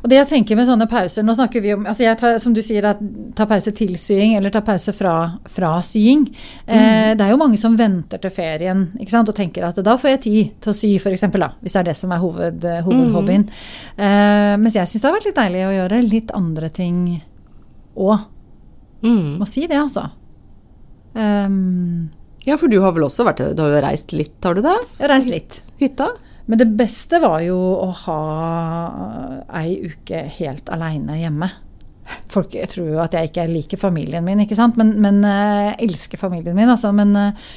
Og 0.00 0.08
det 0.10 0.16
jeg 0.16 0.28
tenker 0.30 0.56
med 0.56 0.68
sånne 0.68 0.86
pauser 0.88 1.24
Nå 1.26 1.34
snakker 1.36 1.60
vi 1.64 1.74
om 1.74 1.82
altså 1.88 2.06
jeg 2.06 2.18
tar, 2.20 2.38
Som 2.40 2.54
du 2.56 2.62
sier, 2.64 2.86
at 2.88 3.00
ta 3.36 3.46
pause 3.48 3.72
til 3.76 3.94
sying, 4.00 4.34
eller 4.38 4.52
ta 4.54 4.62
pause 4.64 4.94
fra, 4.96 5.14
fra 5.50 5.74
sying. 5.84 6.26
Eh, 6.66 7.12
det 7.16 7.24
er 7.24 7.32
jo 7.34 7.40
mange 7.40 7.60
som 7.60 7.76
venter 7.78 8.20
til 8.22 8.32
ferien 8.34 8.86
ikke 8.98 9.12
sant? 9.12 9.28
og 9.28 9.36
tenker 9.36 9.66
at 9.68 9.80
da 9.84 9.96
får 10.00 10.14
jeg 10.14 10.22
tid 10.26 10.52
til 10.64 10.72
å 10.72 10.76
sy, 10.76 10.92
f.eks. 10.98 11.26
Hvis 11.60 11.76
det 11.76 11.82
er 11.82 11.88
det 11.90 11.96
som 11.98 12.12
er 12.14 12.22
hoved, 12.22 12.64
hovedhobbyen. 12.86 13.44
Eh, 13.96 14.54
mens 14.60 14.78
jeg 14.78 14.88
syns 14.88 15.04
det 15.04 15.10
har 15.10 15.18
vært 15.18 15.28
litt 15.28 15.40
deilig 15.40 15.66
å 15.66 15.74
gjøre 15.76 16.00
litt 16.06 16.32
andre 16.36 16.70
ting 16.74 17.02
òg. 18.00 18.24
Mm. 19.04 19.38
Må 19.40 19.48
si 19.48 19.66
det, 19.68 19.78
altså. 19.80 20.08
Um, 21.14 22.10
Ja, 22.46 22.56
for 22.56 22.70
du 22.72 22.78
har 22.80 22.92
vel 22.94 23.02
også 23.02 23.24
vært 23.26 23.40
Du 23.56 23.62
har 23.64 23.72
jo 23.72 23.80
reist 23.82 24.12
litt, 24.14 24.36
har 24.44 24.54
du 24.54 24.62
det? 24.62 24.76
jeg 24.96 25.02
har 25.02 25.12
reist 25.12 25.30
litt. 25.30 25.56
Hytta? 25.80 26.12
Men 26.50 26.58
det 26.58 26.66
beste 26.74 27.20
var 27.22 27.40
jo 27.46 27.56
å 27.56 27.90
ha 28.04 28.20
ei 29.60 29.76
uke 29.86 30.24
helt 30.40 30.70
aleine 30.74 31.20
hjemme. 31.20 31.46
Folk 32.30 32.56
tror 32.72 32.88
jo 32.88 33.02
at 33.02 33.14
jeg 33.14 33.30
ikke 33.30 33.44
liker 33.46 33.78
familien 33.78 34.24
min, 34.26 34.42
ikke 34.42 34.58
sant? 34.58 34.78
men, 34.80 34.96
men 34.98 35.22
eh, 35.22 35.68
jeg 35.68 35.76
elsker 35.86 36.18
familien 36.18 36.58
min. 36.58 36.72
Altså. 36.72 36.90
Men 36.96 37.14
eh, 37.14 37.52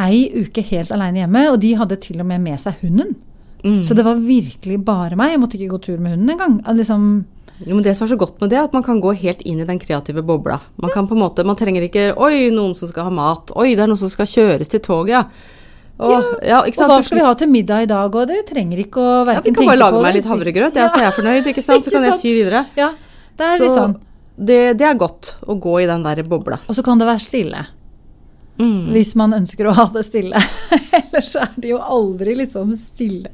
ei 0.00 0.22
uke 0.32 0.64
helt 0.70 0.94
aleine 0.96 1.26
hjemme, 1.26 1.44
og 1.52 1.60
de 1.60 1.74
hadde 1.76 2.00
til 2.00 2.22
og 2.24 2.30
med 2.30 2.40
med 2.46 2.62
seg 2.62 2.80
hunden. 2.80 3.12
Mm. 3.60 3.82
Så 3.84 3.92
det 3.92 4.06
var 4.08 4.24
virkelig 4.24 4.80
bare 4.86 5.18
meg. 5.20 5.34
Jeg 5.34 5.42
måtte 5.42 5.60
ikke 5.60 5.74
gå 5.74 5.82
tur 5.90 6.00
med 6.00 6.16
hunden 6.16 6.32
engang. 6.32 6.56
Liksom, 6.80 7.06
Jo, 7.60 7.74
men 7.74 7.84
det 7.84 7.92
som 7.98 8.06
er 8.06 8.14
så 8.14 8.16
godt 8.16 8.40
med 8.40 8.48
det, 8.48 8.56
er 8.56 8.64
at 8.64 8.72
man 8.72 8.84
kan 8.86 9.04
gå 9.04 9.12
helt 9.20 9.44
inn 9.44 9.60
i 9.60 9.68
den 9.68 9.80
kreative 9.82 10.24
bobla. 10.24 10.56
Man 10.80 10.92
kan 10.94 11.04
på 11.04 11.12
en 11.12 11.20
måte, 11.20 11.44
man 11.44 11.58
trenger 11.60 11.84
ikke 11.84 12.14
Oi, 12.16 12.48
noen 12.54 12.72
som 12.78 12.88
skal 12.88 13.10
ha 13.10 13.12
mat. 13.12 13.52
Oi, 13.60 13.74
det 13.74 13.84
er 13.84 13.90
noen 13.90 14.00
som 14.00 14.08
skal 14.08 14.30
kjøres 14.30 14.72
til 14.72 14.80
toget, 14.80 15.18
ja. 15.18 15.58
Og, 16.00 16.28
ja, 16.46 16.62
ikke 16.64 16.84
og 16.86 16.92
hva 16.94 16.98
skal 17.04 17.18
vi 17.18 17.24
ha 17.26 17.32
til 17.36 17.50
middag 17.52 17.82
i 17.84 17.88
dag? 17.90 18.14
Og 18.16 18.28
du 18.30 18.36
trenger 18.48 18.78
ikke 18.86 19.02
å 19.02 19.16
verken 19.28 19.44
vi 19.44 19.50
kan 19.52 19.58
tenke 19.58 19.72
bare 19.74 19.80
lage 19.82 20.04
meg 20.06 20.14
litt 20.16 20.28
havregrøt, 20.30 20.78
ja, 20.80 20.86
så 20.88 21.02
jeg 21.02 21.08
er 21.10 21.16
fornøyd, 21.18 21.50
ikke 21.52 21.64
sant? 21.66 21.84
Så 21.84 21.92
kan 21.94 22.06
jeg 22.08 22.16
sy 22.22 22.32
videre. 22.38 22.62
Ja, 22.78 22.92
det 23.36 23.50
er 23.50 23.60
Så 23.60 23.68
sånn. 23.74 23.96
det, 24.36 24.60
det 24.80 24.86
er 24.88 24.96
godt 25.00 25.34
å 25.44 25.58
gå 25.60 25.74
i 25.82 25.88
den 25.90 26.06
der 26.06 26.22
bobla. 26.24 26.56
Og 26.68 26.78
så 26.78 26.84
kan 26.86 27.00
det 27.02 27.08
være 27.10 27.24
stille. 27.24 27.66
Mm. 28.60 28.90
Hvis 28.92 29.14
man 29.16 29.32
ønsker 29.36 29.68
å 29.70 29.74
ha 29.76 29.86
det 29.92 30.02
stille. 30.08 30.40
Ellers 31.02 31.34
er 31.40 31.52
det 31.56 31.70
jo 31.74 31.78
aldri 31.80 32.34
liksom 32.42 32.72
stille. 32.76 33.30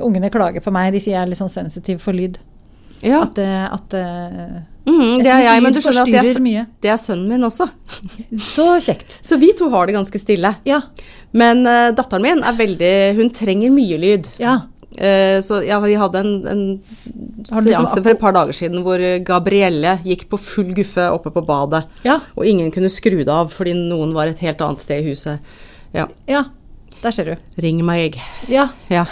Ungene 0.00 0.30
klager 0.32 0.64
på 0.64 0.72
meg, 0.72 0.92
de 0.94 1.00
sier 1.04 1.16
jeg 1.18 1.22
er 1.24 1.32
litt 1.32 1.40
sånn 1.40 1.52
sensitiv 1.52 2.00
for 2.04 2.16
lyd. 2.16 2.38
Ja. 3.04 3.24
At, 3.26 3.40
at 3.40 3.88
det- 3.92 4.62
Mm, 4.84 5.22
det 5.24 5.30
er 5.32 5.42
jeg, 5.46 5.62
men 5.64 5.72
du 5.72 5.80
skjønner 5.80 6.04
at 6.04 6.12
det 6.12 6.34
er, 6.36 6.66
det 6.84 6.90
er 6.92 7.00
sønnen 7.00 7.30
min 7.30 7.46
også. 7.46 7.66
Så 8.36 8.66
kjekt. 8.84 9.18
Så 9.28 9.38
vi 9.40 9.52
to 9.56 9.70
har 9.72 9.88
det 9.88 9.96
ganske 9.96 10.20
stille. 10.20 10.50
Ja. 10.68 10.82
Men 11.34 11.64
uh, 11.64 11.88
datteren 11.96 12.22
min 12.22 12.44
er 12.46 12.54
veldig 12.54 12.94
Hun 13.18 13.32
trenger 13.34 13.72
mye 13.74 13.98
lyd. 14.00 14.28
Ja. 14.42 14.60
Uh, 14.94 15.40
så 15.42 15.58
ja, 15.66 15.80
vi 15.82 15.96
hadde 15.98 16.20
en, 16.22 16.34
en 16.46 16.60
liksom 17.40 17.64
seanse 17.66 17.98
for 17.98 18.12
et 18.12 18.20
par 18.20 18.36
dager 18.36 18.54
siden 18.54 18.84
hvor 18.84 19.02
Gabrielle 19.26 19.96
gikk 20.06 20.28
på 20.30 20.38
full 20.38 20.70
guffe 20.76 21.08
oppe 21.10 21.32
på 21.34 21.42
badet. 21.48 21.86
Ja. 22.06 22.20
Og 22.36 22.46
ingen 22.46 22.70
kunne 22.74 22.92
skru 22.92 23.22
det 23.24 23.32
av 23.32 23.50
fordi 23.56 23.74
noen 23.78 24.14
var 24.14 24.30
et 24.30 24.44
helt 24.44 24.62
annet 24.62 24.84
sted 24.84 25.02
i 25.02 25.08
huset. 25.14 25.56
Ja, 25.96 26.06
ja. 26.30 26.44
Der 27.04 27.12
ser 27.12 27.24
du. 27.28 27.34
ring 27.60 27.82
meg. 27.84 28.14
jeg. 28.16 28.22
Ja. 28.48 28.68
Ja. 28.88 29.04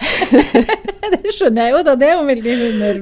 Det 1.10 1.32
skjønner 1.34 1.66
jeg 1.66 1.74
jo, 1.74 1.82
da. 1.86 1.94
Det 1.98 2.06
er 2.06 2.16
jo 2.16 2.24
veldig 2.28 2.54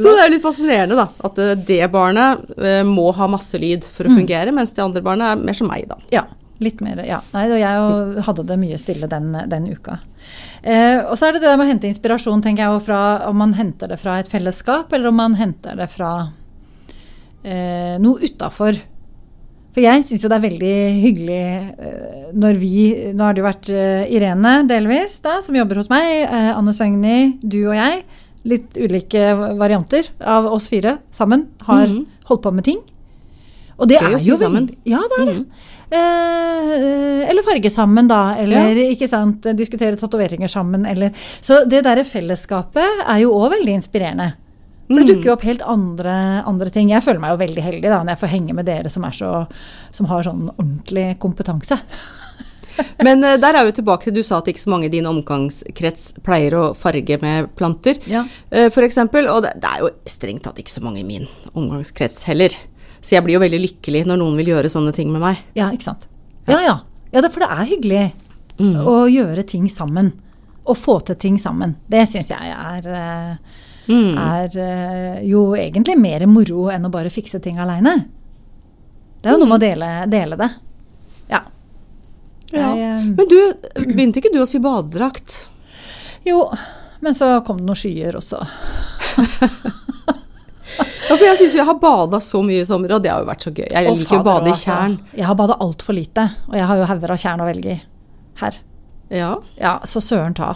Så 0.03 0.13
det 0.17 0.25
er 0.25 0.33
litt 0.33 0.45
fascinerende, 0.45 0.97
da. 0.99 1.07
At 1.29 1.39
eh, 1.43 1.55
det 1.69 1.83
barnet 1.93 2.45
eh, 2.57 2.83
må 2.87 3.11
ha 3.17 3.29
masse 3.31 3.59
lyd 3.61 3.87
for 3.87 4.09
å 4.09 4.15
fungere, 4.17 4.55
mens 4.55 4.75
det 4.77 4.85
andre 4.85 5.03
barnet 5.05 5.33
er 5.33 5.49
mer 5.49 5.59
som 5.59 5.71
meg, 5.71 5.89
da. 5.91 5.99
Ja. 6.15 6.25
Litt 6.59 6.81
mer, 6.83 6.99
ja. 7.07 7.21
Nei, 7.31 7.45
og 7.53 7.61
jeg 7.61 8.23
hadde 8.27 8.45
det 8.49 8.57
mye 8.59 8.79
stille 8.83 9.07
den, 9.11 9.31
den 9.47 9.69
uka. 9.71 10.01
Eh, 10.63 10.99
og 11.05 11.15
så 11.19 11.29
er 11.29 11.37
det 11.37 11.45
det 11.45 11.53
med 11.55 11.69
å 11.69 11.71
hente 11.71 11.87
inspirasjon, 11.87 12.43
tenker 12.43 12.65
jeg, 12.65 12.83
fra 12.89 13.03
om 13.29 13.39
man 13.39 13.55
henter 13.55 13.93
det 13.93 14.01
fra 14.01 14.17
et 14.19 14.31
fellesskap, 14.31 14.91
eller 14.93 15.13
om 15.13 15.21
man 15.21 15.37
henter 15.39 15.79
det 15.79 15.87
fra 15.93 16.13
eh, 17.45 17.95
noe 18.03 18.19
utafor. 18.27 18.81
For 19.75 19.85
jeg 19.85 20.03
syns 20.09 20.23
jo 20.25 20.29
det 20.33 20.39
er 20.39 20.47
veldig 20.49 20.77
hyggelig 21.03 21.41
eh, 21.79 22.29
når 22.35 22.57
vi 22.59 22.73
Nå 23.15 23.23
har 23.27 23.35
det 23.37 23.43
jo 23.43 23.47
vært 23.49 23.69
eh, 23.71 24.07
Irene 24.17 24.55
delvis, 24.67 25.19
da, 25.23 25.37
som 25.45 25.55
jobber 25.59 25.77
hos 25.83 25.91
meg. 25.93 26.09
Eh, 26.25 26.51
Anne 26.57 26.73
Søgni, 26.75 27.39
du 27.43 27.61
og 27.69 27.77
jeg. 27.77 28.03
Litt 28.49 28.79
ulike 28.81 29.27
varianter 29.59 30.09
av 30.25 30.47
oss 30.51 30.69
fire 30.73 30.99
sammen 31.13 31.49
har 31.69 31.87
Mhm. 31.87 32.07
holdt 32.31 32.43
på 32.47 32.53
med 32.55 32.65
ting. 32.65 32.79
Og 33.79 33.87
det 33.87 33.99
det 34.01 34.09
er 34.09 34.19
jo, 34.19 34.35
jo 34.35 34.37
veldig 34.43 34.77
Ja, 34.89 34.99
det 35.13 35.19
er 35.21 35.27
det. 35.33 35.47
Eh, 35.91 37.29
eller 37.31 37.43
farge 37.47 37.71
sammen, 37.71 38.09
da. 38.11 38.35
Eller 38.41 38.75
ikke 38.91 39.09
sant, 39.09 39.47
diskutere 39.57 39.97
tatoveringer 40.01 40.49
sammen. 40.51 40.85
Eller, 40.87 41.13
så 41.41 41.63
det 41.69 41.85
derre 41.87 42.05
fellesskapet 42.05 43.05
er 43.07 43.21
jo 43.23 43.33
òg 43.39 43.53
veldig 43.55 43.77
inspirerende. 43.79 44.33
For 44.89 44.95
det 44.97 45.05
Mm. 45.05 45.09
dukker 45.15 45.25
jo 45.29 45.33
opp 45.37 45.43
helt 45.45 45.63
andre, 45.63 46.43
andre 46.49 46.71
ting. 46.73 46.89
Jeg 46.89 47.03
føler 47.05 47.21
meg 47.21 47.31
jo 47.35 47.41
veldig 47.47 47.63
heldig 47.63 47.83
da, 47.93 47.99
når 48.03 48.15
jeg 48.15 48.21
får 48.23 48.29
henge 48.33 48.55
med 48.57 48.65
dere 48.67 48.89
som, 48.91 49.05
er 49.05 49.11
så, 49.13 49.47
som 49.93 50.07
har 50.07 50.23
sånn 50.25 50.49
ordentlig 50.57 51.19
kompetanse. 51.21 51.77
Men 53.03 53.25
eh, 53.27 53.37
der 53.43 53.57
er 53.59 53.65
vi 53.67 53.73
tilbake 53.75 54.05
til 54.07 54.15
du 54.15 54.23
sa 54.23 54.39
at 54.39 54.47
ikke 54.49 54.63
så 54.63 54.71
mange 54.71 54.87
i 54.87 54.93
din 54.93 55.07
omgangskrets 55.11 56.13
pleier 56.25 56.55
å 56.55 56.65
farge 56.79 57.19
med 57.23 57.51
planter, 57.59 57.99
Ja. 58.07 58.25
eh, 58.51 58.69
for 58.71 58.83
eksempel. 58.87 59.27
Og 59.29 59.43
det, 59.45 59.55
det 59.61 59.69
er 59.75 59.81
jo 59.83 59.91
strengt 60.07 60.45
tatt 60.47 60.61
ikke 60.63 60.71
så 60.77 60.83
mange 60.85 61.01
i 61.03 61.07
min 61.09 61.27
omgangskrets 61.55 62.23
heller. 62.31 62.55
Så 63.03 63.17
jeg 63.17 63.25
blir 63.27 63.35
jo 63.37 63.43
veldig 63.45 63.61
lykkelig 63.67 64.05
når 64.07 64.19
noen 64.23 64.37
vil 64.41 64.53
gjøre 64.55 64.71
sånne 64.73 64.95
ting 64.95 65.11
med 65.13 65.21
meg. 65.23 65.43
Ja, 65.59 65.69
ikke 65.75 65.89
sant. 65.91 66.07
Ja, 66.49 66.61
ja. 66.65 66.77
ja 67.13 67.21
det, 67.21 67.33
for 67.35 67.45
det 67.45 67.51
er 67.51 67.69
hyggelig 67.75 68.07
Mm. 68.59 68.75
å 68.91 69.05
gjøre 69.07 69.45
ting 69.47 69.69
sammen. 69.71 70.09
Å 70.67 70.75
få 70.75 70.97
til 71.07 71.15
ting 71.15 71.37
sammen. 71.39 71.77
Det 71.89 72.01
syns 72.11 72.33
jeg 72.33 72.51
er, 72.51 72.89
eh, 72.91 73.37
Mm. 73.89 74.19
er 74.21 74.57
eh, 74.61 75.21
jo 75.29 75.55
egentlig 75.57 75.97
mer 76.01 76.27
moro 76.29 76.69
enn 76.73 76.85
å 76.85 76.93
bare 76.93 77.13
fikse 77.13 77.41
ting 77.45 77.61
aleine. 77.61 77.95
Det 79.19 79.31
er 79.31 79.37
jo 79.37 79.43
noe 79.43 79.51
med 79.51 79.59
å 79.59 79.65
dele, 79.65 79.93
dele 80.13 80.39
det. 80.39 80.51
Ja. 81.33 81.43
Ja. 82.53 82.69
Jeg, 82.77 82.85
eh, 82.85 83.09
Men 83.17 83.31
du, 83.31 83.39
begynte 83.95 84.21
ikke 84.23 84.35
du 84.35 84.43
å 84.45 84.49
sy 84.49 84.61
badedrakt? 84.63 85.45
jo, 86.29 86.43
men 87.01 87.15
så 87.17 87.39
kom 87.47 87.63
det 87.63 87.69
noen 87.69 87.79
skyer 87.79 88.19
også. 88.21 88.43
Ja, 91.09 91.17
for 91.17 91.25
jeg 91.25 91.39
syns 91.41 91.55
jo 91.57 91.61
jeg 91.63 91.67
har 91.67 91.79
bada 91.81 92.19
så 92.21 92.41
mye 92.45 92.63
i 92.63 92.67
sommer, 92.69 92.93
og 92.95 93.03
det 93.03 93.11
har 93.11 93.23
jo 93.23 93.29
vært 93.31 93.45
så 93.47 93.51
gøy. 93.51 93.65
Jeg 93.65 93.95
liker 93.97 94.21
å 94.21 94.27
bade 94.27 94.51
i 94.51 94.53
altså. 94.53 94.75
Jeg 95.17 95.25
har 95.25 95.37
bada 95.39 95.57
altfor 95.65 95.97
lite, 95.97 96.27
og 96.51 96.59
jeg 96.59 96.69
har 96.69 96.81
jo 96.81 96.89
hauger 96.91 97.15
av 97.15 97.21
tjern 97.23 97.43
å 97.43 97.47
velge 97.49 97.73
i 97.73 97.77
her. 98.43 98.59
Ja. 99.09 99.31
Ja, 99.57 99.79
så 99.89 100.03
søren 100.05 100.37
ta. 100.37 100.51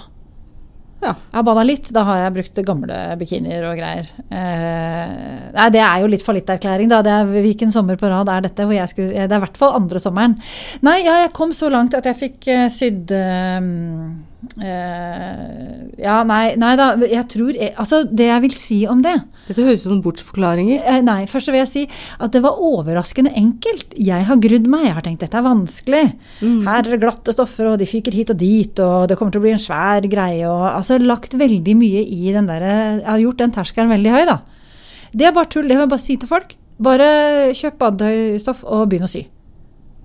Ja. 1.03 1.13
Jeg 1.13 1.37
har 1.39 1.47
bada 1.47 1.65
litt, 1.67 1.91
da 1.95 2.05
har 2.07 2.21
jeg 2.23 2.35
brukt 2.39 2.61
gamle 2.67 2.99
bikinier 3.21 3.67
og 3.69 3.79
greier. 3.81 4.11
Eh, 4.31 5.15
nei, 5.57 5.69
det 5.75 5.83
er 5.83 6.03
jo 6.03 6.11
litt 6.13 6.25
fallitterklæring, 6.27 6.91
da. 6.93 7.03
Det 7.05 7.15
er 7.15 7.31
Hvilken 7.33 7.73
sommer 7.75 7.99
på 7.99 8.11
rad 8.13 8.31
er 8.31 8.45
dette? 8.47 8.67
Skulle, 8.91 9.13
det 9.13 9.27
er 9.27 9.41
i 9.41 9.45
hvert 9.47 9.59
fall 9.59 9.75
andre 9.79 10.03
sommeren. 10.03 10.37
Nei, 10.87 11.01
ja, 11.03 11.19
jeg 11.25 11.35
kom 11.37 11.55
så 11.57 11.71
langt 11.73 11.97
at 11.99 12.07
jeg 12.07 12.21
fikk 12.21 12.51
eh, 12.53 12.69
sydd 12.73 13.11
eh, 13.17 13.59
eh, 14.63 16.03
Ja, 16.03 16.23
nei, 16.27 16.55
nei 16.61 16.73
da. 16.79 16.93
Jeg 17.01 17.27
tror 17.33 17.53
jeg, 17.57 17.73
Altså, 17.79 18.03
det 18.05 18.29
jeg 18.29 18.45
vil 18.45 18.57
si 18.59 18.79
om 18.91 19.03
det 19.05 19.15
Dette 19.49 19.65
høres 19.65 19.85
ut 19.85 19.93
som 19.93 20.03
bortforklaringer. 20.05 20.83
Uh, 20.87 21.01
Nei, 21.07 21.25
først 21.31 21.53
vil 21.53 21.61
jeg 21.61 21.71
si 21.71 21.83
at 22.23 22.35
det 22.35 22.43
var 22.45 22.61
overraskende 22.63 23.35
enkelt. 23.39 23.95
Jeg 23.99 24.29
har 24.29 24.41
grudd 24.43 24.69
meg. 24.71 24.87
Jeg 24.89 24.97
har 24.99 25.07
tenkt 25.07 25.25
dette 25.25 25.39
er 25.39 25.47
vanskelig. 25.47 26.05
Her 26.43 26.81
er 26.83 26.91
det 26.91 27.01
glatte 27.03 27.35
stoffer, 27.35 27.73
og 27.73 27.79
de 27.83 27.89
fyker 27.89 28.15
hit 28.17 28.33
og 28.35 28.41
dit, 28.41 28.83
og 28.83 29.11
det 29.11 29.19
kommer 29.19 29.35
til 29.35 29.43
å 29.43 29.47
bli 29.47 29.55
en 29.57 29.63
svær 29.63 30.07
greie. 30.11 30.47
Og, 30.49 30.67
altså 30.71 30.99
lagt 31.03 31.37
veldig 31.39 31.77
mye 31.79 32.03
i 32.07 32.33
den 32.35 32.51
derre 32.51 32.73
Jeg 33.01 33.09
har 33.09 33.23
gjort 33.27 33.45
den 33.45 33.55
terskelen 33.55 33.93
veldig 33.93 34.17
høy, 34.17 34.25
da. 34.31 34.41
Det 35.13 35.29
er 35.29 35.37
bare 35.37 35.51
tull. 35.53 35.69
Det 35.69 35.77
vil 35.77 35.85
jeg 35.87 35.93
bare 35.93 36.07
si 36.07 36.17
til 36.17 36.31
folk. 36.31 36.57
Bare 36.83 37.09
kjøp 37.57 37.79
badetøystoff 37.83 38.65
og 38.65 38.89
begynn 38.91 39.07
å 39.07 39.11
sy. 39.11 39.27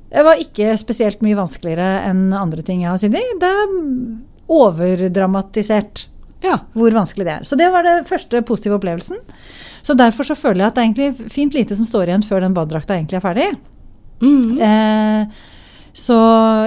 Det 0.10 0.24
var 0.24 0.40
ikke 0.40 0.72
spesielt 0.80 1.22
mye 1.26 1.36
vanskeligere 1.36 1.88
enn 2.08 2.30
andre 2.34 2.64
ting 2.64 2.82
jeg 2.86 2.90
har 2.94 3.02
sydd 3.02 3.18
i. 3.20 3.24
Det 3.42 3.50
er 3.50 3.74
overdramatisert 4.48 6.06
Ja. 6.44 6.60
hvor 6.74 6.92
vanskelig 6.94 7.26
det 7.26 7.34
er. 7.34 7.44
Så 7.44 7.58
det 7.58 7.72
var 7.74 7.84
den 7.84 8.06
første 8.06 8.42
positive 8.46 8.78
opplevelsen. 8.78 9.18
Så 9.84 9.96
derfor 9.98 10.24
så 10.24 10.36
føler 10.38 10.64
jeg 10.64 10.68
at 10.68 10.76
det 10.76 10.82
er 10.84 10.88
egentlig 10.88 11.32
fint 11.32 11.54
lite 11.54 11.76
som 11.76 11.86
står 11.86 12.08
igjen 12.08 12.24
før 12.24 12.42
den 12.42 12.54
badedrakta 12.54 12.96
egentlig 12.96 13.18
er 13.18 13.26
ferdig. 13.26 13.48
Mm. 14.22 14.60
Eh, 14.62 15.28
så 15.98 16.16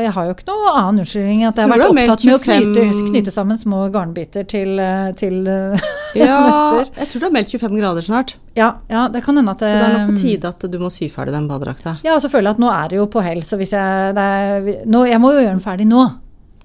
jeg 0.02 0.10
har 0.14 0.26
jo 0.26 0.32
ikke 0.34 0.46
noe 0.48 0.70
annen 0.74 1.00
unnskyldning 1.04 1.44
at 1.46 1.58
jeg 1.60 1.68
har 1.68 1.70
vært 1.70 1.84
opptatt 1.86 2.24
med 2.26 2.34
å 2.34 2.40
knyte, 2.42 2.84
knyte 3.10 3.32
sammen 3.34 3.58
små 3.60 3.84
garnbiter 3.94 4.46
til, 4.50 4.72
eh, 4.82 5.12
til 5.20 5.46
eh, 5.46 5.84
ja, 6.18 6.40
nøster. 6.44 6.90
jeg 6.98 7.10
tror 7.12 7.22
du 7.22 7.26
har 7.28 7.34
meldt 7.36 7.52
25 7.54 7.76
grader 7.78 8.06
snart. 8.06 8.34
Ja, 8.58 8.72
ja, 8.90 9.04
det 9.12 9.22
kan 9.24 9.38
hende 9.38 9.54
at 9.54 9.62
Så 9.62 9.70
det 9.70 9.84
er 9.86 9.94
nok 9.94 10.10
på 10.10 10.16
eh, 10.16 10.22
tide 10.24 10.50
at 10.50 10.66
du 10.72 10.78
må 10.82 10.90
sy 10.92 11.06
ferdig 11.12 11.36
den 11.36 11.46
badedrakta. 11.50 11.94
Ja, 12.04 12.16
og 12.16 12.24
så 12.24 12.30
føler 12.32 12.50
jeg 12.50 12.58
at 12.58 12.64
nå 12.64 12.72
er 12.74 12.90
det 12.90 12.98
jo 12.98 13.06
på 13.14 13.22
hell, 13.24 13.44
så 13.46 13.60
hvis 13.60 13.72
jeg 13.76 14.16
det 14.18 14.26
er, 14.42 14.68
nå, 14.90 15.04
Jeg 15.08 15.22
må 15.22 15.30
jo 15.36 15.44
gjøre 15.44 15.54
den 15.54 15.64
ferdig 15.64 15.86
nå. 15.88 16.02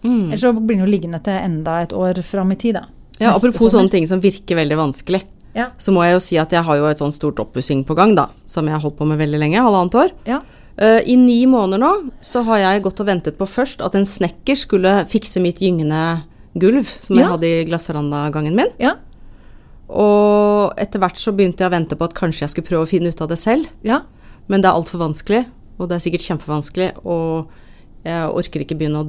Mm. 0.06 0.26
Ellers 0.32 0.42
så 0.44 0.52
blir 0.58 0.76
den 0.76 0.84
jo 0.86 0.90
liggende 0.90 1.22
til 1.26 1.38
enda 1.38 1.78
et 1.86 1.94
år 1.96 2.20
fram 2.26 2.52
i 2.54 2.58
tid, 2.62 2.80
da. 2.82 2.88
Ja, 3.20 3.32
Neste 3.32 3.38
apropos 3.48 3.70
sommer. 3.70 3.78
sånne 3.80 3.94
ting 3.94 4.10
som 4.10 4.20
virker 4.22 4.58
veldig 4.60 4.78
vanskelig, 4.82 5.22
Ja. 5.56 5.70
så 5.80 5.94
må 5.96 6.04
jeg 6.04 6.18
jo 6.18 6.20
si 6.26 6.38
at 6.42 6.52
jeg 6.52 6.66
har 6.68 6.78
jo 6.82 6.90
et 6.90 7.00
sånn 7.00 7.14
stort 7.16 7.40
oppussing 7.40 7.86
på 7.88 7.96
gang, 7.96 8.14
da, 8.18 8.28
som 8.46 8.66
jeg 8.68 8.76
har 8.76 8.82
holdt 8.84 8.98
på 9.00 9.08
med 9.08 9.22
veldig 9.22 9.40
lenge, 9.40 9.62
halvannet 9.64 9.96
år. 10.02 10.12
Ja. 10.28 10.42
Eh, 10.78 11.02
I 11.08 11.16
ni 11.16 11.46
måneder 11.48 11.80
nå 11.80 11.92
så 12.26 12.42
har 12.50 12.58
jeg 12.60 12.84
gått 12.84 13.00
og 13.00 13.08
ventet 13.08 13.38
på 13.40 13.48
først 13.48 13.82
at 13.86 13.96
en 13.96 14.06
snekker 14.08 14.58
skulle 14.60 15.06
fikse 15.08 15.40
mitt 15.44 15.62
gyngende 15.64 16.24
gulv 16.60 16.88
som 17.00 17.16
jeg 17.20 17.28
hadde 17.32 17.48
i 17.48 17.64
glassverandagangen 17.68 18.56
min. 18.56 18.72
Ja. 18.80 18.96
Og 19.88 20.74
etter 20.82 21.00
hvert 21.04 21.20
så 21.22 21.32
begynte 21.36 21.64
jeg 21.64 21.70
å 21.72 21.76
vente 21.76 21.98
på 22.00 22.08
at 22.08 22.16
kanskje 22.18 22.46
jeg 22.46 22.54
skulle 22.56 22.68
prøve 22.70 22.88
å 22.88 22.90
finne 22.90 23.12
ut 23.12 23.22
av 23.22 23.30
det 23.32 23.40
selv. 23.42 23.68
ja. 23.86 24.02
Men 24.48 24.62
det 24.62 24.68
er 24.70 24.78
altfor 24.78 25.00
vanskelig, 25.02 25.40
og 25.82 25.88
det 25.90 25.96
er 25.96 26.02
sikkert 26.04 26.22
kjempevanskelig, 26.22 26.92
og 27.02 27.48
jeg 28.06 28.28
orker 28.30 28.62
ikke 28.62 28.76
begynne 28.78 29.00
å 29.02 29.08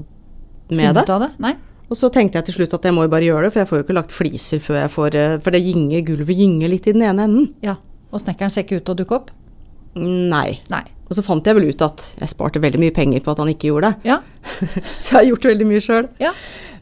Finne 0.71 0.79
med 0.81 0.95
det. 0.97 1.03
av 1.13 1.21
det? 1.21 1.29
Nei? 1.45 1.51
Og 1.91 1.99
så 2.01 2.09
tenkte 2.09 2.39
jeg 2.41 2.47
til 2.47 2.55
slutt 2.57 2.73
at 2.79 2.87
jeg 2.89 2.95
må 2.97 3.05
jo 3.05 3.11
bare 3.13 3.27
gjøre 3.27 3.43
det, 3.45 3.51
for 3.53 3.61
jeg 3.61 3.69
får 3.69 3.77
jo 3.79 3.85
ikke 3.85 3.97
lagt 3.99 4.15
fliser 4.17 4.63
før 4.65 4.79
jeg 4.81 4.91
får 4.95 5.15
eh, 5.21 5.35
For 5.45 5.53
det 5.53 5.61
gynger, 5.61 6.01
gulvet 6.09 6.41
gynger 6.41 6.73
litt 6.73 6.89
i 6.89 6.95
den 6.97 7.05
ene 7.05 7.27
enden. 7.29 7.51
Ja. 7.63 7.75
Og 8.11 8.23
snekkeren 8.25 8.51
ser 8.51 8.65
ikke 8.65 8.81
ut 8.81 8.87
til 8.89 8.95
å 8.97 8.99
dukke 9.03 9.19
opp? 9.19 9.29
Nei. 10.01 10.63
Nei. 10.73 10.83
Og 11.07 11.15
så 11.15 11.23
fant 11.23 11.47
jeg 11.47 11.55
vel 11.55 11.69
ut 11.71 11.83
at 11.87 12.05
jeg 12.19 12.33
sparte 12.33 12.63
veldig 12.63 12.81
mye 12.83 12.95
penger 12.95 13.23
på 13.23 13.31
at 13.31 13.43
han 13.43 13.51
ikke 13.53 13.71
gjorde 13.71 13.93
det. 13.93 14.11
Ja. 14.11 14.17
Så 15.03 15.13
jeg 15.13 15.19
har 15.19 15.29
gjort 15.29 15.47
veldig 15.53 15.69
mye 15.69 15.83
sjøl. 15.85 16.09
Ja. 16.23 16.33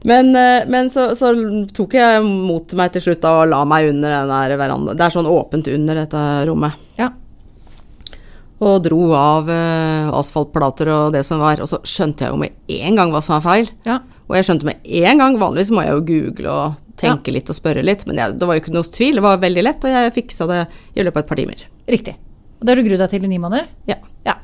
Men, 0.04 0.30
eh, 0.36 0.64
men 0.68 0.90
så, 0.92 1.10
så 1.16 1.30
tok 1.72 1.94
jeg 1.96 2.24
mot 2.24 2.72
meg 2.76 2.92
til 2.92 3.06
slutt 3.06 3.22
da, 3.22 3.30
og 3.40 3.48
la 3.48 3.62
meg 3.68 3.88
under 3.88 4.12
den 4.12 4.32
der 4.32 4.56
verandaen. 4.60 4.98
Det 5.00 5.06
er 5.06 5.14
sånn 5.14 5.28
åpent 5.28 5.68
under 5.72 6.00
dette 6.02 6.24
rommet. 6.48 6.76
Ja. 7.00 7.08
Og 8.64 8.82
dro 8.84 9.06
av 9.16 9.48
uh, 9.48 10.12
asfaltplater 10.20 10.90
og 10.92 11.16
det 11.16 11.24
som 11.24 11.40
var. 11.40 11.60
Og 11.64 11.68
så 11.72 11.80
skjønte 11.88 12.26
jeg 12.26 12.34
jo 12.34 12.40
med 12.40 12.76
en 12.84 13.00
gang 13.00 13.12
hva 13.12 13.24
som 13.24 13.38
var 13.38 13.44
feil. 13.44 13.72
Ja. 13.88 14.02
Og 14.28 14.36
jeg 14.38 14.48
skjønte 14.48 14.68
med 14.68 14.84
en 15.04 15.24
gang, 15.24 15.40
vanligvis 15.40 15.72
må 15.72 15.84
jeg 15.84 15.96
jo 15.96 16.04
google 16.12 16.52
og 16.52 16.82
tenke 17.00 17.32
litt 17.34 17.50
og 17.50 17.56
spørre 17.58 17.84
litt, 17.84 18.04
men 18.08 18.20
jeg, 18.20 18.36
det 18.38 18.46
var 18.48 18.56
jo 18.56 18.64
ikke 18.64 18.76
noe 18.76 18.88
tvil. 18.88 19.18
Det 19.18 19.24
var 19.24 19.42
veldig 19.42 19.64
lett, 19.66 19.84
og 19.84 19.96
jeg 19.96 20.14
fiksa 20.20 20.48
det 20.48 20.60
i 20.94 21.04
løpet 21.04 21.18
av 21.18 21.24
et 21.24 21.32
par 21.32 21.40
timer. 21.40 21.66
Riktig. 21.96 22.16
Og 22.64 22.68
det 22.68 22.72
har 22.72 22.80
du 22.80 22.88
grudd 22.88 23.02
deg 23.04 23.10
til 23.12 23.24
i 23.26 23.28
ni 23.28 23.38
måneder? 23.38 23.66
Ja, 23.90 23.98
Ja. 24.24 24.38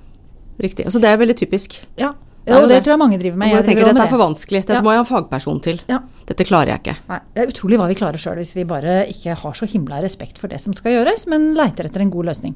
riktig. 0.61 0.85
Så 0.93 1.01
det 1.01 1.09
er 1.09 1.17
veldig 1.17 1.37
typisk. 1.41 1.79
Ja. 1.97 2.11
Er 2.47 2.57
og 2.57 2.69
det 2.69 2.77
det. 2.77 2.85
tror 2.85 2.93
jeg 2.97 2.99
mange 3.01 3.19
driver 3.21 3.37
med. 3.41 3.49
Og 3.53 3.57
jeg 3.61 3.65
tenker 3.71 3.85
dette 3.87 3.95
med 3.97 4.05
er 4.07 4.11
for 4.13 4.21
vanskelig, 4.21 4.61
dette 4.67 4.75
Ja. 4.77 4.81
må 4.83 4.93
jeg 4.93 5.01
ha 5.01 5.05
en 5.05 5.09
fagperson 5.25 5.61
til. 5.63 5.81
Ja. 5.89 5.99
Dette 6.27 6.45
klarer 6.45 6.67
jeg 6.75 6.81
ikke. 6.83 6.97
Nei, 7.09 7.19
det 7.35 7.43
er 7.43 7.53
utrolig 7.53 7.79
hva 7.79 7.89
vi 7.89 7.95
klarer 7.95 8.19
sjøl 8.21 8.37
hvis 8.37 8.55
vi 8.57 8.65
bare 8.65 9.07
ikke 9.09 9.35
har 9.37 9.53
så 9.57 9.67
himla 9.69 10.03
respekt 10.03 10.39
for 10.39 10.49
det 10.49 10.61
som 10.61 10.73
skal 10.75 10.93
gjøres, 10.93 11.27
men 11.29 11.55
leiter 11.55 11.85
etter 11.89 12.01
en 12.01 12.11
god 12.11 12.27
løsning 12.27 12.55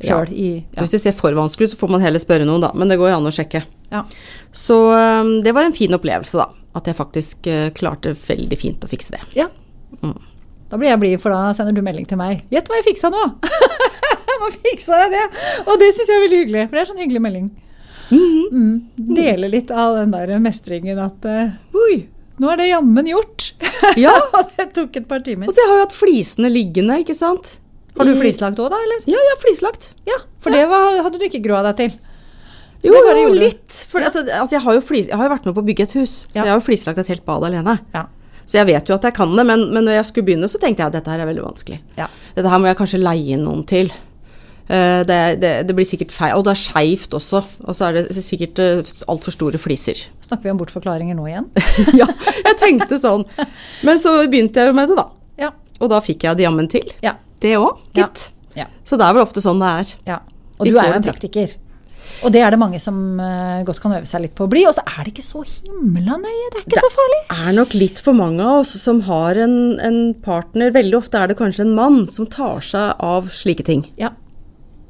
Ja. 0.00 0.24
sjøl 0.24 0.32
i 0.32 0.64
ja. 0.74 0.82
Hvis 0.82 0.90
det 0.92 1.00
ser 1.02 1.12
for 1.12 1.30
vanskelig 1.32 1.66
ut, 1.66 1.70
så 1.74 1.76
får 1.78 1.90
man 1.90 2.00
heller 2.00 2.18
spørre 2.18 2.46
noen, 2.46 2.60
da. 2.60 2.70
Men 2.74 2.88
det 2.88 2.98
går 2.98 3.10
jo 3.10 3.16
an 3.16 3.26
å 3.26 3.34
sjekke. 3.34 3.64
ja. 3.92 4.04
Så 4.52 4.74
øhm, 4.94 5.42
det 5.44 5.52
var 5.54 5.62
en 5.64 5.72
fin 5.72 5.90
opplevelse, 5.92 6.34
da. 6.38 6.46
At 6.74 6.84
jeg 6.86 6.94
faktisk 6.96 7.46
øh, 7.46 7.70
klarte 7.70 8.14
veldig 8.14 8.58
fint 8.58 8.80
å 8.80 8.88
fikse 8.88 9.10
det. 9.12 9.20
ja. 9.34 9.46
Mm. 10.02 10.14
Da 10.70 10.76
blir 10.76 10.90
jeg 10.90 11.00
blid, 11.00 11.20
for 11.20 11.30
da 11.32 11.52
sender 11.54 11.72
du 11.72 11.80
melding 11.80 12.06
til 12.06 12.18
meg. 12.18 12.42
Gjett 12.52 12.68
hva 12.68 12.76
jeg 12.76 12.84
fiksa 12.94 13.08
nå! 13.10 13.22
nå 14.38 14.50
fiksa 14.56 15.02
jeg 15.04 15.14
det! 15.14 15.24
Og 15.66 15.74
det 15.80 15.90
syns 15.94 16.08
jeg 16.08 16.16
er 16.16 16.24
veldig 16.26 16.42
hyggelig, 16.42 16.66
for 16.68 16.78
det 16.78 16.82
er 16.82 16.90
sånn 16.92 17.02
hyggelig 17.02 17.24
melding. 17.24 17.48
Mm. 18.08 18.74
Dele 19.18 19.50
litt 19.52 19.70
av 19.70 19.98
den 19.98 20.14
der 20.14 20.30
mestringen 20.40 20.96
at 21.02 21.26
uh, 21.28 21.50
Oi, 21.76 22.06
nå 22.40 22.48
er 22.54 22.62
det 22.62 22.70
jammen 22.72 23.14
gjort! 23.14 23.52
Ja. 23.98 24.12
Det 24.56 24.72
tok 24.74 24.96
et 24.98 25.06
par 25.08 25.22
timer. 25.24 25.48
Og 25.48 25.54
så 25.54 25.62
har 25.64 25.78
jeg 25.78 25.84
hatt 25.86 25.94
flisene 25.94 26.48
liggende, 26.50 26.96
ikke 27.02 27.14
sant. 27.16 27.56
Har 27.98 28.06
du 28.06 28.14
flislagt 28.18 28.58
òg, 28.62 28.68
da, 28.72 28.78
eller? 28.84 29.04
Ja, 29.06 29.16
jeg 29.18 29.30
har 29.32 29.40
flislagt. 29.42 29.88
Ja, 30.06 30.18
for 30.42 30.54
det 30.54 30.64
var, 30.70 30.98
hadde 31.06 31.20
du 31.20 31.24
ikke 31.26 31.40
grua 31.44 31.62
deg 31.66 31.78
til. 31.78 31.94
Så 32.82 32.92
Jo, 32.92 33.00
jo, 33.18 33.30
litt. 33.34 33.78
For, 33.90 34.02
altså, 34.02 34.22
altså, 34.22 34.54
jeg, 34.54 34.62
har 34.66 34.76
jo 34.76 34.82
flis, 34.84 35.08
jeg 35.10 35.18
har 35.18 35.26
jo 35.26 35.32
vært 35.32 35.48
med 35.48 35.56
på 35.56 35.64
å 35.64 35.66
bygge 35.66 35.86
et 35.88 35.94
hus, 35.98 36.12
så 36.28 36.42
jeg 36.42 36.50
har 36.52 36.60
jo 36.60 36.66
flislagt 36.66 37.00
et 37.02 37.10
helt 37.10 37.24
bad 37.26 37.46
alene. 37.48 37.78
Ja. 37.94 38.04
Så 38.48 38.60
jeg 38.60 38.68
vet 38.70 38.88
jo 38.88 38.96
at 38.96 39.04
jeg 39.04 39.16
kan 39.16 39.34
det, 39.34 39.44
men, 39.44 39.66
men 39.74 39.84
når 39.84 39.98
jeg 39.98 40.10
skulle 40.10 40.28
begynne, 40.30 40.48
så 40.48 40.60
tenkte 40.62 40.84
jeg 40.84 40.92
at 40.92 40.98
dette 41.00 41.12
her 41.12 41.24
er 41.24 41.28
veldig 41.28 41.44
vanskelig. 41.44 41.80
Ja. 41.98 42.06
Dette 42.36 42.52
her 42.52 42.62
må 42.62 42.70
jeg 42.70 42.78
kanskje 42.78 43.02
leie 43.02 43.40
noen 43.40 43.66
til. 43.68 43.90
Eh, 44.68 45.00
det, 45.08 45.18
det, 45.40 45.52
det 45.68 45.76
blir 45.76 45.88
sikkert 45.88 46.12
feil, 46.12 46.34
og 46.36 46.44
det 46.44 46.52
er 46.52 46.60
skeivt 46.60 47.14
også. 47.16 47.42
Og 47.64 47.76
så 47.76 47.88
er 47.88 47.98
det 47.98 48.24
sikkert 48.24 48.60
uh, 48.60 48.94
altfor 49.08 49.34
store 49.34 49.60
fliser. 49.60 50.02
Snakker 50.28 50.48
vi 50.48 50.54
om 50.54 50.60
bortforklaringer 50.60 51.16
nå 51.16 51.28
igjen? 51.30 51.48
ja, 52.00 52.08
jeg 52.42 52.58
tenkte 52.60 53.00
sånn. 53.00 53.24
Men 53.86 54.02
så 54.02 54.18
begynte 54.26 54.60
jeg 54.60 54.72
jo 54.72 54.76
med 54.76 54.92
det, 54.92 54.98
da. 55.00 55.06
Ja. 55.40 55.54
Og 55.78 55.92
da 55.92 56.02
fikk 56.04 56.26
jeg 56.28 56.40
det 56.40 56.44
jammen 56.44 56.68
til. 56.70 56.90
Ja. 57.04 57.16
Det 57.38 57.54
òg, 57.54 57.78
gitt. 57.94 58.28
ja. 58.58 58.66
Så 58.82 58.98
det 58.98 59.06
er 59.06 59.14
vel 59.14 59.22
ofte 59.22 59.40
sånn 59.44 59.62
det 59.62 59.70
er. 59.80 59.96
ja. 60.14 60.20
Og 60.58 60.66
du 60.66 60.74
er 60.74 60.88
jo 60.90 60.96
en 60.96 61.04
praktiker. 61.06 61.52
Og 62.26 62.32
det 62.34 62.40
er 62.42 62.50
det 62.50 62.58
mange 62.58 62.80
som 62.82 62.96
eh, 63.22 63.60
godt 63.66 63.78
kan 63.82 63.92
øve 63.94 64.08
seg 64.08 64.24
litt 64.24 64.34
på 64.34 64.48
å 64.48 64.50
bli. 64.50 64.64
Og 64.66 64.74
så 64.74 64.82
er 64.82 65.06
det 65.06 65.12
ikke 65.12 65.22
så 65.22 65.44
himla 65.46 66.18
nøye. 66.18 66.48
Det 66.50 66.62
er 66.62 66.64
ikke 66.64 66.82
så 66.82 66.90
farlig. 66.90 67.20
Det 67.28 67.36
er 67.44 67.56
nok 67.60 67.76
litt 67.78 68.02
for 68.02 68.18
mange 68.18 68.42
av 68.42 68.62
oss 68.64 68.72
som 68.82 69.02
har 69.06 69.38
en, 69.38 69.58
en 69.78 70.00
partner 70.24 70.74
Veldig 70.74 70.98
ofte 70.98 71.20
er 71.20 71.30
det 71.30 71.38
kanskje 71.38 71.68
en 71.68 71.76
mann 71.78 72.00
som 72.10 72.26
tar 72.26 72.64
seg 72.66 73.04
av 73.04 73.30
slike 73.34 73.66
ting. 73.68 73.86
Ja. 74.00 74.10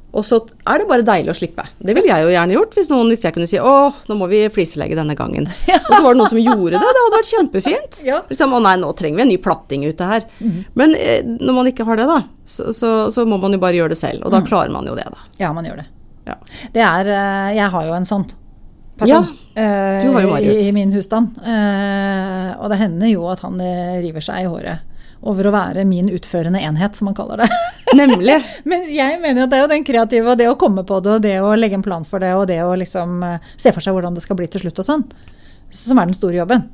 Og 0.09 0.23
så 0.25 0.39
er 0.65 0.79
det 0.81 0.87
bare 0.89 1.03
deilig 1.05 1.29
å 1.29 1.35
slippe. 1.37 1.63
Det 1.77 1.93
ville 1.93 2.09
jeg 2.09 2.23
jo 2.25 2.31
gjerne 2.33 2.55
gjort 2.55 2.71
hvis, 2.73 2.87
noen, 2.89 3.11
hvis 3.13 3.21
jeg 3.27 3.33
kunne 3.35 3.45
si 3.51 3.59
å, 3.61 3.73
nå 4.09 4.15
må 4.17 4.25
vi 4.31 4.39
fliselegge 4.49 4.95
denne 4.97 5.13
gangen. 5.15 5.45
Og 5.75 5.85
så 5.85 5.99
var 6.01 6.15
det 6.15 6.17
noen 6.23 6.31
som 6.31 6.39
gjorde 6.41 6.71
det. 6.73 6.81
Det 6.81 6.89
hadde 7.03 7.13
vært 7.17 7.29
kjempefint. 7.29 7.99
Ja. 8.07 8.17
Liksom, 8.31 8.55
å 8.57 8.61
nei, 8.65 8.73
nå 8.81 8.89
trenger 8.97 9.21
vi 9.21 9.25
en 9.27 9.31
ny 9.35 9.37
platting 9.43 9.85
ute 9.85 10.07
her. 10.09 10.25
Men 10.73 10.95
eh, 10.97 11.21
når 11.29 11.53
man 11.59 11.69
ikke 11.69 11.85
har 11.85 12.01
det, 12.01 12.07
da, 12.09 12.17
så, 12.49 12.71
så, 12.73 12.89
så 13.13 13.27
må 13.29 13.37
man 13.43 13.53
jo 13.53 13.61
bare 13.61 13.77
gjøre 13.77 13.93
det 13.93 13.99
selv. 14.01 14.25
Og 14.25 14.33
da 14.33 14.41
Mhm. 14.41 14.49
klarer 14.49 14.73
man 14.73 14.89
jo 14.89 14.97
det, 14.97 15.05
da. 15.13 15.21
ja, 15.43 15.53
man 15.53 15.69
gjør 15.69 15.83
det. 15.83 15.87
Ja. 16.25 16.35
Det 16.73 16.81
er 16.89 17.13
eh, 17.13 17.53
Jeg 17.61 17.69
har 17.77 17.85
jo 17.87 17.93
en 18.01 18.09
sånn 18.09 18.25
person 18.99 19.29
eh, 19.55 20.09
i, 20.41 20.67
i 20.67 20.71
min 20.75 20.91
husstand. 20.97 21.37
Eh, 21.39 22.51
og 22.59 22.69
det 22.73 22.81
hender 22.81 23.13
jo 23.13 23.29
at 23.31 23.45
han 23.45 23.61
river 24.01 24.25
seg 24.25 24.41
i 24.43 24.49
håret 24.49 24.88
over 25.21 25.49
å 25.49 25.53
være 25.53 25.85
min 25.87 26.09
utførende 26.13 26.61
enhet, 26.63 26.95
som 26.95 27.09
man 27.09 27.17
kaller 27.17 27.43
det. 27.43 27.49
Nemlig. 27.99 28.39
Men 28.69 28.87
jeg 28.91 29.19
mener 29.21 29.45
at 29.45 29.51
det 29.51 29.59
er 29.59 29.65
jo 29.65 29.73
den 29.73 29.87
kreative, 29.87 30.31
og 30.31 30.39
det 30.39 30.49
å 30.51 30.57
komme 30.59 30.85
på 30.87 31.01
det, 31.03 31.15
og 31.17 31.23
det 31.25 31.37
å 31.43 31.53
legge 31.59 31.79
en 31.79 31.85
plan 31.85 32.07
for 32.07 32.23
det, 32.23 32.33
og 32.37 32.47
det 32.51 32.61
å 32.63 32.75
liksom 32.79 33.23
eh, 33.27 33.53
se 33.59 33.73
for 33.75 33.83
seg 33.83 33.97
hvordan 33.97 34.17
det 34.17 34.25
skal 34.25 34.39
bli 34.39 34.49
til 34.51 34.65
slutt 34.65 34.83
og 34.83 34.91
sånn, 34.91 35.07
som 35.75 35.99
er 35.99 36.09
den 36.09 36.17
store 36.17 36.39
jobben. 36.41 36.67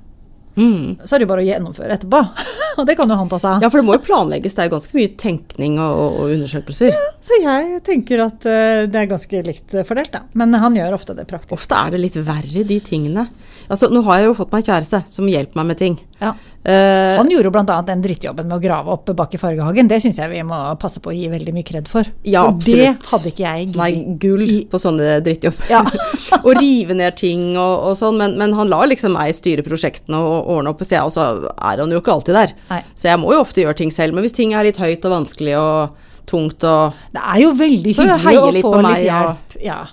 Mm. 0.56 0.96
Så 1.04 1.16
er 1.16 1.20
det 1.20 1.26
jo 1.26 1.32
bare 1.34 1.44
å 1.44 1.48
gjennomføre 1.50 1.96
etterpå. 1.98 2.20
og 2.80 2.88
det 2.88 2.96
kan 2.96 3.12
jo 3.12 3.18
han 3.20 3.32
ta 3.32 3.40
seg 3.42 3.58
av. 3.58 3.66
Ja, 3.66 3.70
for 3.72 3.82
det 3.82 3.88
må 3.88 3.98
jo 3.98 4.04
planlegges. 4.06 4.56
Det 4.56 4.64
er 4.64 4.70
jo 4.70 4.76
ganske 4.78 4.98
mye 4.98 5.12
tenkning 5.20 5.78
og, 5.84 6.04
og, 6.06 6.32
undersøkelser. 6.38 6.94
Ja, 6.94 7.10
Så 7.26 7.40
jeg 7.44 7.82
tenker 7.88 8.24
at 8.28 8.48
uh, 8.48 8.86
det 8.88 9.02
er 9.02 9.12
ganske 9.12 9.44
likt 9.50 9.76
eh, 9.76 9.88
fordelt, 9.88 10.14
da. 10.16 10.24
Men 10.40 10.56
han 10.62 10.78
gjør 10.78 10.96
ofte 10.98 11.18
det 11.18 11.28
praktisk. 11.30 11.58
Ofte 11.58 11.80
er 11.82 11.96
det 11.96 12.02
litt 12.06 12.20
verre, 12.24 12.64
de 12.72 12.80
tingene. 12.84 13.28
Altså, 13.66 13.90
nå 13.92 14.04
har 14.08 14.22
jeg 14.22 14.30
jo 14.30 14.38
fått 14.38 14.54
meg 14.56 14.68
kjæreste 14.68 15.04
som 15.10 15.28
hjelper 15.30 15.60
meg 15.60 15.74
med 15.74 15.82
ting. 15.82 16.00
Ja. 16.26 16.34
Uh, 16.66 17.20
Han 17.20 17.30
gjorde 17.30 17.46
jo 17.46 17.54
bl.a. 17.54 17.76
den 17.86 18.02
drittjobben 18.02 18.48
med 18.50 18.58
å 18.58 18.62
grave 18.64 18.94
opp 18.96 19.12
bak 19.18 19.36
i 19.38 19.40
Fargehagen. 19.40 19.90
Det 19.90 20.00
syns 20.02 20.18
jeg 20.18 20.32
vi 20.32 20.42
må 20.48 20.58
passe 20.82 21.02
på 21.04 21.12
å 21.12 21.16
gi 21.16 21.28
veldig 21.30 21.54
mye 21.54 21.68
kred 21.68 21.90
for. 21.92 22.10
Ja, 22.26 22.48
for 22.50 22.66
det 22.66 22.96
hadde 23.12 23.32
ikke 23.32 23.46
jeg 23.46 23.76
Nei, 23.78 23.90
gull 24.22 24.46
I- 24.48 24.64
på 24.72 24.82
sånne 24.82 25.20
drittjobber. 25.26 25.70
Ja. 25.70 25.84
og 26.46 26.52
rive 26.58 26.98
ned 26.98 27.20
ting 27.22 27.52
og, 27.54 27.92
og 27.92 28.00
sånn, 28.00 28.18
men, 28.22 28.34
men 28.42 28.56
han 28.58 28.72
lar 28.74 28.90
liksom 28.90 29.14
meg 29.14 29.36
styre 29.38 29.66
prosjektene 29.66 30.18
og 30.18 30.50
ordne 30.58 30.74
opp, 30.74 30.82
så 30.82 30.98
jeg, 30.98 31.06
og 31.06 31.14
så 31.14 31.28
er 31.54 31.84
han 31.84 31.94
jo 31.94 32.02
ikke 32.02 32.16
alltid 32.18 32.40
der. 32.40 32.56
Nei. 32.72 32.82
Så 32.98 33.12
jeg 33.12 33.22
må 33.22 33.36
jo 33.36 33.44
ofte 33.46 33.62
gjøre 33.62 33.80
ting 33.84 33.94
selv. 33.94 34.18
Men 34.18 34.26
hvis 34.26 34.36
ting 34.36 34.56
er 34.58 34.66
litt 34.66 34.82
høyt 34.82 35.06
og 35.06 35.20
vanskelig 35.20 35.58
og 35.62 36.02
tungt 36.26 36.64
og 36.66 36.96
Det 37.14 37.22
er 37.22 37.42
jo 37.44 37.52
veldig 37.54 37.94
hyggelig 37.94 38.64
å 38.66 38.72
få 38.72 38.80
litt 38.82 39.06
hjelp. 39.06 39.60
Ja. 39.62 39.84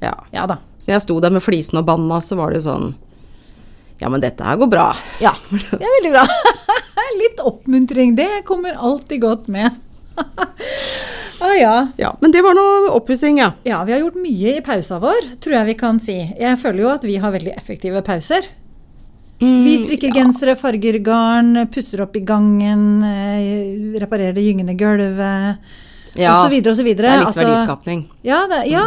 Ja. 0.00 0.14
ja 0.32 0.46
da. 0.48 0.60
Så 0.80 0.92
jeg 0.94 1.02
sto 1.04 1.18
der 1.20 1.34
med 1.34 1.44
flisen 1.44 1.80
og 1.80 1.86
banna, 1.88 2.20
så 2.24 2.38
var 2.38 2.52
det 2.52 2.62
jo 2.62 2.70
sånn 2.70 2.94
Ja, 3.98 4.10
men 4.12 4.20
dette 4.20 4.44
her 4.44 4.58
går 4.60 4.68
bra. 4.68 4.90
Ja, 5.22 5.32
det 5.50 5.80
er 5.80 5.94
veldig 5.98 6.12
bra. 6.12 6.26
Litt 7.22 7.40
oppmuntring, 7.40 8.14
det 8.18 8.42
kommer 8.48 8.76
alltid 8.76 9.22
godt 9.22 9.48
med. 9.48 9.70
ah, 11.40 11.54
ja. 11.56 11.88
Ja, 11.96 12.12
Men 12.20 12.32
det 12.32 12.42
var 12.44 12.56
noe 12.56 12.90
oppussing, 12.96 13.40
ja. 13.40 13.52
ja, 13.64 13.80
vi 13.84 13.94
har 13.96 14.04
gjort 14.04 14.20
mye 14.20 14.56
i 14.58 14.62
pausa 14.64 15.00
vår, 15.00 15.32
tror 15.40 15.58
jeg 15.58 15.70
vi 15.70 15.78
kan 15.80 16.00
si. 16.02 16.18
Jeg 16.36 16.60
føler 16.60 16.84
jo 16.84 16.92
at 16.92 17.08
vi 17.08 17.16
har 17.22 17.32
veldig 17.34 17.56
effektive 17.56 18.04
pauser. 18.04 18.48
Vi 19.38 19.74
strikker 19.82 20.14
gensere, 20.16 20.54
farger 20.56 20.96
garn, 21.04 21.66
pusser 21.72 22.00
opp 22.06 22.14
i 22.16 22.22
gangen, 22.24 23.02
eh, 23.04 23.98
reparerer 24.00 24.32
det 24.32 24.44
gyngende 24.46 24.76
gulvet, 24.80 25.58
Ja, 26.16 26.38
og 26.38 26.46
så 26.46 26.52
videre 26.54 26.72
og 26.72 26.78
så 26.78 26.86
videre. 26.86 27.10
Det 27.10 27.12
er 27.12 27.18
litt 27.20 27.28
Altså, 27.28 27.44
verdiskapning. 27.44 28.06
Ja, 28.24 28.46
det, 28.48 28.62
ja, 28.72 28.86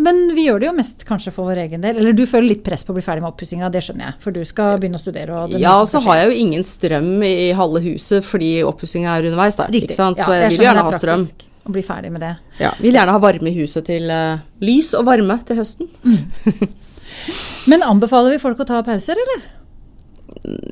men 0.00 0.20
vi 0.36 0.46
gjør 0.46 0.62
det 0.62 0.68
jo 0.68 0.72
mest 0.76 1.04
kanskje 1.08 1.32
for 1.34 1.50
vår 1.50 1.62
egen 1.66 1.84
del. 1.84 1.98
Eller 2.00 2.16
du 2.16 2.22
føler 2.28 2.54
litt 2.54 2.64
press 2.66 2.82
på 2.86 2.94
å 2.94 2.96
bli 2.96 3.04
ferdig 3.04 3.24
med 3.24 3.30
oppussinga, 3.32 3.70
det 3.72 3.82
skjønner 3.84 4.08
jeg. 4.08 4.16
For 4.24 4.36
du 4.36 4.40
skal 4.48 4.80
begynne 4.80 5.00
å 5.00 5.02
studere. 5.02 5.44
Og 5.44 5.54
Ja, 5.60 5.76
og 5.82 5.88
så 5.90 6.02
har 6.06 6.22
jeg 6.22 6.30
jo 6.30 6.40
ingen 6.46 6.66
strøm 6.66 7.12
i 7.26 7.52
halve 7.56 7.82
huset 7.84 8.26
fordi 8.26 8.50
oppussinga 8.66 9.14
er 9.18 9.30
underveis 9.30 9.58
Da, 9.60 9.68
Riktig. 9.70 9.96
Ja, 9.98 10.10
Så 10.16 10.34
jeg, 10.36 10.50
vil 10.56 10.66
gjerne 10.68 10.86
ha 10.88 10.98
strøm. 10.98 11.28
Og 11.68 11.74
bli 11.76 11.84
ferdig 11.84 12.10
med 12.14 12.24
det. 12.24 12.34
Ja, 12.62 12.72
vil 12.80 12.96
gjerne 12.96 13.14
ha 13.14 13.20
varme 13.22 13.52
i 13.52 13.56
huset 13.58 13.84
til 13.90 14.08
uh, 14.08 14.40
lys 14.64 14.94
og 14.96 15.04
varme 15.10 15.36
til 15.46 15.60
høsten. 15.60 15.90
Men 17.70 17.84
anbefaler 17.84 18.32
vi 18.32 18.42
folk 18.42 18.62
å 18.62 18.68
ta 18.68 18.80
pauser, 18.86 19.18
eller? 19.20 19.59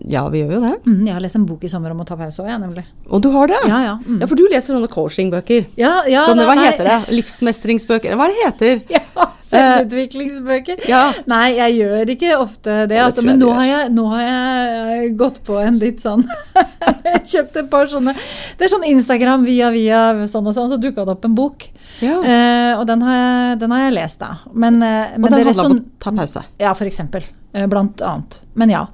Ja, 0.09 0.23
vi 0.33 0.41
gjør 0.41 0.55
jo 0.57 0.61
det. 0.65 0.75
Mm, 0.87 1.01
jeg 1.07 1.13
har 1.13 1.21
lest 1.21 1.37
en 1.37 1.45
bok 1.49 1.65
i 1.67 1.71
sommer 1.71 1.93
om 1.93 2.01
å 2.01 2.07
ta 2.09 2.17
pause 2.17 2.41
òg, 2.41 2.49
jeg, 2.49 2.61
nemlig. 2.63 2.85
Og 3.13 3.21
du 3.25 3.29
har 3.35 3.51
det? 3.51 3.59
Ja, 3.69 3.81
ja. 3.85 3.95
Mm. 4.07 4.21
Ja, 4.23 4.29
for 4.31 4.41
du 4.41 4.47
leser 4.49 4.73
sånne 4.73 4.89
coachingbøker. 4.93 5.67
Ja, 5.81 5.93
ja, 6.09 6.25
Sånne, 6.31 6.47
hva 6.49 6.57
nei, 6.57 6.71
heter 6.71 6.89
det? 6.89 6.99
Livsmestringsbøker? 7.19 8.17
Hva 8.17 8.29
er 8.29 8.35
det 8.35 8.47
heter? 8.47 8.81
Ja, 8.99 9.29
selvutviklingsbøker. 9.49 10.83
Ja. 10.91 11.03
Nei, 11.31 11.57
jeg 11.57 11.79
gjør 11.81 12.13
ikke 12.15 12.35
ofte 12.39 12.75
det, 12.85 12.91
det 12.93 13.01
altså, 13.05 13.25
men 13.27 13.41
nå 13.41 13.51
har, 13.57 13.67
jeg, 13.69 13.93
nå 13.97 14.05
har 14.13 14.25
jeg 14.27 15.13
gått 15.21 15.41
på 15.47 15.59
en 15.63 15.79
litt 15.81 16.03
sånn 16.05 16.25
Jeg 17.09 17.23
kjøpte 17.33 17.63
et 17.63 17.71
par 17.73 17.89
sånne 17.91 18.15
Det 18.59 18.67
er 18.67 18.73
sånn 18.73 18.87
Instagram 18.89 19.47
via 19.47 19.71
via 19.75 20.03
sånn 20.29 20.47
og 20.49 20.57
sånn, 20.57 20.71
så 20.73 20.79
dukka 20.81 21.07
det 21.07 21.15
opp 21.17 21.27
en 21.29 21.37
bok. 21.39 21.69
Ja. 22.05 22.19
Eh, 22.21 22.73
og 22.79 22.87
den 22.89 23.03
har, 23.07 23.19
jeg, 23.19 23.59
den 23.63 23.75
har 23.75 23.85
jeg 23.87 23.97
lest, 23.97 24.21
da. 24.23 24.31
Men, 24.53 24.81
eh, 24.85 25.15
og 25.17 25.25
men 25.25 25.35
den 25.35 25.49
handla 25.49 25.67
om 25.67 25.77
å 25.79 25.83
ta 26.03 26.15
pause. 26.15 26.45
Ja, 26.61 26.75
for 26.79 26.91
eksempel. 26.91 27.27
Eh, 27.53 27.67
Blant 27.71 28.03
annet. 28.05 28.43
Men 28.59 28.73
ja. 28.73 28.85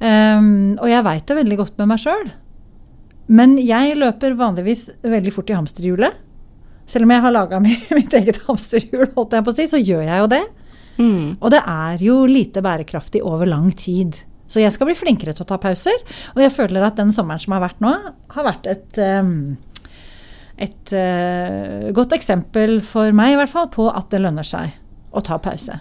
Um, 0.00 0.76
og 0.80 0.88
jeg 0.90 1.06
veit 1.06 1.26
det 1.28 1.38
veldig 1.40 1.60
godt 1.60 1.78
med 1.80 1.92
meg 1.92 2.02
sjøl. 2.02 2.32
Men 3.30 3.54
jeg 3.62 3.94
løper 3.98 4.34
vanligvis 4.38 4.88
veldig 5.06 5.32
fort 5.34 5.52
i 5.52 5.56
hamsterhjulet. 5.56 6.18
Selv 6.90 7.06
om 7.06 7.14
jeg 7.14 7.22
har 7.22 7.34
laga 7.34 7.60
mitt 7.98 8.16
eget 8.18 8.40
hamsterhjul, 8.48 9.12
holdt 9.14 9.36
jeg 9.36 9.46
på 9.46 9.54
å 9.54 9.58
si, 9.60 9.68
så 9.70 9.78
gjør 9.78 10.02
jeg 10.08 10.24
jo 10.24 10.32
det. 10.32 10.42
Mm. 11.00 11.38
Og 11.38 11.48
det 11.54 11.62
er 11.62 12.02
jo 12.04 12.18
lite 12.28 12.62
bærekraftig 12.64 13.22
over 13.26 13.48
lang 13.48 13.70
tid. 13.78 14.18
Så 14.50 14.58
jeg 14.58 14.74
skal 14.74 14.88
bli 14.88 14.98
flinkere 14.98 15.32
til 15.36 15.46
å 15.46 15.50
ta 15.52 15.60
pauser. 15.62 16.02
Og 16.34 16.42
jeg 16.42 16.52
føler 16.54 16.84
at 16.84 16.98
den 16.98 17.12
sommeren 17.14 17.40
som 17.42 17.54
har 17.54 17.62
vært 17.62 17.82
nå, 17.84 17.92
har 18.34 18.46
vært 18.46 18.66
et, 18.70 18.98
ehm, 18.98 19.54
et 20.58 20.94
eh, 20.96 21.90
godt 21.96 22.16
eksempel 22.18 22.80
for 22.84 23.14
meg 23.16 23.36
i 23.36 23.38
hvert 23.38 23.52
fall 23.52 23.70
på 23.72 23.86
at 23.92 24.10
det 24.10 24.24
lønner 24.24 24.46
seg 24.46 24.74
å 25.14 25.22
ta 25.24 25.38
pause. 25.42 25.78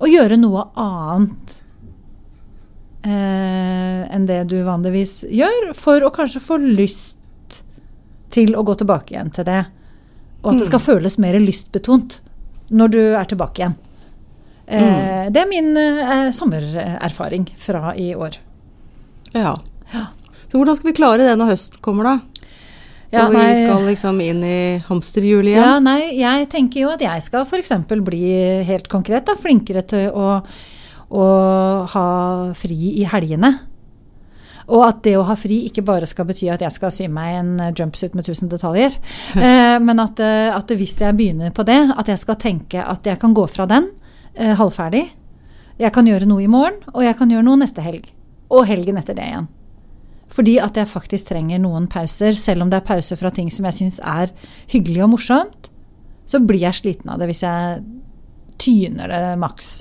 Og 0.00 0.08
gjøre 0.08 0.40
noe 0.40 0.64
annet 0.80 1.58
eh, 3.04 4.08
enn 4.08 4.24
det 4.28 4.46
du 4.48 4.62
vanligvis 4.64 5.20
gjør, 5.28 5.74
for 5.76 6.00
å 6.00 6.14
kanskje 6.14 6.40
få 6.40 6.56
lyst 6.64 7.60
til 8.32 8.56
å 8.56 8.64
gå 8.64 8.78
tilbake 8.80 9.12
igjen 9.12 9.32
til 9.34 9.44
det. 9.44 9.60
Og 10.42 10.52
at 10.54 10.58
det 10.62 10.66
skal 10.70 10.80
føles 10.80 11.18
mer 11.20 11.36
lystbetont 11.42 12.20
når 12.70 12.92
du 12.94 13.00
er 13.18 13.24
tilbake 13.28 13.60
igjen. 13.62 13.74
Eh, 14.70 15.28
Det 15.30 15.40
er 15.42 15.48
min 15.50 15.72
eh, 15.76 16.30
sommererfaring 16.32 17.48
fra 17.58 17.94
i 17.98 18.12
år. 18.14 18.38
Ja. 19.34 19.54
Ja. 19.92 20.06
Så 20.50 20.58
hvordan 20.58 20.76
skal 20.78 20.90
vi 20.90 20.96
klare 20.96 21.26
det 21.26 21.36
når 21.38 21.52
høsten 21.52 21.80
kommer, 21.84 22.04
da? 22.04 22.46
Ja, 23.10 23.24
og 23.26 23.34
vi 23.34 23.42
skal 23.58 23.86
liksom 23.88 24.20
inn 24.22 24.42
i 24.46 24.58
hamsterhjulet 24.86 25.50
igjen? 25.50 25.64
Ja, 25.66 25.78
nei, 25.82 26.12
jeg 26.20 26.46
tenker 26.52 26.84
jo 26.84 26.92
at 26.94 27.02
jeg 27.02 27.22
skal 27.26 27.42
f.eks. 27.42 27.72
bli 28.06 28.20
helt 28.68 28.86
konkret 28.88 29.26
da, 29.26 29.34
flinkere 29.34 29.82
til 29.82 30.12
å, 30.14 30.36
å 31.10 31.24
ha 31.90 32.04
fri 32.54 32.92
i 33.02 33.06
helgene. 33.10 33.50
Og 34.70 34.84
at 34.86 35.00
det 35.02 35.16
å 35.18 35.26
ha 35.26 35.34
fri 35.38 35.64
ikke 35.66 35.84
bare 35.86 36.08
skal 36.08 36.28
bety 36.28 36.50
at 36.52 36.62
jeg 36.62 36.74
skal 36.74 36.92
sy 36.94 37.08
meg 37.10 37.38
en 37.40 37.54
eh, 37.60 37.72
jumpsuit 37.74 38.14
med 38.14 38.28
1000 38.28 38.52
detaljer. 38.52 38.98
eh, 39.46 39.76
men 39.82 40.02
at, 40.02 40.20
eh, 40.22 40.50
at 40.54 40.70
hvis 40.70 40.96
jeg 41.02 41.16
begynner 41.18 41.54
på 41.54 41.66
det, 41.66 41.80
at 41.96 42.10
jeg 42.10 42.22
skal 42.22 42.38
tenke 42.40 42.84
at 42.84 43.06
jeg 43.06 43.18
kan 43.22 43.34
gå 43.36 43.46
fra 43.50 43.66
den 43.70 43.90
eh, 44.34 44.54
halvferdig. 44.58 45.08
Jeg 45.80 45.94
kan 45.96 46.06
gjøre 46.06 46.28
noe 46.28 46.44
i 46.44 46.50
morgen, 46.50 46.76
og 46.92 47.02
jeg 47.06 47.16
kan 47.16 47.30
gjøre 47.32 47.46
noe 47.46 47.62
neste 47.62 47.82
helg. 47.82 48.10
Og 48.52 48.66
helgen 48.68 49.00
etter 49.00 49.16
det 49.16 49.26
igjen. 49.30 49.48
Fordi 50.30 50.58
at 50.62 50.76
jeg 50.78 50.90
faktisk 50.90 51.30
trenger 51.32 51.58
noen 51.62 51.88
pauser, 51.90 52.36
selv 52.38 52.62
om 52.62 52.70
det 52.70 52.80
er 52.80 52.86
pauser 52.86 53.18
fra 53.18 53.32
ting 53.34 53.48
som 53.50 53.66
jeg 53.66 53.78
syns 53.80 53.98
er 54.06 54.30
hyggelig 54.70 55.02
og 55.06 55.14
morsomt. 55.16 55.70
så 56.30 56.38
blir 56.38 56.62
jeg 56.62 56.78
sliten 56.78 57.10
av 57.10 57.18
det 57.18 57.26
hvis 57.26 57.42
jeg 57.42 57.80
tyner 58.62 59.10
det 59.10 59.38
maks. 59.42 59.80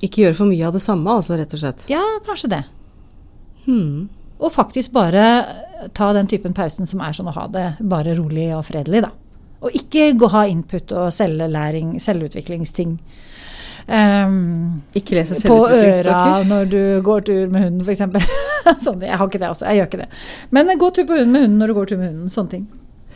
Ikke 0.00 0.22
gjøre 0.22 0.38
for 0.38 0.48
mye 0.48 0.64
av 0.64 0.72
det 0.72 0.80
samme, 0.80 1.10
altså, 1.12 1.36
rett 1.36 1.52
og 1.52 1.60
slett. 1.60 1.84
Ja, 1.92 2.00
kanskje 2.24 2.48
det. 2.54 2.62
Hmm. 3.66 4.08
Og 4.38 4.52
faktisk 4.52 4.92
bare 4.92 5.26
ta 5.94 6.12
den 6.16 6.28
typen 6.30 6.54
pausen 6.56 6.88
som 6.88 7.02
er 7.04 7.14
sånn 7.16 7.30
å 7.30 7.36
ha 7.36 7.46
det 7.52 7.68
bare 7.80 8.16
rolig 8.18 8.50
og 8.56 8.64
fredelig, 8.68 9.04
da. 9.06 9.12
Og 9.64 9.76
ikke 9.78 10.10
gå 10.20 10.28
ha 10.34 10.44
input 10.50 10.92
og 10.92 11.08
selvlæring, 11.14 11.96
selvutviklingsting. 12.02 12.98
Um, 13.84 14.80
Ikke 14.96 15.18
lese 15.18 15.36
på 15.44 15.58
øra 15.68 16.38
når 16.48 16.70
du 16.72 16.80
går 17.04 17.26
tur 17.28 17.50
med 17.52 17.66
hunden, 17.66 17.82
f.eks. 17.84 18.00
sånn, 18.86 19.04
jeg 19.04 19.16
har 19.20 19.28
ikke 19.28 19.40
det, 19.40 19.50
altså. 19.50 19.68
Jeg 19.68 19.80
gjør 19.80 19.90
ikke 19.90 20.00
det. 20.04 20.08
Men 20.56 20.72
gå 20.80 20.88
tur 20.96 21.06
på 21.08 21.18
hunden 21.18 21.36
med 21.36 21.46
hunden 21.46 21.60
når 21.60 21.72
du 21.72 21.76
går 21.78 21.92
tur 21.92 22.00
med 22.00 22.10
hunden. 22.10 22.32
Sånne 22.32 22.56
ting. 22.56 22.64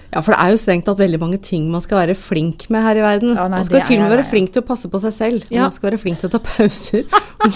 Ja, 0.08 0.22
for 0.24 0.32
det 0.32 0.38
er 0.40 0.54
jo 0.54 0.60
strengt 0.60 0.86
tatt 0.88 1.00
veldig 1.00 1.18
mange 1.20 1.38
ting 1.44 1.66
man 1.68 1.82
skal 1.84 2.00
være 2.00 2.14
flink 2.16 2.64
med 2.72 2.80
her 2.84 2.96
i 2.96 3.04
verden. 3.04 3.34
Ja, 3.36 3.44
nei, 3.44 3.60
man 3.60 3.68
skal 3.68 3.84
til 3.84 3.98
og 3.98 4.06
med 4.06 4.14
være 4.14 4.28
flink 4.30 4.54
til 4.54 4.64
å 4.64 4.68
passe 4.68 4.88
på 4.88 5.00
seg 5.02 5.12
selv. 5.16 5.50
Ja. 5.52 5.66
Man 5.66 5.74
skal 5.76 5.90
være 5.90 6.00
flink 6.00 6.22
til 6.22 6.30
å 6.30 6.32
ta 6.32 6.40
pauser. 6.48 7.04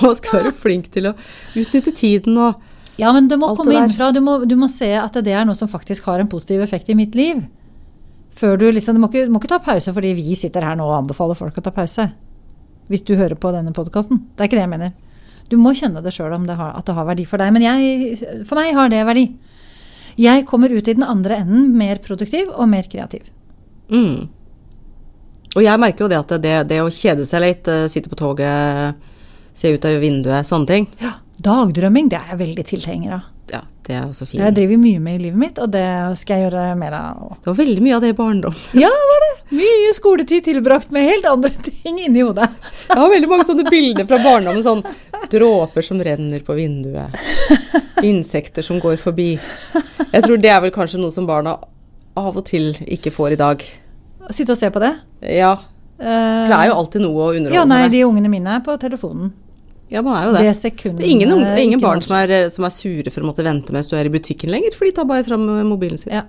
man 0.03 0.19
skal 0.19 0.39
være 0.39 0.53
flink 0.61 0.91
til 0.93 1.09
å 1.09 1.15
utnytte 1.57 1.95
tiden 1.97 2.37
og 2.37 2.61
Ja, 3.01 3.13
men 3.13 3.29
det 3.29 3.39
må 3.41 3.49
Alt 3.51 3.61
komme 3.61 3.77
innenfra. 3.77 4.11
Du 4.13 4.21
må, 4.25 4.39
du 4.45 4.55
må 4.59 4.69
se 4.71 4.91
at 4.99 5.17
det 5.25 5.33
er 5.33 5.47
noe 5.49 5.57
som 5.59 5.71
faktisk 5.71 6.07
har 6.11 6.21
en 6.21 6.31
positiv 6.31 6.63
effekt 6.65 6.91
i 6.93 6.97
mitt 6.99 7.17
liv. 7.19 7.41
Før 8.37 8.59
du 8.61 8.67
liksom, 8.73 8.97
Du 8.97 9.03
må 9.03 9.09
ikke, 9.13 9.27
du 9.29 9.33
må 9.33 9.41
ikke 9.43 9.53
ta 9.53 9.61
pause 9.61 9.93
fordi 9.93 10.15
vi 10.17 10.37
sitter 10.39 10.65
her 10.65 10.77
nå 10.79 10.87
og 10.89 10.99
anbefaler 11.03 11.39
folk 11.39 11.59
å 11.59 11.65
ta 11.65 11.73
pause. 11.75 12.11
Hvis 12.93 13.05
du 13.09 13.15
hører 13.17 13.39
på 13.39 13.53
denne 13.55 13.73
podkasten. 13.77 14.21
Det 14.35 14.45
er 14.45 14.51
ikke 14.51 14.59
det 14.61 14.67
jeg 14.67 14.75
mener. 14.75 14.93
Du 15.53 15.59
må 15.61 15.75
kjenne 15.77 16.03
det 16.05 16.15
sjøl 16.15 16.33
at 16.33 16.87
det 16.87 16.97
har 16.97 17.09
verdi 17.09 17.25
for 17.29 17.41
deg. 17.43 17.53
Men 17.53 17.65
jeg, 17.65 18.45
for 18.49 18.61
meg 18.61 18.77
har 18.77 18.93
det 18.93 19.03
verdi. 19.09 19.27
Jeg 20.21 20.45
kommer 20.49 20.73
ut 20.73 20.89
i 20.89 20.95
den 20.97 21.05
andre 21.05 21.41
enden 21.41 21.73
mer 21.77 22.01
produktiv 22.05 22.53
og 22.53 22.69
mer 22.69 22.89
kreativ. 22.93 23.33
mm. 23.89 24.29
Og 25.53 25.61
jeg 25.61 25.81
merker 25.83 26.07
jo 26.07 26.09
det 26.09 26.17
at 26.17 26.31
det, 26.41 26.53
det 26.71 26.79
å 26.81 26.89
kjede 26.89 27.27
seg 27.29 27.43
litt, 27.45 27.69
eh, 27.69 27.85
sitte 27.93 28.09
på 28.09 28.17
toget, 28.17 28.97
se 29.53 29.69
ut 29.75 29.85
av 29.85 29.99
vinduet, 30.01 30.49
sånne 30.49 30.69
ting, 30.71 30.87
Ja, 31.03 31.11
Dagdrømming 31.43 32.09
det 32.13 32.19
er 32.21 32.33
jeg 32.35 32.39
veldig 32.43 32.65
tilhenger 32.69 33.13
av. 33.17 33.21
ja, 33.53 33.61
det 33.87 33.95
er 33.97 34.05
også 34.07 34.27
fint. 34.29 34.39
Det 34.41 34.45
jeg 34.47 34.55
driver 34.57 34.79
mye 34.81 35.01
med 35.03 35.15
i 35.19 35.23
livet 35.25 35.39
mitt, 35.39 35.59
og 35.59 35.71
det 35.73 35.85
skal 36.21 36.39
jeg 36.39 36.47
gjøre 36.51 36.77
mer 36.79 36.93
av. 36.97 37.33
Det 37.43 37.51
var 37.51 37.57
veldig 37.59 37.83
mye 37.83 37.97
av 37.97 38.03
det 38.05 38.11
i 38.13 38.17
barndom. 38.21 38.55
Ja, 38.85 38.89
var 38.89 39.25
det! 39.27 39.31
Mye 39.53 39.91
skoletid 39.97 40.45
tilbrakt 40.47 40.91
med 40.95 41.05
helt 41.05 41.27
andre 41.29 41.51
ting 41.69 41.99
inni 42.01 42.23
hodet. 42.23 42.47
Jeg 42.89 42.97
har 43.01 43.11
veldig 43.11 43.29
mange 43.29 43.45
sånne 43.49 43.67
bilder 43.69 44.07
fra 44.09 44.21
barndommen. 44.23 44.63
Sånn 44.65 44.85
dråper 45.33 45.83
som 45.85 46.01
renner 46.05 46.41
på 46.47 46.55
vinduet. 46.57 47.17
Insekter 48.03 48.63
som 48.65 48.81
går 48.81 48.97
forbi. 49.03 49.35
Jeg 50.13 50.23
tror 50.25 50.41
det 50.41 50.51
er 50.53 50.63
vel 50.65 50.73
kanskje 50.75 51.01
noe 51.03 51.13
som 51.15 51.27
barna 51.29 51.57
av 52.17 52.37
og 52.37 52.45
til 52.49 52.73
ikke 52.87 53.13
får 53.15 53.35
i 53.37 53.41
dag. 53.41 53.63
Sitte 54.31 54.55
og 54.55 54.61
se 54.61 54.71
på 54.73 54.81
det. 54.83 54.95
Ja, 55.27 55.57
for 56.03 56.49
det 56.51 56.57
er 56.57 56.67
jo 56.71 56.75
alltid 56.81 57.05
noe 57.05 57.21
å 57.29 57.31
underholde 57.37 57.55
Ja, 57.55 57.63
nei, 57.69 57.85
de 57.93 58.01
ungene 58.07 58.31
mine 58.33 58.57
er 58.57 58.63
på 58.65 58.75
telefonen. 58.81 59.31
Ja, 59.93 60.01
man 60.03 60.17
er 60.17 60.27
jo 60.27 60.33
det. 60.39 60.43
Det 60.49 60.57
sekundet 60.57 61.03
Det 61.03 61.07
er 61.07 61.13
ingen, 61.13 61.33
unge, 61.37 61.55
ingen 61.61 61.81
barn 61.83 62.01
som 62.03 62.17
er, 62.17 62.31
eh, 62.33 62.49
som 62.53 62.65
er 62.65 62.73
sure 62.73 63.11
for 63.13 63.21
å 63.23 63.29
måtte 63.29 63.45
vente 63.45 63.75
mens 63.77 63.87
du 63.91 63.97
er 63.99 64.09
i 64.09 64.13
butikken 64.15 64.51
lenger, 64.55 64.73
for 64.79 64.89
de 64.89 64.93
tar 64.97 65.05
bare 65.11 65.25
fram 65.27 65.45
eh, 65.53 65.63
mobilen 65.69 66.01
sin. 66.01 66.15
Ja. 66.17 66.23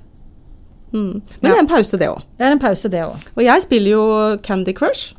Mm. 0.93 1.21
Men 1.23 1.23
Ja. 1.41 1.49
det 1.49 1.55
er 1.55 1.59
en 1.63 1.67
pause, 1.71 1.97
det 1.97 2.07
òg. 2.11 2.21
Det 2.37 2.45
er 2.45 2.51
en 2.51 2.59
pause, 2.61 2.89
det 2.91 3.01
òg. 3.07 3.15
Og 3.37 3.43
jeg 3.47 3.61
spiller 3.65 3.91
jo 3.95 4.03
Candy 4.43 4.73
Crush. 4.77 5.15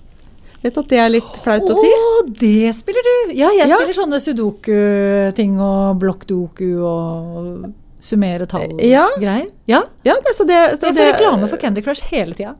Vet 0.65 0.79
at 0.81 0.89
det 0.89 0.99
er 0.99 1.11
litt 1.13 1.33
flaut 1.45 1.61
å 1.69 1.75
si. 1.77 1.89
Å, 1.93 2.23
det 2.41 2.71
spiller 2.77 3.03
du! 3.05 3.35
Ja, 3.37 3.51
jeg 3.53 3.69
Ja. 3.69 3.77
spiller 3.77 3.97
sånne 3.99 4.21
sudoku-ting 4.23 5.59
og 5.61 5.99
blokkdoku 6.01 6.69
og 6.85 7.73
summere 8.01 8.47
tall-greier. 8.49 9.49
Ja. 9.69 9.83
Ja, 10.05 10.15
det, 10.25 10.33
så 10.37 10.47
det, 10.49 10.79
så 10.81 10.89
Jeg 10.89 10.97
får 10.97 11.11
reklame 11.13 11.49
for 11.49 11.57
Candy 11.61 11.83
Crush 11.83 12.03
hele 12.13 12.33
tida. 12.35 12.55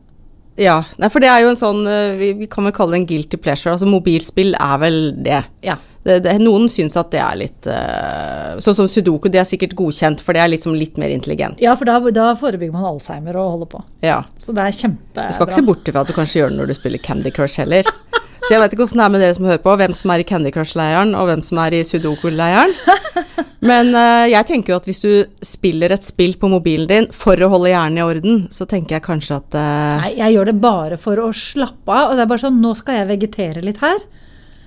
Ja, 0.55 0.77
nei, 1.01 1.09
for 1.11 1.23
det 1.23 1.27
er 1.27 1.43
jo 1.43 1.49
en 1.51 1.59
sånn 1.59 1.83
eh, 1.89 2.13
vi, 2.19 2.29
vi 2.39 2.47
kan 2.51 2.63
vel 2.67 2.73
kalle 2.75 2.95
det 2.95 3.01
en 3.01 3.09
guilty 3.09 3.39
pleasure. 3.41 3.73
Altså 3.75 3.89
mobilspill 3.89 4.55
er 4.55 4.79
vel 4.79 4.99
det. 5.25 5.41
Ja. 5.67 5.75
det, 6.07 6.21
det 6.23 6.37
noen 6.39 6.69
syns 6.71 6.95
at 6.99 7.11
det 7.11 7.19
er 7.19 7.35
litt 7.41 7.67
uh, 7.67 8.55
Sånn 8.63 8.77
som 8.77 8.87
sudoku, 8.91 9.27
det 9.31 9.41
er 9.41 9.49
sikkert 9.49 9.75
godkjent, 9.75 10.23
for 10.23 10.37
det 10.37 10.45
er 10.45 10.53
liksom 10.53 10.77
litt 10.79 10.99
mer 11.01 11.11
intelligent. 11.11 11.59
ja, 11.63 11.75
for 11.75 11.89
da, 11.89 11.99
da 12.15 12.29
forebygger 12.39 12.75
man 12.75 12.87
Alzheimer 12.87 13.35
og 13.41 13.51
holder 13.57 13.71
på. 13.75 13.83
Ja. 14.05 14.21
Så 14.39 14.55
det 14.55 14.63
er 14.63 14.79
kjempebra. 14.79 15.27
Du 15.27 15.39
skal 15.39 15.49
ikke 15.49 15.59
se 15.59 15.67
bort 15.67 15.91
ifra 15.91 16.05
at 16.05 16.11
du 16.13 16.15
kanskje 16.15 16.41
gjør 16.41 16.55
det 16.55 16.61
når 16.61 16.71
du 16.71 16.77
spiller 16.79 17.03
Candy 17.03 17.35
Crush 17.35 17.59
heller. 17.63 17.91
Så 18.45 18.53
jeg 18.53 18.61
vet 18.61 18.73
ikke 18.75 18.85
åssen 18.85 18.99
det 19.01 19.05
er 19.07 19.13
med 19.15 19.23
dere 19.23 19.35
som 19.35 19.47
hører 19.49 19.61
på, 19.63 19.73
hvem 19.81 19.93
som 19.97 20.11
er 20.13 20.21
i 20.21 20.25
Candy 20.29 20.51
Crush-leiren, 20.53 21.15
og 21.17 21.31
hvem 21.31 21.41
som 21.43 21.59
er 21.65 21.73
i 21.73 21.79
sudoku-leiren. 21.87 22.75
Men 23.65 23.91
uh, 23.97 24.25
jeg 24.29 24.45
tenker 24.49 24.73
jo 24.73 24.77
at 24.77 24.87
hvis 24.89 25.01
du 25.01 25.11
spiller 25.45 25.93
et 25.95 26.05
spill 26.05 26.35
på 26.41 26.49
mobilen 26.51 26.87
din 26.89 27.07
for 27.15 27.39
å 27.41 27.49
holde 27.53 27.71
hjernen 27.71 27.97
i 27.99 28.05
orden, 28.05 28.41
så 28.53 28.67
tenker 28.69 28.97
jeg 28.99 29.05
kanskje 29.07 29.39
at 29.41 29.57
uh, 29.57 30.01
Nei, 30.03 30.11
jeg 30.19 30.35
gjør 30.35 30.51
det 30.51 30.57
bare 30.61 30.99
for 31.01 31.21
å 31.23 31.31
slappe 31.35 31.89
av. 31.93 32.11
Og 32.11 32.17
det 32.19 32.25
er 32.25 32.31
bare 32.31 32.43
sånn, 32.45 32.61
nå 32.61 32.75
skal 32.77 33.01
jeg 33.01 33.11
vegetere 33.15 33.63
litt 33.65 33.81
her. 33.83 34.01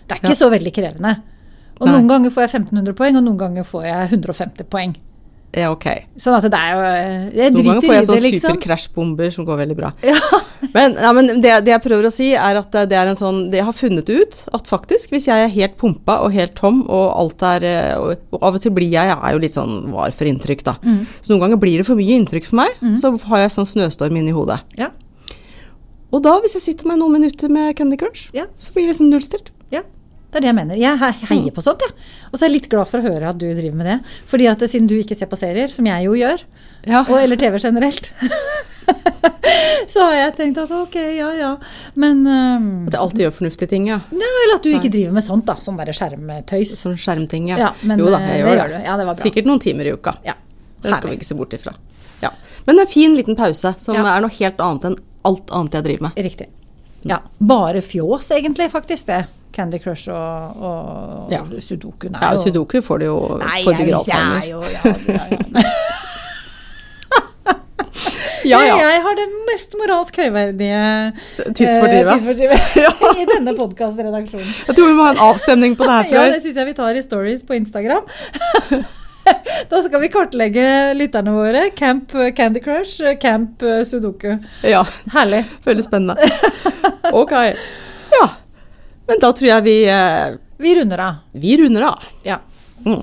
Det 0.08 0.16
er 0.16 0.22
ikke 0.22 0.34
Ja. 0.34 0.40
så 0.40 0.50
veldig 0.52 0.72
krevende. 0.74 1.14
Og 1.78 1.86
Nei. 1.86 1.94
noen 1.94 2.08
ganger 2.10 2.34
får 2.34 2.46
jeg 2.46 2.54
1500 2.64 2.96
poeng, 2.98 3.18
og 3.20 3.26
noen 3.28 3.38
ganger 3.38 3.66
får 3.68 3.84
jeg 3.86 4.08
150 4.18 4.66
poeng. 4.72 4.96
Ja, 5.56 5.70
ok. 5.72 5.86
Sånn 6.20 6.34
at 6.36 6.44
det 6.52 6.58
er 6.58 6.74
jo 6.74 6.80
Jeg 7.38 7.52
Noen 7.54 7.66
ganger 7.70 7.84
får 7.86 7.94
jeg 7.94 8.04
sånne 8.04 8.18
sånn 8.18 8.24
liksom. 8.26 8.42
superkrasjbomber 8.52 9.30
som 9.32 9.46
går 9.48 9.60
veldig 9.62 9.76
bra. 9.78 9.90
Ja. 10.04 10.18
Men, 10.74 10.96
ja, 10.98 11.12
men 11.14 11.40
det, 11.40 11.52
det 11.64 11.70
jeg 11.70 11.82
prøver 11.84 12.08
å 12.08 12.10
si, 12.12 12.32
er 12.34 12.58
at 12.58 12.74
det 12.90 12.96
er 12.98 13.06
en 13.06 13.16
sånn 13.16 13.44
Det 13.52 13.60
jeg 13.60 13.66
har 13.68 13.76
funnet 13.78 14.08
ut, 14.10 14.40
at 14.58 14.66
faktisk, 14.68 15.12
hvis 15.14 15.28
jeg 15.30 15.44
er 15.44 15.52
helt 15.54 15.76
pumpa 15.78 16.16
og 16.24 16.34
helt 16.34 16.56
tom, 16.58 16.80
og 16.90 17.04
alt 17.14 17.44
er 17.46 17.66
eh, 17.68 17.92
Og, 17.94 18.34
av 18.42 18.58
og 18.58 18.64
til 18.64 18.74
blir 18.74 18.90
jeg 18.90 19.06
Jeg 19.08 19.16
er 19.16 19.36
jo 19.36 19.42
litt 19.44 19.54
sånn 19.54 19.76
var 19.94 20.12
for 20.18 20.28
inntrykk, 20.28 20.64
da. 20.66 20.74
Mm. 20.82 21.04
Så 21.22 21.32
noen 21.32 21.44
ganger 21.46 21.62
blir 21.62 21.78
det 21.80 21.86
for 21.86 21.98
mye 21.98 22.18
inntrykk 22.18 22.50
for 22.50 22.60
meg, 22.60 22.74
så 22.98 23.14
har 23.30 23.44
jeg 23.44 23.54
sånn 23.54 23.70
snøstorm 23.70 24.18
inni 24.18 24.34
hodet. 24.34 24.58
Ja. 24.78 24.90
Og 26.10 26.22
da, 26.26 26.34
hvis 26.42 26.58
jeg 26.58 26.66
sitter 26.66 26.90
meg 26.90 26.98
noen 27.00 27.16
minutter 27.20 27.52
med 27.52 27.76
Candy 27.78 27.96
Crush, 28.00 28.28
så 28.34 28.74
blir 28.74 28.88
det 28.88 28.96
liksom 28.96 29.12
nullstilt. 29.14 29.54
ja. 29.74 29.86
Det 30.28 30.36
er 30.36 30.40
det 30.44 30.48
jeg 30.50 30.54
mener. 30.58 30.76
Jeg 30.76 30.98
he- 30.98 31.12
Mm. 31.24 31.28
heier 31.28 31.50
på 31.56 31.62
sånt, 31.64 31.80
jeg. 31.80 31.90
Og 32.32 32.38
så 32.38 32.44
er 32.44 32.48
jeg 32.50 32.60
litt 32.60 32.68
glad 32.68 32.86
for 32.88 32.98
å 33.00 33.02
høre 33.02 33.28
at 33.30 33.38
du 33.38 33.46
driver 33.54 33.74
med 33.76 33.86
det. 33.86 34.00
Fordi 34.26 34.46
at 34.50 34.58
siden 34.68 34.86
du 34.86 34.94
ikke 35.00 35.16
ser 35.16 35.26
på 35.26 35.38
serier, 35.38 35.68
som 35.72 35.86
jeg 35.86 36.04
jo 36.04 36.12
gjør, 36.12 36.42
Ja. 36.86 37.00
og, 37.00 37.16
eller 37.18 37.36
TV 37.36 37.56
generelt, 37.58 38.10
så 39.88 40.02
har 40.04 40.14
jeg 40.14 40.34
tenkt 40.36 40.58
at 40.62 40.70
ok, 40.70 40.94
ja 41.16 41.30
ja. 41.34 41.50
Men 41.94 42.26
um, 42.26 42.86
At 42.88 42.92
jeg 42.96 43.00
alltid 43.00 43.22
gjør 43.24 43.34
fornuftige 43.38 43.68
ting, 43.68 43.86
ja. 43.88 44.00
ja, 44.12 44.28
Eller 44.44 44.56
at 44.58 44.62
du 44.66 44.70
ikke 44.70 44.90
driver 44.92 45.12
med 45.16 45.24
sånt, 45.24 45.46
da. 45.48 45.54
Sånn 45.64 45.76
bare 45.80 45.94
skjermtøys. 45.96 46.74
Sånn 46.76 46.96
skjermting, 47.00 47.48
ja. 47.52 47.56
Ja, 47.58 47.70
men, 47.82 47.98
jo 47.98 48.10
da, 48.12 48.20
jeg 48.20 48.42
gjør 48.42 48.50
det 48.52 48.58
gjør 48.58 48.68
du. 48.74 48.78
Ja, 48.84 48.96
det. 49.00 49.16
Sikkert 49.24 49.48
noen 49.48 49.60
timer 49.64 49.88
i 49.88 49.94
uka. 49.96 50.16
Ja. 50.26 50.34
Det 50.82 50.92
skal 50.94 51.10
vi 51.10 51.16
ikke 51.18 51.26
se 51.30 51.34
bort 51.38 51.56
ifra. 51.56 51.74
Ja. 52.22 52.30
Men 52.68 52.78
en 52.84 52.86
fin 52.90 53.16
liten 53.16 53.36
pause, 53.38 53.74
som 53.80 53.96
Ja. 53.96 54.04
er 54.16 54.20
noe 54.24 54.30
helt 54.38 54.60
annet 54.60 54.84
enn 54.90 54.96
alt 55.24 55.50
annet 55.50 55.72
jeg 55.80 55.84
driver 55.88 56.02
med. 56.08 56.20
Riktig. 56.28 56.46
Ja. 57.08 57.20
Bare 57.40 57.80
fjås, 57.80 58.28
egentlig, 58.36 58.70
faktisk, 58.70 59.06
det. 59.06 59.24
Candy 59.52 59.78
Crush 59.82 60.08
og, 60.12 60.56
og 60.62 61.32
Ja. 61.32 61.42
sudoku. 61.60 62.08
Nei, 62.10 62.20
Ja, 62.22 62.32
og- 62.32 62.38
sudoku 62.44 62.80
får 62.82 62.98
du 62.98 63.04
jo 63.06 63.18
Nei, 63.42 63.62
forebygger 63.64 63.94
jeg, 64.06 64.42
jeg, 64.42 64.50
jo, 64.50 64.62
ja, 64.62 64.80
ja, 65.08 65.24
ja. 65.30 65.62
Ja. 68.46 68.60
Jeg 68.78 69.00
har 69.02 69.16
det 69.18 69.24
mest 69.48 69.72
moralsk 69.76 70.16
høyverdige 70.22 70.82
Tidsfordrivet. 71.58 72.52
eh, 72.78 73.00
i 73.22 73.26
denne 73.28 73.52
podkastredaksjonen. 73.58 74.52
Jeg 74.68 74.76
tror 74.76 74.86
vi 74.86 74.94
må 74.96 75.04
ha 75.08 75.10
en 75.16 75.22
avstemning 75.26 75.74
på 75.76 75.84
det 75.88 75.96
her 75.98 76.14
Ja, 76.14 76.22
det 76.32 76.40
syns 76.44 76.56
jeg 76.60 76.68
vi 76.70 76.76
tar 76.78 76.96
i 76.96 77.02
stories 77.04 77.42
på 77.48 77.56
Instagram. 77.58 78.06
Da 79.68 79.80
skal 79.84 80.00
vi 80.00 80.08
kartlegge 80.08 80.64
lytterne 80.96 81.34
våre. 81.34 81.66
Camp 81.76 82.14
eh, 82.16 82.30
Candy 82.32 82.62
Crush, 82.64 83.02
eh, 83.04 83.18
Camp 83.20 83.60
eh, 83.66 83.82
Sudoku. 83.84 84.38
Ja, 84.64 84.84
Herlig. 85.12 85.42
veldig 85.66 85.84
spennende. 85.84 86.30
Ok. 87.12 87.34
Ja. 88.14 88.28
Men 89.08 89.18
da 89.22 89.30
tror 89.32 89.48
jeg 89.48 89.62
vi, 89.64 89.76
eh, 89.88 90.34
Vi 90.58 90.74
runder 90.78 90.98
av. 91.00 91.14
vi 91.32 91.56
runder 91.56 91.82
av. 91.88 91.98
Ja. 92.26 92.38
Mm. 92.84 93.02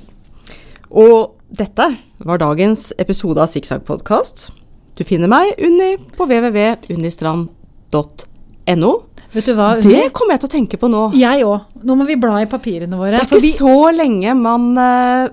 Og 0.91 1.31
dette 1.51 1.97
var 2.19 2.37
dagens 2.41 2.91
episode 2.99 3.41
av 3.41 3.47
Sikksakk 3.51 3.85
podkast. 3.87 4.49
Du 4.95 5.03
finner 5.03 5.27
meg 5.27 5.55
Unni 5.59 5.97
på 6.15 6.25
www.unnistrand.no. 6.29 8.93
Vet 9.35 9.45
du 9.49 9.53
hva, 9.57 9.73
Unni? 9.77 9.89
Det 9.91 10.13
kommer 10.15 10.33
jeg 10.37 10.41
til 10.45 10.49
å 10.49 10.53
tenke 10.53 10.77
på 10.79 10.87
nå. 10.91 11.01
Jeg 11.19 11.43
òg. 11.43 11.59
Nå 11.83 11.95
må 11.99 12.05
vi 12.07 12.15
bla 12.15 12.37
i 12.41 12.45
papirene 12.47 12.95
våre. 12.95 13.19
Det 13.19 13.25
er 13.25 13.29
ikke 13.35 13.41
vi- 13.41 13.57
så 13.59 13.91
lenge 13.95 14.35
man 14.39 14.69
eh, 14.77 15.27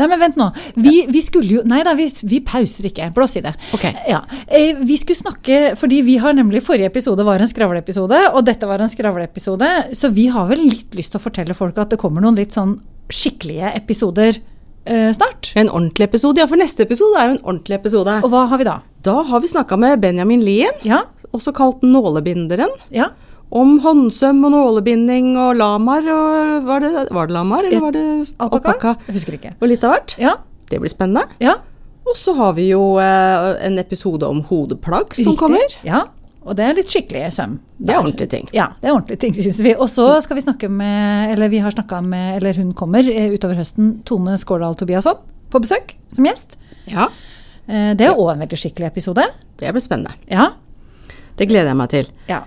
Nei, 0.00 0.08
men 0.10 0.20
vent 0.22 0.38
nå. 0.40 0.48
Vi, 0.80 0.94
vi 1.12 1.20
skulle 1.24 1.58
jo 1.60 1.62
Nei 1.68 1.82
da, 1.86 1.92
vi, 1.98 2.08
vi 2.30 2.40
pauser 2.46 2.88
ikke. 2.90 3.10
Blås 3.16 3.36
i 3.38 3.44
det. 3.44 3.52
Ok. 3.76 3.84
Ja. 4.08 4.22
Eh, 4.48 4.80
Vi 4.80 4.96
skulle 5.00 5.18
snakke 5.20 5.60
Fordi 5.78 6.00
vi 6.06 6.16
har 6.22 6.32
nemlig 6.36 6.62
Forrige 6.66 6.88
episode 6.90 7.24
var 7.26 7.40
en 7.44 7.50
skravleepisode, 7.50 8.20
og 8.34 8.44
dette 8.48 8.66
var 8.70 8.80
en 8.82 8.90
skravleepisode. 8.92 9.68
Så 9.96 10.10
vi 10.16 10.26
har 10.32 10.48
vel 10.50 10.64
litt 10.70 10.94
lyst 10.98 11.12
til 11.14 11.20
å 11.20 11.26
fortelle 11.28 11.54
folk 11.58 11.78
at 11.78 11.92
det 11.92 12.00
kommer 12.00 12.24
noen 12.24 12.38
litt 12.40 12.56
sånn 12.56 12.78
skikkelige 13.10 13.72
episoder 13.76 14.36
eh, 14.86 15.10
snart. 15.16 15.52
En 15.58 15.68
ordentlig 15.70 16.06
episode. 16.10 16.38
Ja, 16.42 16.46
for 16.50 16.60
neste 16.60 16.84
episode 16.86 17.18
er 17.20 17.30
jo 17.32 17.38
en 17.38 17.42
ordentlig 17.44 17.80
episode. 17.80 18.18
Og 18.24 18.30
hva 18.32 18.44
har 18.52 18.60
vi 18.60 18.66
da? 18.68 18.76
Da 19.02 19.16
har 19.26 19.40
vi 19.42 19.48
snakka 19.50 19.78
med 19.80 20.00
Benjamin 20.02 20.42
Lien, 20.46 20.76
Ja? 20.86 21.02
også 21.34 21.52
kalt 21.56 21.82
Nålebinderen, 21.86 22.72
Ja? 22.94 23.10
Om 23.50 23.78
håndsøm 23.82 24.44
og 24.46 24.52
nålebinding 24.54 25.32
og 25.38 25.56
lamaer 25.58 26.06
og 26.14 26.64
Var 26.68 26.80
det, 26.84 26.90
var 27.10 27.26
det 27.26 27.34
lamaer, 27.34 27.66
eller 27.66 27.80
var 27.80 27.92
det 27.96 28.04
Alpakka? 28.38 28.56
alpakka? 28.76 28.92
Jeg 29.08 29.14
husker 29.16 29.32
ikke. 29.38 29.52
Og 29.60 29.68
litt 29.68 29.84
av 29.84 29.90
hvert. 29.96 30.14
Ja? 30.22 30.34
Det 30.70 30.78
blir 30.80 30.92
spennende. 30.92 31.24
Ja? 31.42 31.56
Og 32.06 32.14
så 32.16 32.34
har 32.38 32.52
vi 32.54 32.68
jo 32.70 32.96
eh, 33.02 33.66
en 33.66 33.78
episode 33.78 34.26
om 34.26 34.42
hodeplagg 34.46 35.14
som 35.14 35.32
Riktig. 35.32 35.38
kommer. 35.38 35.74
Ja? 35.86 36.04
Og 36.46 36.54
det 36.56 36.64
er 36.64 36.74
litt 36.78 36.88
skikkelig 36.88 37.32
søm. 37.36 37.58
Det 37.76 37.92
er 37.92 37.98
ordentlige 38.00 38.30
ting. 38.32 38.46
Ja, 38.56 38.68
det 38.80 38.88
er 38.88 38.94
ordentlige 38.94 39.20
ting, 39.20 39.34
syns 39.36 39.58
vi. 39.60 39.74
Og 39.76 39.90
så 39.92 40.06
skal 40.24 40.38
vi 40.38 40.44
snakke 40.46 40.70
med, 40.72 41.34
eller 41.34 41.50
vi 41.52 41.58
har 41.60 41.74
snakka 41.74 41.98
med, 42.06 42.38
eller 42.38 42.54
hun 42.62 42.70
kommer 42.72 43.04
eh, 43.10 43.34
utover 43.34 43.58
høsten, 43.60 43.98
Tone 44.08 44.38
Skårdal 44.40 44.74
Tobiasson 44.80 45.18
på 45.50 45.60
besøk 45.66 45.96
som 46.08 46.24
gjest. 46.30 46.56
Ja, 46.86 47.08
Eh, 47.70 47.92
Det 47.94 48.02
er 48.08 48.16
òg 48.18 48.32
en 48.32 48.40
veldig 48.40 48.56
skikkelig 48.58 48.86
episode. 48.88 49.22
det 49.60 49.70
blir 49.70 49.80
spennende. 49.84 50.10
Ja. 50.26 50.48
Det 51.36 51.46
gleder 51.46 51.68
jeg 51.70 51.76
meg 51.76 51.88
til. 51.92 52.06
ja. 52.26 52.40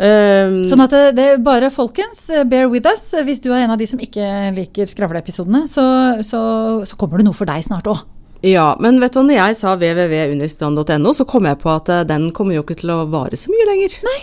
Um, 0.00 0.62
Sånn 0.70 0.80
at 0.82 0.92
det, 0.94 1.02
det 1.18 1.26
bare 1.44 1.68
folkens, 1.70 2.24
eh, 2.32 2.46
bear 2.48 2.70
with 2.72 2.88
us. 2.88 3.04
Hvis 3.26 3.42
du 3.44 3.50
er 3.52 3.66
en 3.66 3.74
av 3.74 3.78
de 3.78 3.86
som 3.86 4.00
ikke 4.00 4.24
liker 4.56 4.88
skravleepisodene, 4.90 5.66
så, 5.70 5.84
så, 6.24 6.40
så 6.88 6.98
kommer 6.98 7.20
det 7.20 7.28
noe 7.28 7.36
for 7.36 7.48
deg 7.50 7.62
snart 7.66 7.90
òg. 7.92 8.00
ja, 8.42 8.72
men 8.82 8.98
vet 9.02 9.14
du, 9.14 9.20
når 9.22 9.36
jeg 9.38 9.58
sa 9.60 9.76
www.unistrand.no, 9.76 11.12
så 11.14 11.26
kom 11.28 11.46
jeg 11.46 11.60
på 11.62 11.70
at 11.70 11.92
eh, 11.92 12.06
den 12.08 12.30
kommer 12.34 12.56
jo 12.56 12.64
ikke 12.64 12.80
til 12.80 12.94
å 12.94 13.02
vare 13.12 13.38
så 13.38 13.52
mye 13.52 13.68
lenger. 13.68 13.98
Nei. 14.08 14.20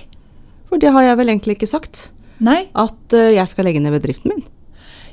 For 0.70 0.82
det 0.82 0.92
har 0.94 1.06
jeg 1.06 1.20
vel 1.22 1.32
egentlig 1.32 1.60
ikke 1.60 1.70
sagt. 1.70 2.10
Nei. 2.44 2.64
At 2.78 3.16
eh, 3.16 3.36
jeg 3.38 3.48
skal 3.52 3.70
legge 3.70 3.84
ned 3.84 3.96
bedriften 3.96 4.34
min. 4.34 4.44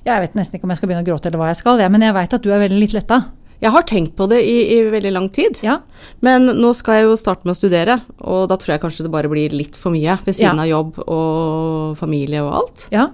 Jeg 0.06 0.22
vet 0.22 0.36
nesten 0.38 0.56
ikke 0.56 0.68
om 0.68 0.72
jeg 0.72 0.80
skal 0.80 0.90
begynne 0.90 1.04
å 1.04 1.08
gråte 1.08 1.30
eller 1.30 1.40
hva 1.42 1.50
jeg 1.50 1.60
skal, 1.60 1.80
men 1.90 2.04
jeg 2.04 2.14
veit 2.14 2.34
at 2.36 2.44
du 2.44 2.52
er 2.54 2.62
veldig 2.62 2.78
litt 2.78 2.94
letta. 2.94 3.24
Jeg 3.66 3.74
har 3.74 3.84
tenkt 3.88 4.12
på 4.18 4.28
det 4.30 4.38
i, 4.46 4.56
i 4.76 4.80
veldig 4.92 5.10
lang 5.16 5.26
tid. 5.34 5.58
Ja. 5.66 5.80
Men 6.22 6.46
nå 6.60 6.70
skal 6.78 7.00
jeg 7.00 7.08
jo 7.08 7.16
starte 7.18 7.42
med 7.48 7.56
å 7.56 7.58
studere, 7.58 7.96
og 8.22 8.44
da 8.52 8.54
tror 8.62 8.76
jeg 8.76 8.82
kanskje 8.84 9.06
det 9.08 9.10
bare 9.14 9.30
blir 9.32 9.50
litt 9.58 9.74
for 9.80 9.90
mye 9.94 10.14
ved 10.22 10.36
siden 10.38 10.60
Ja. 10.60 10.62
av 10.62 10.70
jobb 10.70 11.00
og 11.06 11.96
familie 11.98 12.44
og 12.46 12.52
alt. 12.62 12.86
ja. 12.94 13.08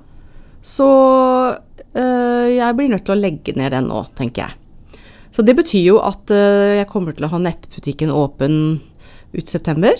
Så 0.62 0.86
øh, 1.96 2.48
jeg 2.54 2.76
blir 2.78 2.90
nødt 2.92 3.02
til 3.08 3.16
å 3.16 3.18
legge 3.18 3.54
ned 3.58 3.72
den 3.74 3.88
nå, 3.90 4.02
tenker 4.18 4.44
jeg. 4.46 5.00
Så 5.32 5.42
det 5.42 5.56
betyr 5.58 5.86
jo 5.88 5.96
at 6.04 6.30
øh, 6.30 6.76
jeg 6.82 6.88
kommer 6.92 7.16
til 7.16 7.26
å 7.26 7.32
ha 7.32 7.40
nettbutikken 7.42 8.12
åpen 8.14 8.58
ut 9.32 9.48
september. 9.50 9.96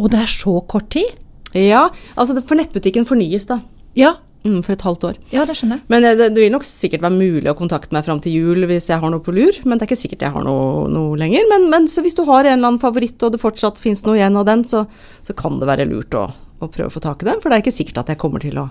Og 0.00 0.08
det 0.10 0.22
er 0.24 0.32
så 0.32 0.56
kort 0.66 0.88
tid? 0.96 1.12
Ja, 1.54 1.88
altså 2.16 2.38
for 2.46 2.56
nettbutikken 2.58 3.06
fornyes 3.08 3.46
da, 3.50 3.60
Ja. 3.98 4.14
Mm, 4.44 4.58
for 4.66 4.72
et 4.74 4.84
halvt 4.86 5.04
år. 5.10 5.18
Ja, 5.34 5.44
det 5.48 5.56
skjønner 5.58 5.78
jeg. 5.80 5.86
Men 5.92 6.04
eh, 6.08 6.16
det, 6.18 6.28
det 6.36 6.42
vil 6.44 6.52
nok 6.54 6.66
sikkert 6.66 7.04
være 7.06 7.16
mulig 7.16 7.50
å 7.50 7.56
kontakte 7.58 7.94
meg 7.96 8.04
fram 8.06 8.20
til 8.24 8.34
jul 8.38 8.66
hvis 8.70 8.90
jeg 8.92 9.00
har 9.02 9.12
noe 9.12 9.22
på 9.24 9.34
lur, 9.36 9.56
men 9.64 9.78
det 9.78 9.86
er 9.86 9.90
ikke 9.90 10.00
sikkert 10.02 10.26
jeg 10.26 10.34
har 10.36 10.44
noe, 10.46 10.84
noe 10.92 11.16
lenger. 11.20 11.48
Men, 11.52 11.68
men 11.72 11.88
så 11.90 12.04
hvis 12.04 12.16
du 12.18 12.24
har 12.28 12.44
en 12.44 12.56
eller 12.58 12.72
annen 12.72 12.82
favoritt 12.82 13.22
og 13.26 13.34
det 13.34 13.42
fortsatt 13.42 13.80
finnes 13.82 14.04
noe 14.06 14.18
igjen 14.20 14.36
av 14.40 14.46
den, 14.48 14.64
så, 14.68 14.84
så 15.26 15.36
kan 15.38 15.58
det 15.60 15.68
være 15.70 15.88
lurt 15.90 16.14
å, 16.18 16.26
å 16.60 16.68
prøve 16.72 16.90
å 16.90 16.94
få 16.96 17.02
tak 17.04 17.24
i 17.24 17.30
den, 17.30 17.40
for 17.42 17.50
det 17.52 17.60
er 17.60 17.64
ikke 17.66 17.76
sikkert 17.80 18.04
at 18.04 18.14
jeg 18.14 18.20
kommer 18.22 18.42
til 18.44 18.58
å 18.62 18.70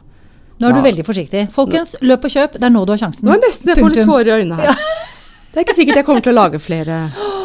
Nå 0.59 0.67
er 0.67 0.73
du 0.75 0.81
Ja. 0.81 0.87
veldig 0.89 1.03
forsiktig. 1.07 1.41
Folkens, 1.55 1.93
løp 2.03 2.25
og 2.27 2.31
kjøp. 2.33 2.57
Det 2.59 2.65
er 2.67 2.71
nå 2.75 2.81
du 2.83 2.89
har 2.91 2.97
sjansen. 2.99 3.23
Nå 3.23 3.31
er 3.31 3.39
nesten 3.45 3.69
jeg 3.71 3.79
får 3.79 3.93
litt 3.95 4.09
tårer 4.09 4.27
i 4.27 4.33
øynene 4.41 4.57
her. 4.59 4.81
Det 5.53 5.61
er 5.61 5.63
ikke 5.63 5.75
sikkert 5.77 5.99
jeg 6.01 6.05
kommer 6.09 6.25
til 6.25 6.33
å 6.33 6.35
lage 6.35 6.59
flere 6.59 6.97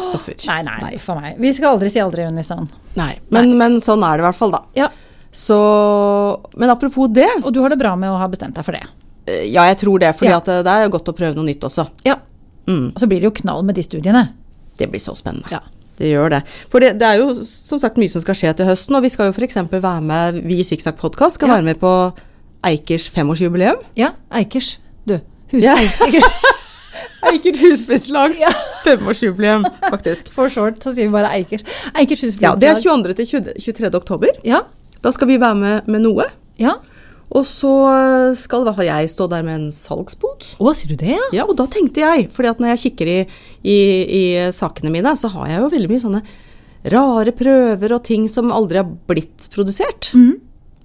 stoffer. 0.03 0.35
Nei, 0.51 0.57
nei, 0.67 0.89
for 0.99 1.17
meg. 1.23 1.39
Vi 1.39 1.53
skal 1.55 1.77
aldri 1.77 1.87
si 1.93 2.01
aldri, 2.03 2.25
Unistan. 2.27 2.67
Nei. 2.99 3.13
Men, 3.31 3.53
men 3.55 3.79
sånn 3.81 4.03
er 4.03 4.19
det 4.19 4.25
i 4.25 4.27
hvert 4.27 4.37
fall, 4.41 4.51
da. 4.53 4.59
Ja, 4.77 4.89
Så 5.35 5.55
Men 6.55 6.71
apropos 6.71 7.09
det 7.11 7.27
og 7.43 7.51
du 7.53 7.59
har 7.59 7.69
det 7.73 7.79
bra 7.81 7.95
med 7.99 8.09
å 8.13 8.17
ha 8.21 8.27
bestemt 8.31 8.55
deg 8.55 8.63
for 8.65 8.71
det. 8.77 8.83
eh, 9.27 9.43
Ja, 9.51 9.65
jeg 9.67 9.77
tror 9.83 9.99
det, 9.99 10.13
For 10.15 10.25
Ja. 10.25 10.37
eh, 10.39 10.63
det 10.63 10.71
er 10.71 10.83
jo 10.85 10.89
godt 10.97 11.11
å 11.11 11.15
prøve 11.17 11.35
noe 11.35 11.45
nytt 11.45 11.59
også. 11.67 11.87
Ja. 12.05 12.15
Mm, 12.67 12.93
Og 12.95 12.99
så 13.01 13.07
blir 13.07 13.19
det 13.21 13.27
jo 13.29 13.31
knall 13.43 13.63
med 13.63 13.75
de 13.75 13.83
studiene. 13.83 14.29
det 14.77 14.89
blir 14.91 14.99
så 14.99 15.15
spennende. 15.15 15.49
Ja. 15.51 15.59
Det 15.97 16.09
gjør 16.11 16.29
det. 16.29 16.43
For 16.69 16.79
det, 16.79 16.99
det 16.99 17.07
er 17.07 17.17
jo 17.19 17.41
som 17.45 17.79
sagt 17.79 17.95
mye 17.95 18.09
som 18.11 18.19
skal 18.21 18.35
skje 18.35 18.53
til 18.57 18.65
høsten, 18.65 18.95
og 18.97 19.01
vi 19.03 19.07
skal 19.09 19.31
jo 19.31 19.33
f.eks. 19.33 19.55
være 19.71 20.01
med, 20.03 20.41
vi 20.43 20.59
i 20.59 20.63
Sikksakk 20.63 20.97
podkast 20.99 21.35
skal 21.35 21.47
Ja. 21.47 21.53
være 21.55 21.63
med 21.63 21.79
på 21.79 22.13
Eikers 22.65 23.09
femårsjubileum. 23.09 23.77
Ja, 23.95 24.09
Eikers. 24.33 24.77
Du. 25.07 25.19
Ja. 25.53 25.75
Eikers 25.79 26.23
Eiker 27.25 28.39
ja. 28.39 28.49
femårsjubileum, 28.83 29.65
faktisk. 29.89 30.27
For 30.33 30.49
short 30.49 30.79
så 30.83 30.93
sier 30.93 31.07
vi 31.07 31.13
bare 31.15 31.31
Eikers. 31.33 31.63
Eikers 31.95 32.21
Ja, 32.41 32.55
Det 32.55 32.69
er 32.69 32.81
22. 32.81 33.13
til 33.15 33.25
23. 33.59 33.95
oktober. 33.95 34.27
Ja. 34.43 34.61
Da 35.05 35.13
skal 35.13 35.29
vi 35.29 35.39
være 35.41 35.57
med 35.59 35.89
med 35.91 36.05
noe. 36.07 36.25
Ja. 36.57 36.79
Og 37.35 37.43
så 37.49 37.71
skal 38.37 38.63
i 38.63 38.67
hvert 38.67 38.77
fall 38.79 38.87
jeg 38.87 39.11
stå 39.11 39.27
der 39.31 39.45
med 39.45 39.59
en 39.59 39.69
salgsbod. 39.73 40.45
Å, 40.61 40.73
sier 40.77 40.93
du 40.93 40.99
det, 41.01 41.13
ja? 41.15 41.29
Ja, 41.41 41.45
og 41.49 41.57
da 41.59 41.65
tenkte 41.71 42.03
jeg, 42.03 42.29
fordi 42.33 42.51
at 42.51 42.61
når 42.61 42.73
jeg 42.73 42.83
kikker 42.85 43.11
i, 43.11 43.19
i, 43.65 43.77
i 44.05 44.23
sakene 44.55 44.93
mine, 44.93 45.15
så 45.19 45.31
har 45.33 45.49
jeg 45.51 45.63
jo 45.63 45.71
veldig 45.73 45.91
mye 45.91 46.03
sånne 46.03 46.23
rare 46.93 47.33
prøver 47.33 47.95
og 47.95 48.03
ting 48.05 48.27
som 48.29 48.53
aldri 48.53 48.81
har 48.81 48.91
blitt 49.09 49.49
produsert. 49.53 50.11
Mm. 50.13 50.37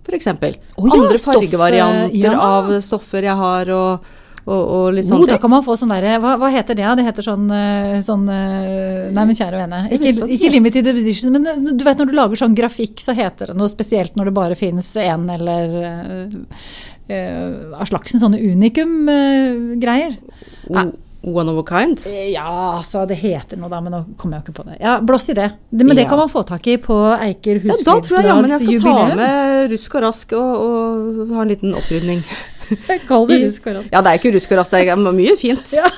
For 0.07 0.17
eksempel. 0.17 0.57
Å 0.81 0.87
ja, 0.89 0.97
Andre 0.97 1.21
fargevarianter 1.21 2.33
ja. 2.33 2.41
av 2.41 2.73
stoffer 2.85 3.29
jeg 3.29 3.37
har, 3.37 3.73
og, 3.77 4.11
og, 4.51 4.63
og 4.75 4.87
litt 4.97 5.07
sånn 5.09 5.25
da 5.31 5.39
kan 5.41 5.53
man 5.53 5.65
få 5.65 5.77
sånn 5.79 5.93
derre 5.93 6.17
hva, 6.23 6.35
hva 6.41 6.51
heter 6.53 6.79
det? 6.79 6.87
da? 6.87 6.95
Det 6.99 7.07
heter 7.07 7.27
sånn, 7.27 7.47
eh, 7.55 7.99
sånn 8.05 8.25
eh, 8.31 9.11
Nei, 9.15 9.27
men 9.29 9.37
kjære 9.39 9.61
vene. 9.63 9.83
Ikke, 9.97 10.15
ikke 10.37 10.53
limited 10.53 10.91
edition, 10.93 11.35
men 11.35 11.47
eh, 11.47 11.61
du 11.71 11.85
vet 11.87 12.01
når 12.01 12.11
du 12.11 12.17
lager 12.19 12.41
sånn 12.41 12.57
grafikk, 12.59 13.03
så 13.03 13.15
heter 13.17 13.53
det 13.53 13.59
noe 13.61 13.71
spesielt 13.71 14.19
når 14.19 14.31
det 14.31 14.39
bare 14.41 14.59
finnes 14.59 14.89
én 15.01 15.29
eller 15.31 15.77
uh, 17.11 17.79
av 17.79 17.87
slagsen 17.89 18.23
sånne 18.23 18.41
unikum-greier. 18.43 20.19
Uh, 20.71 20.91
One 21.23 21.53
of 21.53 21.59
a 21.59 21.65
kind. 21.69 22.01
Ja, 22.33 22.79
altså 22.79 23.03
det 23.05 23.19
heter 23.21 23.59
noe 23.61 23.69
da, 23.69 23.83
men 23.85 23.93
nå 23.93 23.99
kommer 24.17 24.39
jeg 24.39 24.41
jo 24.41 24.47
ikke 24.47 24.63
på 24.63 24.69
det. 24.71 24.79
Ja, 24.81 24.95
Blås 25.05 25.29
i 25.29 25.35
det. 25.37 25.51
det 25.69 25.85
men 25.85 25.99
det 25.99 26.07
kan 26.09 26.17
man 26.17 26.31
få 26.33 26.47
tak 26.49 26.65
i 26.73 26.79
på 26.81 26.97
Eiker 27.13 27.61
Ja, 27.61 27.77
da 27.85 27.97
tror 28.01 28.21
jeg 28.23 28.31
jammen 28.31 28.55
jeg 28.55 28.63
skal 28.65 28.87
ta 28.87 29.19
med 29.21 29.75
rusk 29.75 29.99
og 29.99 30.07
rask 30.07 30.33
og, 30.39 30.65
og 30.65 31.35
ha 31.37 31.45
en 31.45 31.53
liten 31.53 31.77
opprydning. 31.77 32.25
Kall 33.09 33.27
det 33.31 33.41
rusk 33.45 33.67
og 33.71 33.77
rask. 33.81 33.93
Ja, 33.95 34.01
det 34.05 34.13
er 34.13 34.21
ikke 34.21 34.33
rusk 34.37 34.53
og 34.55 34.59
rask, 34.61 34.71
det 34.77 34.89
er 34.89 34.97
mye 35.21 35.37
fint. 35.41 35.73
Ja. 35.77 35.91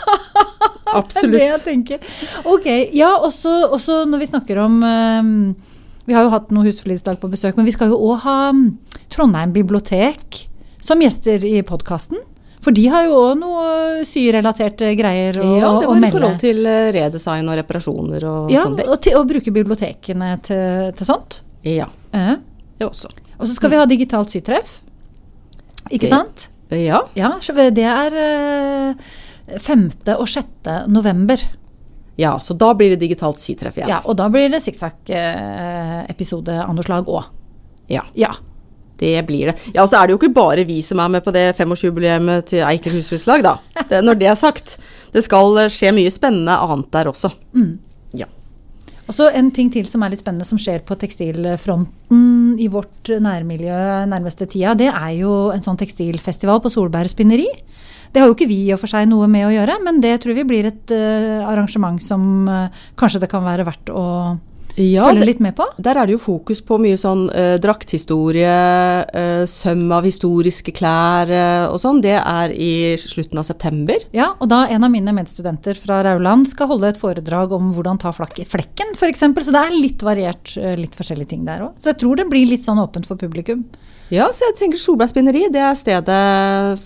Absolutt. 0.93 1.33
Det 1.39 1.43
er 1.43 1.53
det 1.53 1.53
jeg 1.53 1.63
tenker. 1.65 1.99
Ok, 2.45 2.67
ja, 2.93 3.13
også, 3.25 3.53
også 3.73 4.03
når 4.11 4.19
vi 4.21 4.27
snakker 4.29 4.59
om 4.61 4.75
um, 4.85 5.55
Vi 6.05 6.13
har 6.17 6.27
jo 6.27 6.33
hatt 6.35 6.51
noen 6.53 6.67
husflidsdag 6.69 7.17
på 7.23 7.31
besøk, 7.33 7.57
men 7.57 7.65
vi 7.69 7.73
skal 7.73 7.89
jo 7.93 7.97
òg 8.11 8.19
ha 8.27 8.37
mm, 8.53 8.67
Trondheim 9.13 9.55
bibliotek 9.55 10.43
som 10.83 11.01
gjester 11.01 11.45
i 11.47 11.61
podkasten. 11.63 12.19
For 12.63 12.75
de 12.75 12.85
har 12.93 13.07
jo 13.09 13.15
òg 13.19 13.39
noe 13.41 14.05
syrelaterte 14.07 14.93
greier 14.99 15.39
å, 15.41 15.49
Ja, 15.59 15.71
det 15.81 15.89
var 15.91 15.97
i 16.05 16.11
forhold 16.13 16.37
til 16.43 16.61
eh, 16.69 16.91
redesign 16.95 17.49
og 17.51 17.57
reparasjoner 17.59 18.23
og 18.29 18.53
ja, 18.55 18.63
sånne 18.67 18.83
ting. 18.83 18.91
og 18.93 19.01
til 19.03 19.17
å 19.19 19.25
bruke 19.27 19.55
bibliotekene 19.55 20.29
til, 20.47 20.93
til 20.99 21.09
sånt. 21.09 21.41
Ja, 21.67 21.89
Eh. 22.13 22.37
det 22.79 22.87
også. 22.87 23.09
Og 23.41 23.49
så 23.49 23.55
skal 23.57 23.73
vi 23.73 23.79
ha 23.81 23.87
digitalt 23.89 24.31
sytreff. 24.31 24.77
Ikke 25.89 26.05
Det- 26.07 26.11
sant? 26.13 26.49
Ja, 26.73 27.03
Ja, 27.15 27.39
det 27.71 27.85
er 27.85 28.13
eh, 28.17 28.95
5. 29.59 29.91
og 30.19 30.29
6. 30.29 30.47
november. 30.89 31.37
ja, 32.17 32.39
så 32.39 32.55
da 32.57 32.75
blir 32.75 32.91
det 32.91 33.01
digitalt 33.01 33.39
sytreff 33.41 33.77
igjen. 33.79 33.89
Ja, 33.89 34.01
og 34.05 34.17
da 34.17 34.29
blir 34.29 34.49
det 34.53 34.63
sikksakk-episode-anslag 34.63 37.05
òg. 37.09 37.25
Ja, 37.89 38.03
Ja. 38.15 38.29
det 38.99 39.27
blir 39.27 39.47
det. 39.51 39.59
Ja, 39.75 39.83
og 39.83 39.89
så 39.91 39.97
er 39.99 40.07
det 40.07 40.13
jo 40.13 40.19
ikke 40.19 40.35
bare 40.35 40.65
vi 40.65 40.83
som 40.83 40.99
er 41.01 41.09
med 41.09 41.25
på 41.25 41.33
det 41.33 41.57
femårsjubileet 41.57 42.45
til 42.47 42.63
Eiker 42.63 42.91
husflidslag, 42.93 43.43
da. 43.43 43.57
Det, 43.89 44.05
når 44.05 44.15
det 44.19 44.27
er 44.29 44.35
sagt. 44.39 44.79
Det 45.13 45.23
skal 45.25 45.57
eh, 45.59 45.69
skje 45.69 45.93
mye 45.93 46.11
spennende 46.11 46.53
annet 46.55 46.91
der 46.93 47.05
også. 47.11 47.31
Mm. 47.55 47.79
Og 49.13 49.19
så 49.19 49.27
en 49.37 49.51
ting 49.53 49.69
til 49.69 49.85
som 49.85 50.01
er 50.01 50.15
litt 50.15 50.23
spennende 50.23 50.49
som 50.49 50.57
skjer 50.57 50.81
på 50.89 50.97
tekstilfronten 50.97 52.55
i 52.57 52.69
vårt 52.73 53.11
nærmiljø 53.21 54.07
nærmeste 54.09 54.47
tida, 54.49 54.73
det 54.73 54.89
er 54.89 55.11
jo 55.19 55.51
en 55.53 55.61
sånn 55.61 55.77
tekstilfestival 55.77 56.63
på 56.65 56.73
Solberg 56.73 57.13
spinneri. 57.13 57.45
Det 58.13 58.23
har 58.23 58.31
jo 58.31 58.37
ikke 58.37 58.49
vi 58.49 58.57
i 58.65 58.73
og 58.73 58.81
for 58.81 58.89
seg 58.89 59.11
noe 59.11 59.29
med 59.29 59.51
å 59.51 59.53
gjøre, 59.53 59.77
men 59.85 60.01
det 60.01 60.15
tror 60.23 60.39
vi 60.39 60.47
blir 60.49 60.71
et 60.71 60.95
uh, 60.97 61.45
arrangement 61.45 62.01
som 62.01 62.49
uh, 62.49 62.73
kanskje 62.97 63.21
det 63.27 63.29
kan 63.33 63.45
være 63.45 63.69
verdt 63.69 63.93
å 63.93 64.07
Ja, 64.81 65.05
følge 65.11 65.27
litt 65.29 65.41
med 65.45 65.55
på. 65.59 65.67
Der 65.85 65.99
er 66.01 66.09
det 66.09 66.15
jo 66.15 66.21
fokus 66.23 66.63
på 66.65 66.79
mye 66.81 66.97
sånn 67.01 67.27
eh, 67.37 67.57
drakthistorie, 67.61 68.53
eh, 69.05 69.43
søm 69.51 69.85
av 69.93 70.07
historiske 70.09 70.73
klær 70.77 71.29
eh, 71.29 71.65
og 71.69 71.77
sånn. 71.83 72.01
Det 72.05 72.15
er 72.17 72.55
i 72.57 72.73
slutten 73.01 73.41
av 73.43 73.47
september. 73.49 74.07
Ja, 74.17 74.31
og 74.39 74.49
da 74.53 74.63
en 74.73 74.87
av 74.87 74.93
mine 74.95 75.13
medstudenter 75.17 75.77
fra 75.79 76.01
Rauland 76.07 76.49
skal 76.49 76.71
holde 76.73 76.93
et 76.93 77.01
foredrag 77.01 77.53
om 77.53 77.73
hvordan 77.77 78.01
ta 78.01 78.15
flekken, 78.17 78.95
f.eks. 78.97 79.21
Så 79.23 79.53
det 79.55 79.61
er 79.61 79.77
litt 79.77 80.05
variert, 80.07 80.55
eh, 80.57 80.77
litt 80.81 80.97
forskjellige 80.97 81.35
ting 81.35 81.45
der 81.49 81.67
òg. 81.67 81.75
Så 81.83 81.93
jeg 81.93 82.01
tror 82.05 82.23
det 82.23 82.29
blir 82.33 82.49
litt 82.49 82.65
sånn 82.65 82.81
åpent 82.81 83.09
for 83.09 83.21
publikum. 83.21 83.67
Ja, 84.13 84.29
så 84.33 84.49
jeg 84.51 84.59
tenker 84.59 84.81
Solberg 84.81 85.13
spinneri, 85.13 85.47
det 85.53 85.61
er 85.65 85.77
stedet 85.79 86.17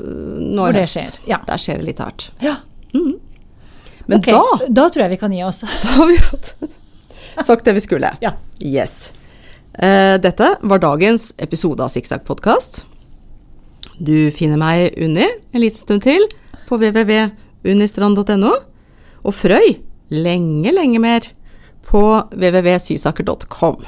nå 0.03 0.63
Hvor 0.63 0.75
i 0.75 0.79
det 0.79 0.87
høst. 0.87 1.21
ja. 1.27 1.41
Der 1.47 1.63
skjer 1.63 1.81
det 1.83 1.89
litt 1.89 2.03
hardt. 2.03 2.29
Ja, 2.43 2.59
Men 2.95 4.21
okay, 4.21 4.35
da, 4.35 4.67
da 4.71 4.89
tror 4.91 5.07
jeg 5.07 5.17
vi 5.17 5.23
kan 5.23 5.33
gi 5.35 5.43
oss. 5.43 5.65
da 5.83 5.95
har 5.99 6.11
vi 6.11 6.19
fått 6.23 6.53
sagt 7.45 7.65
det 7.69 7.75
vi 7.77 7.85
skulle. 7.85 8.15
Ja. 8.21 8.33
Yes. 8.61 9.13
Eh, 9.77 10.17
dette 10.21 10.55
var 10.61 10.81
dagens 10.81 11.35
episode 11.39 11.85
av 11.85 11.93
Sikksakk 11.93 12.25
podkast. 12.25 12.85
Du 13.99 14.31
finner 14.33 14.61
meg, 14.61 14.95
Unni, 15.01 15.27
en 15.53 15.61
liten 15.61 15.81
stund 15.81 16.05
til 16.05 16.25
på 16.69 16.79
www.unistrand.no. 16.81 18.55
Og 19.27 19.35
Frøy 19.35 19.77
lenge, 20.09 20.73
lenge 20.73 21.01
mer 21.03 21.29
på 21.87 22.03
www.sysaker.com. 22.33 23.85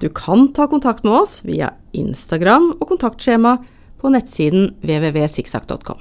Du 0.00 0.08
kan 0.14 0.52
ta 0.54 0.68
kontakt 0.70 1.04
med 1.04 1.12
oss 1.12 1.40
via 1.44 1.72
Instagram 1.92 2.70
og 2.78 2.86
kontaktskjema 2.92 3.56
på 3.98 4.12
nettsiden 4.14 4.76
www.sikksakk.com. 4.84 5.98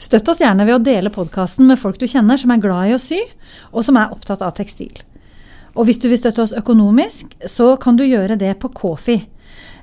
Støtt 0.00 0.30
oss 0.32 0.40
gjerne 0.40 0.64
ved 0.64 0.78
å 0.78 0.82
dele 0.82 1.12
podkasten 1.12 1.68
med 1.68 1.78
folk 1.80 1.98
du 2.00 2.06
kjenner 2.08 2.40
som 2.40 2.54
er 2.54 2.62
glad 2.62 2.88
i 2.88 2.94
å 2.96 3.00
sy, 3.02 3.20
og 3.68 3.84
som 3.84 3.98
er 4.00 4.14
opptatt 4.14 4.40
av 4.40 4.54
tekstil. 4.56 5.02
Og 5.76 5.86
hvis 5.86 6.00
du 6.02 6.08
vil 6.10 6.18
støtte 6.18 6.42
oss 6.42 6.54
økonomisk, 6.56 7.36
så 7.46 7.74
kan 7.80 7.96
du 7.96 8.04
gjøre 8.04 8.36
det 8.38 8.56
på 8.62 8.68
Kofi. 8.74 9.18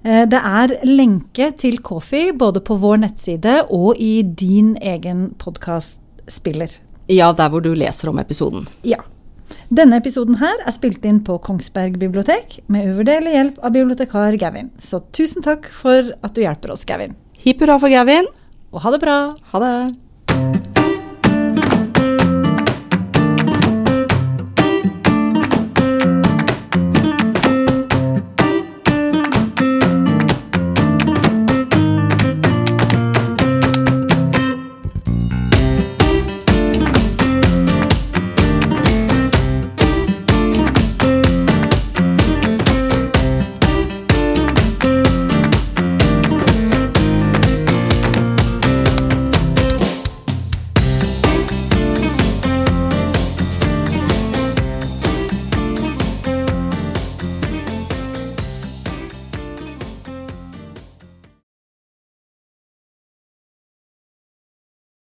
Eh, 0.04 0.26
Det 0.26 0.40
er 0.40 0.78
lenke 0.86 1.52
til 1.58 1.80
Kofi 1.80 2.32
både 2.32 2.60
på 2.62 2.78
vår 2.80 2.98
nettside 3.06 3.66
og 3.70 3.96
i 3.98 4.22
din 4.24 4.76
egen 4.82 5.30
podkastspiller. 5.40 6.70
Ja, 7.08 7.32
der 7.34 7.50
hvor 7.50 7.62
du 7.64 7.74
leser 7.74 8.10
om 8.10 8.20
episoden. 8.20 8.68
Ja. 8.84 8.98
Denne 9.72 9.98
episoden 10.00 10.36
her 10.40 10.60
er 10.66 10.72
spilt 10.76 11.06
inn 11.08 11.22
på 11.24 11.38
Kongsberg 11.44 11.98
bibliotek 12.00 12.60
med 12.68 12.88
uvurderlig 12.92 13.32
hjelp 13.36 13.60
av 13.64 13.72
bibliotekar 13.76 14.38
Gavin. 14.40 14.72
Så 14.80 15.02
tusen 15.16 15.44
takk 15.44 15.68
for 15.72 16.12
at 16.22 16.36
du 16.36 16.42
hjelper 16.44 16.72
oss, 16.76 16.84
Gavin. 16.88 17.16
Hipp 17.44 17.64
hurra 17.64 17.80
for 17.80 17.92
Gavin. 17.92 18.28
Og 18.74 18.82
ha 18.84 18.92
det 18.92 19.00
bra! 19.04 19.20
Ha 19.54 19.64
det. 19.64 20.66